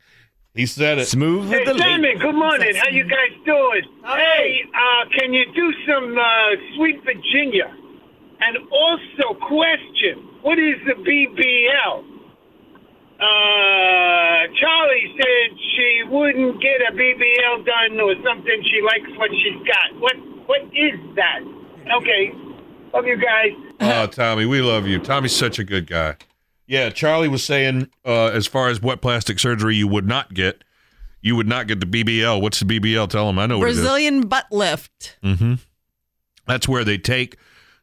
he 0.55 0.67
said 0.67 0.99
it. 0.99 1.07
Smooth 1.09 1.49
Hey, 1.49 1.59
with 1.65 1.77
the 1.77 1.79
Simon, 1.79 2.19
good 2.19 2.35
morning. 2.35 2.75
How 2.75 2.89
you 2.89 3.05
guys 3.05 3.33
doing? 3.45 3.83
Hey, 4.05 4.65
uh, 4.75 5.09
can 5.19 5.33
you 5.33 5.45
do 5.55 5.73
some 5.87 6.17
uh, 6.19 6.77
Sweet 6.77 7.03
Virginia? 7.05 7.75
And 8.41 8.57
also, 8.71 9.39
question: 9.47 10.19
What 10.43 10.59
is 10.59 10.77
the 10.87 10.95
BBL? 10.95 12.05
Uh, 13.21 14.47
Charlie 14.59 15.15
said 15.21 15.59
she 15.77 16.03
wouldn't 16.09 16.61
get 16.63 16.81
a 16.89 16.93
BBL 16.93 17.67
done 17.67 18.01
or 18.01 18.15
something. 18.25 18.65
She 18.65 18.81
likes 18.81 19.11
what 19.19 19.31
she's 19.31 19.61
got. 19.67 20.01
What 20.01 20.17
What 20.47 20.63
is 20.75 20.99
that? 21.17 21.41
Okay, 21.99 22.33
love 22.95 23.07
you 23.07 23.17
guys. 23.17 23.53
Oh, 23.81 24.07
Tommy, 24.07 24.47
we 24.47 24.63
love 24.63 24.87
you. 24.87 24.99
Tommy's 24.99 25.37
such 25.37 25.59
a 25.59 25.65
good 25.65 25.87
guy. 25.87 26.17
Yeah, 26.71 26.91
Charlie 26.91 27.27
was 27.29 27.43
saying, 27.43 27.89
uh, 28.07 28.27
as 28.27 28.47
far 28.47 28.69
as 28.69 28.81
what 28.81 29.03
plastic 29.03 29.41
surgery 29.41 29.75
you 29.75 29.89
would 29.89 30.07
not 30.07 30.33
get, 30.35 30.63
you 31.21 31.35
would 31.35 31.49
not 31.49 31.67
get 31.67 31.81
the 31.81 31.87
BBL. 31.87 32.41
What's 32.41 32.61
the 32.61 32.79
BBL? 32.79 33.09
Tell 33.11 33.29
him. 33.29 33.39
I 33.41 33.47
know 33.47 33.59
what 33.59 33.65
Brazilian 33.65 34.23
butt 34.29 34.47
lift. 34.53 35.19
Mm-hmm. 35.25 35.55
That's 36.47 36.69
where 36.69 36.85
they 36.85 36.97
take 36.97 37.37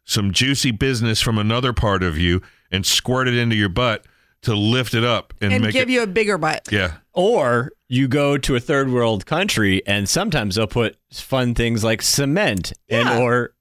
some 0.06 0.32
juicy 0.32 0.72
business 0.72 1.20
from 1.22 1.38
another 1.38 1.74
part 1.74 2.02
of 2.02 2.18
you 2.18 2.42
and 2.72 2.86
squirt 2.86 3.28
it 3.28 3.36
into 3.36 3.56
your 3.58 3.68
butt 3.70 4.06
to 4.44 4.56
lift 4.56 4.94
it 4.94 5.04
up 5.04 5.34
and, 5.42 5.52
And, 5.52 5.64
make 5.66 5.74
give 5.74 5.90
it. 5.90 5.92
you 5.92 6.04
a 6.04 6.08
bigger 6.08 6.38
butt. 6.38 6.68
yeah. 6.72 6.94
Or 7.12 7.72
you 7.90 8.08
go 8.08 8.38
to 8.38 8.56
a 8.56 8.60
third 8.62 8.90
world 8.90 9.26
country 9.26 9.86
and 9.86 10.08
sometimes 10.08 10.56
they'll 10.56 10.68
put 10.68 10.96
fun 11.12 11.56
things 11.56 11.84
like 11.84 12.02
cement 12.02 12.72
Yeah. 12.88 13.00
and 13.12 13.22
or 13.24 13.54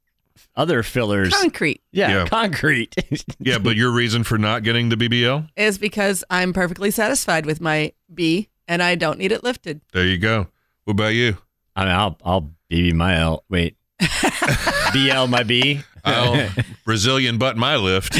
other 0.56 0.82
fillers. 0.82 1.32
Concrete 1.34 1.82
Yeah, 1.92 2.08
Yeah. 2.10 2.26
concrete. 2.26 2.94
Yeah, 3.38 3.58
but 3.58 3.76
your 3.76 3.90
reason 3.90 4.24
for 4.24 4.38
not 4.38 4.62
getting 4.62 4.88
the 4.88 4.96
BBL? 4.96 5.48
is 5.56 5.78
because 5.78 6.24
I'm 6.30 6.52
perfectly 6.52 6.90
satisfied 6.90 7.46
with 7.46 7.60
my 7.60 7.92
B 8.12 8.48
and 8.66 8.82
I 8.82 8.94
don't 8.94 9.18
need 9.18 9.32
it 9.32 9.44
lifted. 9.44 9.80
There 9.92 10.04
you 10.06 10.18
go. 10.18 10.48
What 10.84 10.92
about 10.92 11.14
you? 11.14 11.36
I 11.76 11.84
mean, 11.84 11.94
I'll 11.94 12.18
I'll 12.24 12.50
BB 12.70 12.94
my 12.94 13.16
L. 13.18 13.44
Wait, 13.50 13.76
BL 14.92 15.26
my 15.26 15.42
B. 15.44 15.80
I'll 16.04 16.48
Brazilian 16.84 17.36
butt 17.38 17.56
my 17.56 17.76
lift. 17.76 18.16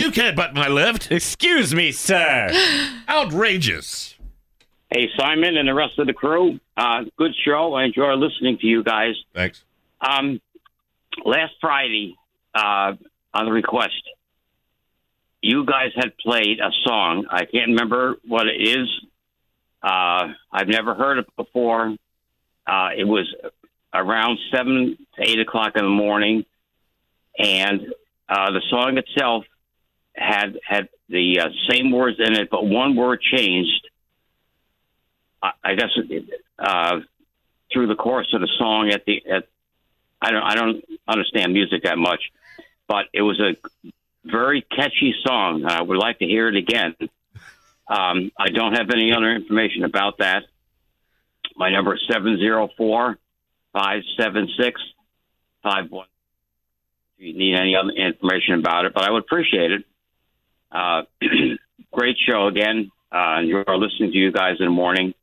you 0.00 0.10
can't 0.10 0.36
butt 0.36 0.54
my 0.54 0.68
lift. 0.68 1.10
Excuse 1.12 1.74
me, 1.74 1.92
sir. 1.92 2.50
Outrageous. 3.08 4.16
Hey, 4.92 5.08
Simon 5.16 5.56
and 5.56 5.68
the 5.68 5.74
rest 5.74 6.00
of 6.00 6.08
the 6.08 6.12
crew. 6.12 6.58
Uh, 6.76 7.04
good 7.16 7.32
show. 7.44 7.74
I 7.74 7.84
enjoy 7.84 8.14
listening 8.14 8.58
to 8.58 8.66
you 8.66 8.82
guys. 8.82 9.14
Thanks. 9.32 9.62
Um, 10.00 10.40
last 11.24 11.52
Friday, 11.60 12.16
uh, 12.54 12.94
on 13.32 13.44
the 13.44 13.52
request, 13.52 14.02
you 15.40 15.64
guys 15.64 15.92
had 15.94 16.16
played 16.18 16.58
a 16.58 16.70
song. 16.84 17.26
I 17.30 17.44
can't 17.44 17.68
remember 17.68 18.16
what 18.26 18.48
it 18.48 18.60
is. 18.60 18.88
Uh, 19.80 20.32
I've 20.52 20.66
never 20.66 20.94
heard 20.94 21.18
it 21.18 21.36
before. 21.36 21.96
Uh, 22.66 22.88
it 22.96 23.04
was 23.04 23.32
around 23.94 24.38
seven 24.52 24.98
to 25.16 25.22
eight 25.22 25.38
o'clock 25.38 25.74
in 25.76 25.84
the 25.84 25.88
morning, 25.88 26.44
and 27.38 27.80
uh, 28.28 28.50
the 28.50 28.62
song 28.68 28.98
itself 28.98 29.44
had 30.14 30.58
had 30.66 30.88
the 31.08 31.40
uh, 31.40 31.48
same 31.68 31.92
words 31.92 32.16
in 32.18 32.34
it, 32.34 32.48
but 32.50 32.66
one 32.66 32.96
word 32.96 33.20
changed. 33.22 33.88
I, 35.42 35.74
guess 35.74 35.90
uh, 36.58 37.00
through 37.72 37.86
the 37.86 37.94
course 37.94 38.28
of 38.34 38.40
the 38.40 38.48
song 38.58 38.90
at 38.90 39.04
the 39.04 39.22
at 39.26 39.48
I 40.20 40.30
don't 40.32 40.42
I 40.42 40.54
don't 40.54 40.84
understand 41.08 41.52
music 41.52 41.84
that 41.84 41.96
much, 41.96 42.20
but 42.86 43.06
it 43.12 43.22
was 43.22 43.40
a 43.40 43.56
very 44.24 44.62
catchy 44.62 45.14
song. 45.26 45.64
I 45.64 45.80
would 45.80 45.96
like 45.96 46.18
to 46.18 46.26
hear 46.26 46.48
it 46.48 46.56
again. 46.56 46.94
Um, 47.88 48.30
I 48.38 48.50
don't 48.50 48.74
have 48.74 48.90
any 48.90 49.12
other 49.12 49.34
information 49.34 49.84
about 49.84 50.18
that. 50.18 50.44
My 51.56 51.70
number 51.70 51.94
is 51.94 52.02
seven 52.10 52.38
zero 52.38 52.68
four 52.76 53.18
five 53.72 54.02
seven 54.18 54.48
six 54.58 54.80
five 55.62 55.90
one. 55.90 56.06
If 57.18 57.26
you 57.26 57.38
need 57.38 57.56
any 57.56 57.76
other 57.76 57.90
information 57.90 58.54
about 58.54 58.84
it, 58.84 58.94
but 58.94 59.04
I 59.04 59.10
would 59.10 59.22
appreciate 59.22 59.72
it. 59.72 59.84
Uh, 60.70 61.02
great 61.92 62.16
show 62.28 62.46
again. 62.46 62.90
Uh, 63.10 63.40
enjoy 63.40 63.64
listening 63.74 64.12
to 64.12 64.18
you 64.18 64.30
guys 64.30 64.56
in 64.60 64.66
the 64.66 64.70
morning. 64.70 65.14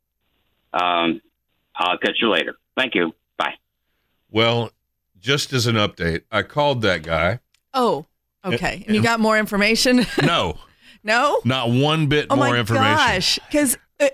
Um, 0.72 1.20
I'll 1.76 1.98
catch 1.98 2.16
you 2.20 2.30
later. 2.30 2.56
Thank 2.76 2.94
you. 2.94 3.14
Bye. 3.36 3.54
Well, 4.30 4.70
just 5.18 5.52
as 5.52 5.66
an 5.66 5.76
update, 5.76 6.22
I 6.30 6.42
called 6.42 6.82
that 6.82 7.02
guy. 7.02 7.40
Oh, 7.74 8.06
okay. 8.44 8.84
And 8.86 8.94
you 8.96 9.02
got 9.02 9.20
more 9.20 9.38
information? 9.38 10.06
No, 10.22 10.58
no? 11.02 11.40
not 11.44 11.70
one 11.70 12.06
bit 12.08 12.26
Oh 12.30 12.36
more 12.36 12.50
my 12.50 12.58
information. 12.58 12.86
gosh. 12.96 13.38
Because 13.48 13.78
uh, 14.00 14.08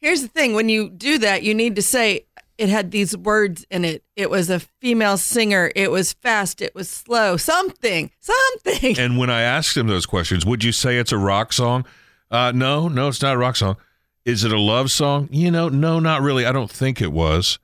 here's 0.00 0.22
the 0.22 0.28
thing 0.28 0.54
when 0.54 0.68
you 0.68 0.88
do 0.90 1.18
that, 1.18 1.42
you 1.42 1.54
need 1.54 1.76
to 1.76 1.82
say 1.82 2.26
it 2.58 2.68
had 2.68 2.90
these 2.90 3.16
words 3.16 3.66
in 3.70 3.84
it. 3.84 4.02
It 4.16 4.30
was 4.30 4.48
a 4.50 4.60
female 4.60 5.16
singer. 5.18 5.70
It 5.74 5.90
was 5.90 6.12
fast. 6.12 6.60
It 6.62 6.74
was 6.74 6.88
slow. 6.88 7.36
Something. 7.36 8.10
Something. 8.20 8.98
And 8.98 9.18
when 9.18 9.30
I 9.30 9.42
asked 9.42 9.76
him 9.76 9.86
those 9.88 10.06
questions, 10.06 10.44
would 10.46 10.62
you 10.64 10.72
say 10.72 10.96
it's 10.98 11.12
a 11.12 11.18
rock 11.18 11.52
song? 11.52 11.84
Uh, 12.30 12.52
no, 12.54 12.88
no, 12.88 13.08
it's 13.08 13.20
not 13.22 13.34
a 13.34 13.38
rock 13.38 13.56
song. 13.56 13.76
Is 14.24 14.44
it 14.44 14.52
a 14.52 14.60
love 14.60 14.90
song? 14.90 15.28
You 15.32 15.50
know, 15.50 15.68
no, 15.68 15.98
not 15.98 16.22
really. 16.22 16.46
I 16.46 16.52
don't 16.52 16.70
think 16.70 17.00
it 17.00 17.12
was. 17.12 17.58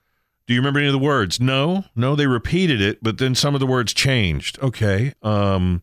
Do 0.47 0.55
you 0.55 0.61
remember 0.61 0.81
any 0.81 0.89
of 0.89 0.93
the 0.93 0.99
words? 0.99 1.41
No, 1.41 1.85
no, 1.95 2.17
they 2.17 2.27
repeated 2.27 2.81
it, 2.81 3.03
but 3.03 3.19
then 3.19 3.35
some 3.35 3.55
of 3.55 3.61
the 3.61 3.67
words 3.67 3.93
changed. 3.93 4.59
Okay. 4.63 5.13
Um, 5.23 5.83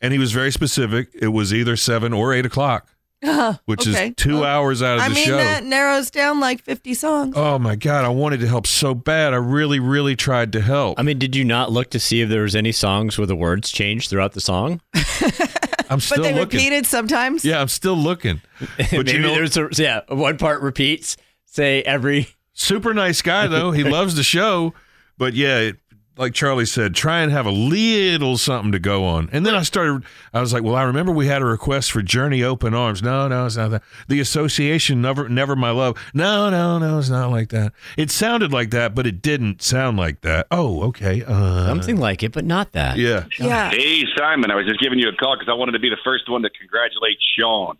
and 0.00 0.12
he 0.12 0.18
was 0.18 0.32
very 0.32 0.52
specific. 0.52 1.08
It 1.14 1.28
was 1.28 1.52
either 1.52 1.76
seven 1.76 2.12
or 2.12 2.32
eight 2.32 2.46
o'clock. 2.46 2.88
which 3.64 3.88
okay. 3.88 4.08
is 4.08 4.14
two 4.16 4.44
hours 4.44 4.82
out 4.82 4.98
of 4.98 5.04
I 5.04 5.08
the 5.08 5.14
mean, 5.14 5.24
show. 5.24 5.36
that 5.38 5.64
narrows 5.64 6.10
down 6.10 6.38
like 6.38 6.62
50 6.62 6.94
songs. 6.94 7.34
Oh 7.36 7.58
my 7.58 7.74
god, 7.74 8.04
I 8.04 8.08
wanted 8.08 8.40
to 8.40 8.46
help 8.46 8.66
so 8.66 8.94
bad. 8.94 9.32
I 9.32 9.36
really, 9.36 9.80
really 9.80 10.14
tried 10.14 10.52
to 10.52 10.60
help. 10.60 11.00
I 11.00 11.02
mean, 11.02 11.18
did 11.18 11.34
you 11.34 11.42
not 11.42 11.72
look 11.72 11.90
to 11.90 11.98
see 11.98 12.20
if 12.20 12.28
there 12.28 12.42
was 12.42 12.54
any 12.54 12.72
songs 12.72 13.16
where 13.16 13.26
the 13.26 13.34
words 13.34 13.72
changed 13.72 14.10
throughout 14.10 14.34
the 14.34 14.40
song? 14.40 14.80
I'm 15.90 16.00
still 16.00 16.18
but 16.18 16.22
they 16.24 16.34
looking. 16.34 16.58
repeated 16.58 16.86
sometimes. 16.86 17.44
Yeah, 17.44 17.60
I'm 17.60 17.68
still 17.68 17.96
looking. 17.96 18.40
But 18.78 18.92
Maybe 18.92 19.12
you 19.12 19.18
know, 19.20 19.34
there's 19.34 19.56
a, 19.56 19.68
yeah, 19.82 20.00
one 20.08 20.38
part 20.38 20.62
repeats. 20.62 21.16
Say 21.44 21.82
every 21.82 22.28
super 22.54 22.94
nice 22.94 23.22
guy 23.22 23.46
though. 23.46 23.70
He 23.70 23.84
loves 23.98 24.16
the 24.16 24.22
show, 24.22 24.74
but 25.18 25.34
yeah, 25.34 25.58
it, 25.58 25.76
like 26.16 26.32
Charlie 26.32 26.64
said, 26.66 26.94
try 26.94 27.20
and 27.20 27.30
have 27.30 27.46
a 27.46 27.50
little 27.50 28.38
something 28.38 28.72
to 28.72 28.78
go 28.78 29.04
on. 29.04 29.28
And 29.32 29.44
then 29.44 29.54
I 29.54 29.62
started. 29.62 30.04
I 30.32 30.40
was 30.40 30.52
like, 30.52 30.62
well, 30.62 30.74
I 30.74 30.82
remember 30.82 31.12
we 31.12 31.26
had 31.26 31.42
a 31.42 31.44
request 31.44 31.92
for 31.92 32.00
Journey 32.02 32.42
Open 32.42 32.74
Arms. 32.74 33.02
No, 33.02 33.28
no, 33.28 33.46
it's 33.46 33.56
not 33.56 33.70
that. 33.70 33.82
The 34.08 34.20
Association, 34.20 35.02
never, 35.02 35.28
never 35.28 35.54
my 35.54 35.70
love. 35.70 35.96
No, 36.14 36.48
no, 36.48 36.78
no, 36.78 36.98
it's 36.98 37.10
not 37.10 37.30
like 37.30 37.50
that. 37.50 37.72
It 37.96 38.10
sounded 38.10 38.52
like 38.52 38.70
that, 38.70 38.94
but 38.94 39.06
it 39.06 39.20
didn't 39.20 39.62
sound 39.62 39.96
like 39.98 40.22
that. 40.22 40.46
Oh, 40.50 40.84
okay. 40.84 41.22
Uh, 41.22 41.66
something 41.66 41.98
like 41.98 42.22
it, 42.22 42.32
but 42.32 42.44
not 42.44 42.72
that. 42.72 42.96
Yeah. 42.96 43.26
Yeah. 43.38 43.70
Hey, 43.70 44.04
Simon, 44.16 44.50
I 44.50 44.54
was 44.54 44.66
just 44.66 44.80
giving 44.80 44.98
you 44.98 45.08
a 45.08 45.14
call 45.16 45.36
because 45.36 45.50
I 45.50 45.54
wanted 45.54 45.72
to 45.72 45.80
be 45.80 45.90
the 45.90 45.98
first 46.02 46.30
one 46.30 46.42
to 46.42 46.50
congratulate 46.50 47.18
Sean 47.38 47.76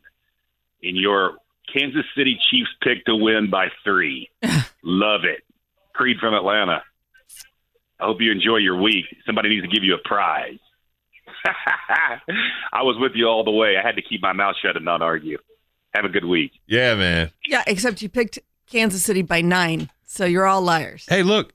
in 0.83 0.96
your 0.96 1.38
Kansas 1.72 2.05
City 2.16 2.38
Chiefs 2.51 2.70
pick 2.83 3.05
to 3.07 3.16
win 3.16 3.51
by 3.51 3.68
three. 3.83 4.31
Love 4.83 5.25
it. 5.25 5.42
Creed 5.94 6.18
from 6.20 6.35
Atlanta. 6.35 6.83
I 8.01 8.05
hope 8.07 8.19
you 8.21 8.31
enjoy 8.33 8.57
your 8.57 8.81
week. 8.81 9.05
Somebody 9.25 9.49
needs 9.49 9.63
to 9.67 9.75
give 9.75 9.83
you 9.85 9.95
a 9.95 10.09
prize. 10.09 10.59
I 12.73 12.83
was 12.83 12.97
with 12.99 13.13
you 13.15 13.27
all 13.27 13.45
the 13.45 13.51
way. 13.51 13.77
I 13.77 13.87
had 13.87 13.97
to 13.97 14.03
keep 14.03 14.23
my 14.23 14.33
mouth 14.33 14.57
shut 14.63 14.77
and 14.77 14.85
not 14.85 15.03
argue. 15.03 15.39
Have 15.95 16.05
a 16.05 16.09
good 16.09 16.25
week. 16.25 16.53
Yeah, 16.67 16.95
man. 16.95 17.31
Yeah, 17.47 17.63
except 17.67 18.03
you 18.03 18.09
picked 18.09 18.39
Kansas 18.67 19.03
City 19.03 19.23
by 19.23 19.41
nine. 19.41 19.91
So 20.05 20.25
you're 20.25 20.47
all 20.47 20.61
liars. 20.63 21.05
Hey, 21.09 21.23
look, 21.23 21.53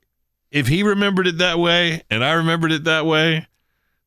if 0.50 0.66
he 0.68 0.82
remembered 0.82 1.26
it 1.26 1.38
that 1.38 1.58
way 1.58 2.02
and 2.10 2.24
I 2.24 2.32
remembered 2.32 2.72
it 2.72 2.84
that 2.84 3.06
way, 3.06 3.46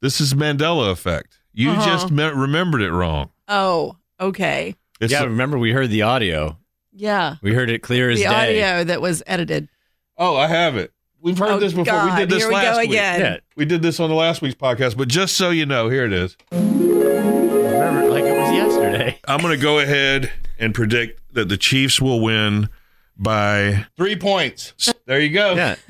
this 0.02 0.20
is 0.20 0.34
Mandela 0.34 0.92
effect. 0.92 1.40
You 1.54 1.72
Uh-huh. 1.72 1.86
just 1.86 2.12
me- 2.12 2.24
remembered 2.24 2.82
it 2.82 2.92
wrong. 2.92 3.30
Oh, 3.48 3.96
okay. 4.20 4.76
It's 5.00 5.12
yeah, 5.14 5.22
the- 5.22 5.30
remember 5.30 5.58
we 5.58 5.72
heard 5.72 5.90
the 5.90 6.02
audio. 6.02 6.58
Yeah. 6.92 7.36
We 7.42 7.54
heard 7.54 7.70
it 7.70 7.82
clear 7.82 8.10
as 8.10 8.20
The 8.20 8.26
day. 8.26 8.62
audio 8.64 8.84
that 8.86 9.02
was 9.02 9.24
edited. 9.28 9.70
Oh, 10.18 10.36
I 10.38 10.48
have 10.48 10.76
it. 10.78 10.92
We've 11.22 11.38
heard 11.38 11.50
Oh, 11.52 11.60
this 11.60 11.74
before. 11.74 12.06
we 12.06 12.16
did 12.16 12.30
this 12.30 12.40
here 12.44 12.50
we 12.50 12.54
last 12.56 12.76
go 12.76 12.80
week. 12.82 12.92
Yeah. 12.92 13.38
We 13.56 13.66
did 13.66 13.82
this 13.82 14.00
on 14.00 14.10
the 14.10 14.16
last 14.16 14.42
week's 14.42 14.56
podcast, 14.56 14.96
but 14.98 15.08
just 15.08 15.36
so 15.36 15.50
you 15.50 15.66
know, 15.66 15.90
here 15.90 16.06
it 16.06 16.14
is. 16.14 16.38
Remember 16.52 18.10
like 18.10 18.24
it 18.26 18.38
was 18.38 18.54
yesterday. 18.54 19.20
I'm 19.28 19.40
going 19.42 19.56
to 19.58 19.62
go 19.62 19.80
ahead 19.80 20.32
and 20.60 20.74
predict 20.76 21.22
that 21.34 21.50
the 21.50 21.58
Chiefs 21.58 22.00
will 22.00 22.22
win 22.22 22.70
by 23.18 23.88
three 23.98 24.16
points. 24.16 24.74
There 25.06 25.20
you 25.20 25.30
go. 25.32 25.54
Yeah. 25.56 25.76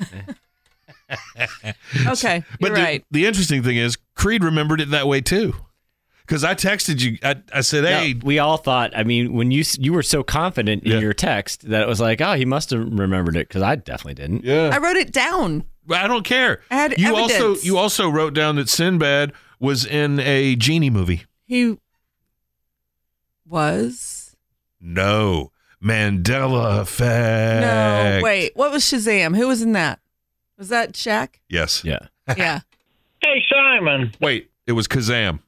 Okay. 2.06 2.42
But 2.60 2.68
you're 2.70 2.76
the, 2.76 2.82
right. 2.82 3.04
the 3.12 3.26
interesting 3.26 3.62
thing 3.62 3.76
is, 3.76 3.96
Creed 4.16 4.42
remembered 4.42 4.80
it 4.80 4.90
that 4.90 5.06
way 5.06 5.20
too. 5.20 5.54
Because 6.26 6.42
I 6.42 6.54
texted 6.56 7.00
you, 7.00 7.18
I, 7.22 7.36
I 7.52 7.60
said, 7.60 7.84
No, 7.84 7.90
hey, 7.90 8.14
we 8.14 8.38
all 8.40 8.56
thought. 8.56 8.96
I 8.96 9.04
mean, 9.04 9.32
when 9.32 9.50
you 9.52 9.62
you 9.78 9.92
were 9.92 10.02
so 10.02 10.22
confident 10.24 10.82
in 10.82 10.92
Yeah. 10.92 10.98
your 10.98 11.12
text 11.14 11.68
that 11.68 11.82
it 11.82 11.88
was 11.88 12.00
like, 12.00 12.20
oh, 12.20 12.32
he 12.34 12.44
must 12.44 12.70
have 12.70 12.80
remembered 12.80 13.36
it 13.36 13.46
because 13.48 13.62
I 13.62 13.76
definitely 13.76 14.14
didn't. 14.14 14.44
yeah. 14.44 14.70
I 14.72 14.78
wrote 14.78 14.96
it 14.96 15.12
down. 15.12 15.64
I 15.88 16.08
don't 16.08 16.24
care. 16.24 16.62
I 16.70 16.74
had 16.74 16.98
you 16.98 17.14
also 17.14 17.54
you 17.56 17.78
also 17.78 18.08
wrote 18.08 18.34
down 18.34 18.56
that 18.56 18.68
Sinbad 18.68 19.32
was 19.60 19.84
in 19.86 20.18
a 20.18 20.56
genie 20.56 20.90
movie. 20.90 21.24
He 21.44 21.76
was. 23.46 24.36
No, 24.80 25.52
Mandela 25.82 26.80
effect. 26.80 27.60
No, 27.62 28.20
wait. 28.22 28.52
What 28.56 28.72
was 28.72 28.82
Shazam? 28.84 29.36
Who 29.36 29.48
was 29.48 29.62
in 29.62 29.72
that? 29.72 30.00
Was 30.58 30.68
that 30.70 30.92
Shaq? 30.92 31.36
Yes. 31.48 31.84
Yeah. 31.84 32.00
Yeah. 32.36 32.60
Hey, 33.22 33.42
Simon. 33.50 34.12
Wait, 34.20 34.50
it 34.68 34.72
was 34.72 34.86
Kazam. 34.86 35.40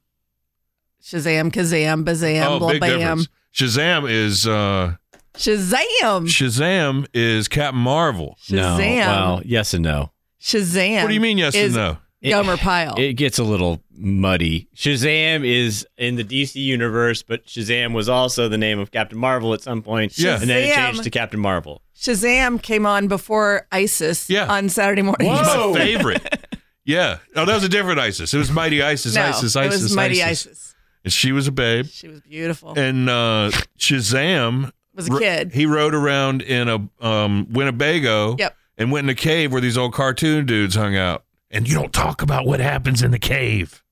Shazam, 1.08 1.50
Kazam, 1.50 2.04
Bazam, 2.04 2.46
oh, 2.46 2.58
blah, 2.58 2.70
big 2.72 2.80
bam. 2.80 2.98
difference. 2.98 3.28
Shazam 3.54 4.10
is 4.10 4.46
uh 4.46 4.94
Shazam. 5.34 6.26
Shazam 6.26 7.06
is 7.14 7.48
Captain 7.48 7.80
Marvel. 7.80 8.36
No. 8.50 8.76
Shazam. 8.78 9.06
Well, 9.06 9.42
yes 9.44 9.72
and 9.72 9.84
no. 9.84 10.12
Shazam. 10.40 11.02
What 11.02 11.08
do 11.08 11.14
you 11.14 11.20
mean 11.20 11.38
yes 11.38 11.54
is 11.54 11.74
and 11.74 11.94
no? 11.94 11.98
It- 12.20 12.30
Gomer 12.30 12.56
Pyle. 12.56 12.94
It 12.98 13.12
gets 13.14 13.38
a 13.38 13.44
little 13.44 13.80
muddy. 13.96 14.68
Shazam 14.74 15.46
is 15.46 15.86
in 15.96 16.16
the 16.16 16.24
DC 16.24 16.56
universe, 16.56 17.22
but 17.22 17.46
Shazam 17.46 17.94
was 17.94 18.08
also 18.08 18.48
the 18.48 18.58
name 18.58 18.78
of 18.78 18.90
Captain 18.90 19.18
Marvel 19.18 19.54
at 19.54 19.62
some 19.62 19.82
point. 19.82 20.18
Yeah. 20.18 20.40
And 20.40 20.50
then 20.50 20.64
it 20.68 20.74
changed 20.74 21.04
to 21.04 21.10
Captain 21.10 21.40
Marvel. 21.40 21.80
Shazam 21.96 22.60
came 22.60 22.84
on 22.86 23.08
before 23.08 23.66
ISIS 23.72 24.28
Yeah. 24.28 24.52
on 24.52 24.68
Saturday 24.68 25.02
morning. 25.02 25.28
It 25.28 25.30
was 25.30 25.74
my 25.74 25.78
favorite. 25.84 26.46
yeah. 26.84 27.18
Oh, 27.36 27.44
that 27.44 27.54
was 27.54 27.64
a 27.64 27.68
different 27.68 27.98
ISIS. 28.00 28.34
It 28.34 28.38
was 28.38 28.50
Mighty 28.50 28.82
ISIS, 28.82 29.14
no, 29.14 29.22
ISIS, 29.22 29.54
it 29.56 29.66
was 29.68 29.94
Mighty 29.96 30.22
ISIS. 30.22 30.67
ISIS. 31.08 31.14
And 31.14 31.20
she 31.20 31.32
was 31.32 31.46
a 31.48 31.52
babe. 31.52 31.86
She 31.86 32.08
was 32.08 32.20
beautiful. 32.20 32.78
And 32.78 33.08
uh, 33.08 33.50
Shazam 33.78 34.70
was 34.94 35.08
a 35.08 35.12
ro- 35.12 35.18
kid. 35.18 35.52
He 35.52 35.66
rode 35.66 35.94
around 35.94 36.42
in 36.42 36.68
a 36.68 36.88
um, 37.06 37.46
Winnebago 37.50 38.36
Yep. 38.38 38.56
and 38.76 38.92
went 38.92 39.04
in 39.06 39.10
a 39.10 39.14
cave 39.14 39.52
where 39.52 39.60
these 39.60 39.76
old 39.78 39.92
cartoon 39.94 40.46
dudes 40.46 40.74
hung 40.74 40.96
out. 40.96 41.24
And 41.50 41.66
you 41.68 41.74
don't 41.74 41.92
talk 41.92 42.20
about 42.22 42.46
what 42.46 42.60
happens 42.60 43.02
in 43.02 43.10
the 43.10 43.18
cave. 43.18 43.82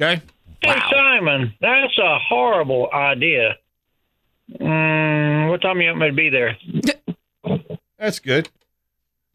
Okay? 0.00 0.22
Hey, 0.62 0.78
Simon. 0.90 1.54
That's 1.60 1.96
a 1.98 2.18
horrible 2.18 2.88
idea. 2.92 3.56
Mm, 4.60 5.48
what 5.50 5.60
time 5.62 5.80
you 5.80 5.88
want 5.88 6.00
me 6.00 6.06
to 6.08 6.12
be 6.12 6.28
there? 6.28 6.56
That's 7.98 8.18
good. 8.18 8.48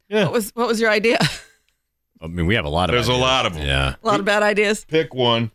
What 0.10 0.32
was 0.32 0.52
what 0.56 0.68
was 0.68 0.80
your 0.80 0.90
idea? 0.92 1.18
I 2.22 2.28
mean, 2.28 2.46
we 2.46 2.56
have 2.56 2.66
a 2.66 2.70
lot 2.70 2.90
of 2.90 2.94
There's 2.94 3.08
a 3.08 3.14
lot 3.14 3.46
of 3.46 3.54
them. 3.56 3.66
Yeah. 3.66 3.96
A 4.02 4.08
lot 4.08 4.20
of 4.20 4.26
bad 4.26 4.44
ideas. 4.44 4.86
Pick 4.86 5.14
one. 5.14 5.52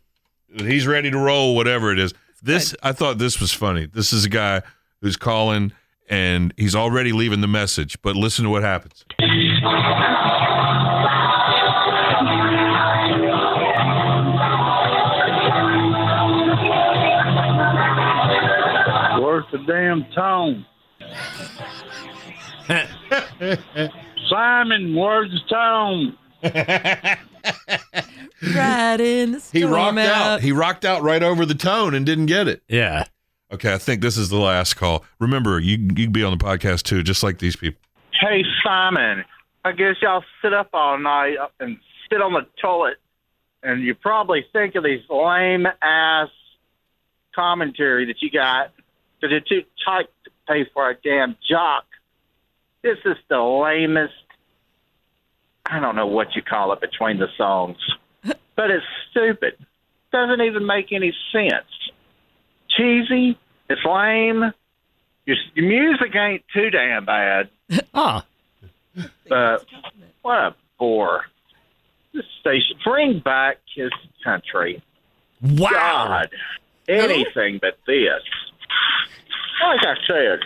He's 0.57 0.85
ready 0.85 1.09
to 1.11 1.17
roll, 1.17 1.55
whatever 1.55 1.91
it 1.91 1.99
is. 1.99 2.13
This, 2.43 2.75
I 2.81 2.91
thought 2.91 3.17
this 3.17 3.39
was 3.39 3.53
funny. 3.53 3.85
This 3.85 4.11
is 4.11 4.25
a 4.25 4.29
guy 4.29 4.61
who's 5.01 5.15
calling 5.15 5.71
and 6.09 6.53
he's 6.57 6.75
already 6.75 7.13
leaving 7.13 7.39
the 7.41 7.47
message, 7.47 7.97
but 8.01 8.15
listen 8.17 8.43
to 8.43 8.49
what 8.49 8.63
happens. 8.63 9.05
Where's 19.21 19.45
the 19.51 19.59
damn 19.65 20.05
tone? 20.13 20.65
Simon, 24.29 24.95
where's 24.95 25.31
the 25.31 25.39
tone? 25.49 26.17
Right 28.41 28.99
in 28.99 29.33
the 29.33 29.37
He 29.51 29.59
storm 29.59 29.73
rocked 29.73 29.99
out. 29.99 30.41
He 30.41 30.51
rocked 30.51 30.85
out 30.85 31.03
right 31.03 31.21
over 31.21 31.45
the 31.45 31.55
tone 31.55 31.93
and 31.93 32.05
didn't 32.05 32.25
get 32.25 32.47
it. 32.47 32.63
Yeah. 32.67 33.05
Okay, 33.51 33.73
I 33.73 33.77
think 33.77 34.01
this 34.01 34.17
is 34.17 34.29
the 34.29 34.37
last 34.39 34.75
call. 34.75 35.03
Remember, 35.19 35.59
you 35.59 35.77
you 35.77 36.05
can 36.05 36.11
be 36.11 36.23
on 36.23 36.35
the 36.37 36.43
podcast 36.43 36.83
too, 36.83 37.03
just 37.03 37.21
like 37.21 37.39
these 37.39 37.55
people. 37.55 37.79
Hey, 38.19 38.43
Simon, 38.63 39.25
I 39.65 39.73
guess 39.73 39.95
y'all 40.01 40.23
sit 40.41 40.53
up 40.53 40.69
all 40.73 40.97
night 40.97 41.35
and 41.59 41.77
sit 42.09 42.21
on 42.21 42.33
the 42.33 42.45
toilet, 42.61 42.97
and 43.61 43.83
you 43.83 43.93
probably 43.93 44.45
think 44.53 44.75
of 44.75 44.83
these 44.83 45.01
lame 45.09 45.67
ass 45.81 46.29
commentary 47.35 48.05
that 48.05 48.21
you 48.21 48.31
got 48.31 48.71
because 49.19 49.31
you're 49.31 49.41
too 49.41 49.65
tight 49.85 50.07
to 50.23 50.31
pay 50.47 50.65
for 50.73 50.89
a 50.89 50.95
damn 51.03 51.35
jock. 51.49 51.85
This 52.83 52.97
is 53.05 53.17
the 53.29 53.37
lamest. 53.39 54.13
I 55.65 55.79
don't 55.79 55.95
know 55.95 56.07
what 56.07 56.35
you 56.35 56.41
call 56.41 56.73
it 56.73 56.81
between 56.81 57.19
the 57.19 57.27
songs, 57.37 57.77
but 58.55 58.71
it's 58.71 58.85
stupid. 59.09 59.53
Doesn't 60.11 60.41
even 60.41 60.65
make 60.65 60.91
any 60.91 61.13
sense. 61.31 61.65
Cheesy. 62.69 63.37
It's 63.69 63.81
lame. 63.85 64.53
Your, 65.25 65.37
your 65.55 65.67
music 65.67 66.15
ain't 66.15 66.43
too 66.53 66.69
damn 66.69 67.05
bad. 67.05 67.49
Ah. 67.93 68.25
But 69.29 69.65
what 70.21 70.37
a 70.37 70.55
bore. 70.77 71.23
This 72.13 72.25
station, 72.41 72.75
bring 72.83 73.19
back 73.19 73.57
his 73.73 73.91
country. 74.23 74.83
Wow. 75.41 75.69
God, 75.71 76.29
anything 76.89 77.59
but 77.61 77.77
this. 77.87 78.21
Like 79.63 79.79
I 79.83 79.95
said, 80.05 80.39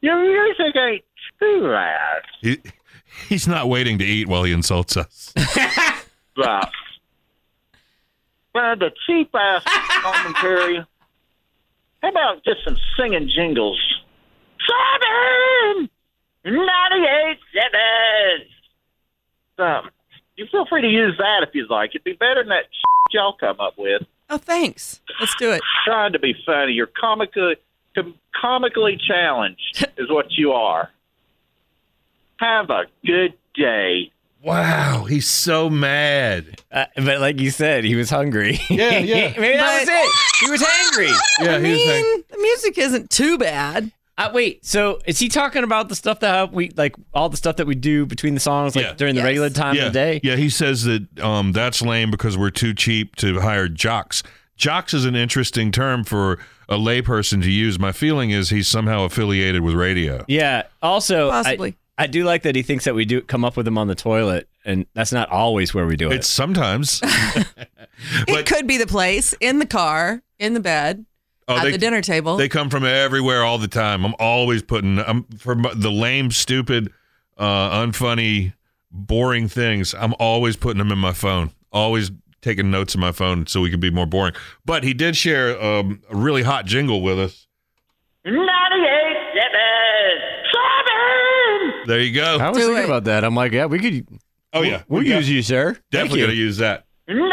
your 0.00 0.22
music 0.22 0.76
ain't 0.76 1.04
too 1.40 1.62
bad. 1.62 2.22
He 2.40 2.58
he's 3.28 3.48
not 3.48 3.68
waiting 3.68 3.98
to 3.98 4.04
eat 4.04 4.28
while 4.28 4.44
he 4.44 4.52
insults 4.52 4.96
us. 4.96 5.34
But, 6.36 6.70
but 8.52 8.78
the 8.78 8.90
cheap 9.06 9.30
ass 9.34 9.62
commentary. 10.02 10.84
How 12.02 12.08
about 12.08 12.44
just 12.44 12.64
some 12.64 12.76
singing 12.96 13.30
jingles? 13.34 13.78
Seven! 14.66 15.90
98 16.44 17.38
seven! 17.52 18.46
So, 19.56 19.64
um, 19.64 19.90
you 20.36 20.46
feel 20.50 20.64
free 20.66 20.80
to 20.80 20.88
use 20.88 21.14
that 21.18 21.46
if 21.46 21.54
you'd 21.54 21.68
like. 21.68 21.90
It'd 21.90 22.04
be 22.04 22.14
better 22.14 22.42
than 22.42 22.48
that 22.48 22.64
y'all 23.10 23.36
come 23.38 23.60
up 23.60 23.74
with. 23.76 24.02
Oh, 24.30 24.38
thanks. 24.38 25.00
Let's 25.18 25.34
do 25.36 25.50
it. 25.52 25.60
Trying 25.84 26.12
to 26.12 26.18
be 26.18 26.34
funny. 26.46 26.72
You're 26.72 26.86
comically 26.86 27.56
com- 27.94 28.14
comically 28.40 28.98
challenged 29.06 29.86
is 29.98 30.10
what 30.10 30.26
you 30.30 30.52
are. 30.52 30.90
Have 32.38 32.70
a 32.70 32.84
good 33.04 33.34
day. 33.54 34.12
Wow, 34.42 35.04
he's 35.04 35.28
so 35.28 35.68
mad. 35.68 36.62
Uh, 36.72 36.86
but 36.96 37.20
like 37.20 37.40
you 37.40 37.50
said, 37.50 37.84
he 37.84 37.94
was 37.94 38.08
hungry. 38.10 38.58
Yeah, 38.70 38.98
yeah. 38.98 39.34
Maybe 39.38 39.56
that 39.56 39.80
was 39.80 39.88
it. 39.88 40.44
He 40.46 40.50
was 40.50 40.62
hangry. 40.62 41.12
Yeah, 41.44 41.56
I 41.56 41.60
he 41.60 41.72
was 41.72 41.84
saying. 41.84 42.04
mean, 42.04 42.24
the 42.30 42.38
music 42.38 42.78
isn't 42.78 43.10
too 43.10 43.36
bad. 43.36 43.92
Uh, 44.16 44.30
wait, 44.34 44.64
so 44.64 44.98
is 45.06 45.18
he 45.18 45.28
talking 45.28 45.64
about 45.64 45.88
the 45.88 45.94
stuff 45.94 46.20
that 46.20 46.52
we 46.52 46.70
like, 46.76 46.94
all 47.14 47.28
the 47.28 47.36
stuff 47.36 47.56
that 47.56 47.66
we 47.66 47.74
do 47.74 48.04
between 48.06 48.34
the 48.34 48.40
songs, 48.40 48.76
like 48.76 48.84
Yeah. 48.84 48.92
during 48.94 49.14
the 49.14 49.20
Yes. 49.20 49.24
regular 49.26 49.50
time 49.50 49.74
yeah, 49.76 49.86
of 49.86 49.92
the 49.92 49.98
day? 49.98 50.20
Yeah, 50.22 50.36
he 50.36 50.48
says 50.50 50.84
that 50.84 51.20
um, 51.20 51.52
that's 51.52 51.80
lame 51.82 52.10
because 52.10 52.36
we're 52.38 52.50
too 52.50 52.74
cheap 52.74 53.16
to 53.16 53.40
hire 53.40 53.68
jocks. 53.68 54.22
Jocks 54.56 54.92
is 54.92 55.06
an 55.06 55.16
interesting 55.16 55.72
term 55.72 56.04
for 56.04 56.38
a 56.68 56.76
layperson 56.76 57.42
to 57.42 57.50
use. 57.50 57.78
My 57.78 57.92
feeling 57.92 58.30
is 58.30 58.50
he's 58.50 58.68
somehow 58.68 59.04
affiliated 59.04 59.62
with 59.62 59.74
radio. 59.74 60.24
Yeah. 60.28 60.64
Also, 60.82 61.28
I- 61.30 61.42
Possibly. 61.42 61.76
I, 62.02 62.06
do 62.06 62.24
like 62.24 62.42
that 62.42 62.56
he 62.56 62.62
thinks 62.62 62.84
that 62.84 62.94
we 62.94 63.04
do 63.04 63.20
come 63.20 63.44
up 63.44 63.56
with 63.56 63.66
him 63.66 63.78
on 63.78 63.86
the 63.88 63.94
toilet, 63.94 64.48
and 64.64 64.86
that's 64.94 65.12
not 65.12 65.28
always 65.28 65.74
where 65.74 65.86
we 65.86 65.96
do 65.96 66.10
it. 66.10 66.14
It's 66.16 66.26
sometimes. 66.28 67.00
it 68.28 68.46
could 68.46 68.66
be 68.66 68.76
the 68.78 68.86
place, 68.86 69.34
in 69.40 69.58
the 69.58 69.66
car, 69.66 70.22
in 70.38 70.54
the 70.54 70.60
bed, 70.60 71.04
Oh, 71.48 71.56
at 71.56 71.64
they- 71.64 71.72
the 71.72 71.78
dinner 71.78 72.00
table. 72.00 72.36
They 72.36 72.48
come 72.48 72.70
from 72.70 72.84
everywhere 72.84 73.42
all 73.42 73.58
the 73.58 73.68
time. 73.68 74.04
I'm 74.04 74.14
always 74.20 74.62
putting 74.62 74.98
I'm 75.00 75.24
for 75.38 75.54
the 75.54 75.90
lame, 75.90 76.30
stupid, 76.30 76.92
uh, 77.36 77.70
unfunny, 77.84 78.52
boring 78.90 79.48
things. 79.48 79.94
I'm 79.94 80.14
always 80.20 80.56
putting 80.56 80.78
them 80.78 80.92
in 80.92 80.98
my 80.98 81.12
phone. 81.12 81.50
Always 81.72 82.12
taking 82.40 82.70
notes 82.70 82.94
in 82.94 83.00
my 83.00 83.12
phone 83.12 83.46
so 83.46 83.60
we 83.60 83.70
can 83.70 83.80
be 83.80 83.90
more 83.90 84.06
boring. 84.06 84.34
But 84.64 84.84
he 84.84 84.94
did 84.94 85.16
share 85.16 85.60
um, 85.62 86.02
a 86.08 86.16
really 86.16 86.42
hot 86.42 86.66
jingle 86.66 87.02
with 87.02 87.18
us. 87.18 87.46
98 88.24 88.36
There 91.90 91.98
you 92.00 92.14
go. 92.14 92.38
I 92.38 92.48
was 92.50 92.58
Do 92.58 92.66
thinking 92.66 92.84
it. 92.84 92.86
about 92.86 93.02
that. 93.04 93.24
I'm 93.24 93.34
like, 93.34 93.50
yeah, 93.50 93.66
we 93.66 93.80
could. 93.80 94.06
Oh 94.52 94.62
yeah, 94.62 94.84
we'll 94.88 95.02
we 95.02 95.08
got- 95.08 95.16
use 95.16 95.28
you, 95.28 95.42
sir. 95.42 95.76
Definitely 95.90 96.20
gonna 96.20 96.32
use 96.34 96.58
that. 96.58 96.86
98 97.08 97.26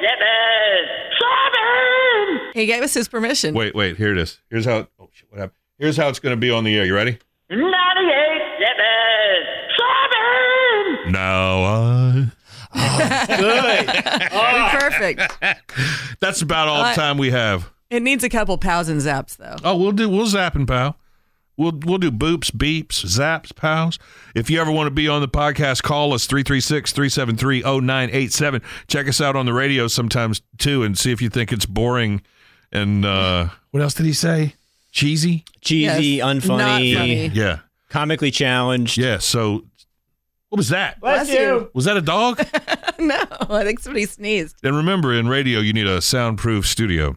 seven. 0.00 0.86
Seven. 1.18 2.50
he 2.54 2.66
gave 2.66 2.84
us 2.84 2.94
his 2.94 3.08
permission. 3.08 3.52
Wait, 3.52 3.74
wait. 3.74 3.96
Here 3.96 4.12
it 4.12 4.18
is. 4.18 4.38
Here's 4.48 4.64
how. 4.64 4.86
Oh 5.00 5.08
shit! 5.12 5.28
What 5.28 5.40
happened? 5.40 5.56
Here's 5.78 5.96
how 5.96 6.08
it's 6.08 6.20
gonna 6.20 6.36
be 6.36 6.52
on 6.52 6.62
the 6.62 6.76
air. 6.76 6.84
You 6.84 6.94
ready? 6.94 7.18
98 7.50 7.66
seven. 8.60 9.44
Seven. 11.02 11.12
Now 11.12 12.30
oh, 12.74 13.26
Good. 13.26 13.88
Perfect. 14.80 15.36
That's 16.20 16.42
about 16.42 16.68
all 16.68 16.84
the 16.84 16.94
time 16.94 17.18
we 17.18 17.32
have. 17.32 17.72
It 17.90 18.02
needs 18.04 18.22
a 18.22 18.28
couple 18.28 18.56
pows 18.56 18.88
and 18.88 19.00
zaps, 19.00 19.36
though. 19.36 19.56
Oh, 19.64 19.76
we'll 19.76 19.90
do 19.92 20.08
we'll 20.08 20.26
zap 20.26 20.54
and 20.54 20.66
pow. 20.68 20.94
We'll 21.56 21.72
we'll 21.84 21.98
do 21.98 22.10
boops, 22.10 22.50
beeps, 22.50 23.04
zaps, 23.04 23.54
pows. 23.54 23.98
If 24.34 24.50
you 24.50 24.60
ever 24.60 24.70
want 24.72 24.88
to 24.88 24.90
be 24.90 25.06
on 25.08 25.20
the 25.20 25.28
podcast, 25.28 25.82
call 25.82 26.12
us 26.12 26.26
336-373-0987. 26.26 28.62
Check 28.88 29.08
us 29.08 29.20
out 29.20 29.36
on 29.36 29.46
the 29.46 29.52
radio 29.52 29.86
sometimes 29.86 30.42
too 30.58 30.82
and 30.82 30.98
see 30.98 31.12
if 31.12 31.22
you 31.22 31.28
think 31.28 31.52
it's 31.52 31.66
boring 31.66 32.22
and 32.72 33.04
uh 33.04 33.48
what 33.70 33.82
else 33.82 33.94
did 33.94 34.06
he 34.06 34.12
say? 34.12 34.54
Cheesy? 34.92 35.44
Cheesy, 35.60 36.04
Yes. 36.16 36.24
unfunny, 36.26 36.92
Not 36.92 36.98
funny. 37.00 37.26
Yeah. 37.28 37.58
comically 37.88 38.30
challenged. 38.30 38.96
Yeah, 38.96 39.18
so 39.18 39.64
what 40.48 40.58
was 40.58 40.68
that? 40.68 41.00
Bless 41.00 41.28
you. 41.30 41.70
Was 41.74 41.84
that 41.86 41.96
a 41.96 42.00
dog? 42.02 42.38
no, 42.98 43.20
I 43.50 43.64
think 43.64 43.80
somebody 43.80 44.06
sneezed. 44.06 44.56
And 44.62 44.76
remember, 44.76 45.12
in 45.12 45.26
radio, 45.28 45.58
you 45.58 45.72
need 45.72 45.88
a 45.88 46.00
soundproof 46.00 46.64
studio. 46.66 47.16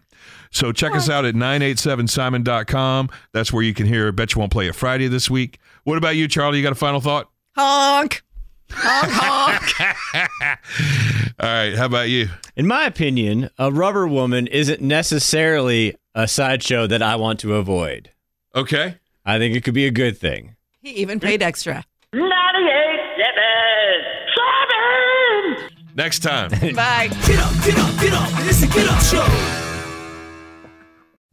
So 0.52 0.72
check 0.72 0.94
us 0.96 1.10
out 1.10 1.26
at 1.26 1.36
987simon.com. 1.36 3.10
That's 3.34 3.52
where 3.54 3.64
you 3.64 3.74
can 3.74 3.86
hear 3.86 4.12
Bet 4.12 4.34
You 4.36 4.40
Won't 4.40 4.52
Play 4.52 4.68
It 4.68 4.76
Friday 4.76 5.08
this 5.08 5.30
week. 5.30 5.60
What 5.84 5.98
about 5.98 6.16
you, 6.16 6.28
Charlie? 6.28 6.58
You 6.58 6.64
got 6.64 6.72
a 6.72 6.76
final 6.76 7.00
thought? 7.02 7.30
Honk. 7.56 8.24
Honk, 8.72 9.12
honk. 9.12 10.60
All 11.40 11.48
right. 11.50 11.76
How 11.76 11.86
about 11.86 12.10
you? 12.10 12.28
In 12.56 12.68
my 12.68 12.86
opinion, 12.86 13.50
a 13.58 13.72
rubber 13.72 14.08
woman 14.08 14.48
isn't 14.48 14.82
necessarily 14.82 15.96
a 16.16 16.28
sideshow 16.28 16.88
that 16.88 17.02
I 17.02 17.16
want 17.16 17.40
to 17.42 17.56
avoid. 17.56 18.12
Okay. 18.56 18.96
I 19.26 19.38
think 19.38 19.56
it 19.56 19.64
could 19.64 19.74
be 19.74 19.86
a 19.86 19.92
good 19.92 20.18
thing. 20.18 20.56
he 20.82 20.90
even 20.92 21.20
paid 21.20 21.42
extra. 21.44 21.84
98 22.14 22.24
seven. 23.18 24.04
Seven. 24.36 25.70
Next 25.96 26.20
time. 26.20 26.50
Bye. 26.76 27.10
Get 27.26 27.40
up, 27.40 27.54
get 27.64 27.78
up, 27.78 28.02
get 28.02 28.14
up. 28.14 28.30
It's 28.48 28.62
a 28.64 28.68
get 28.68 28.88
up 28.88 29.02
show. 29.02 29.57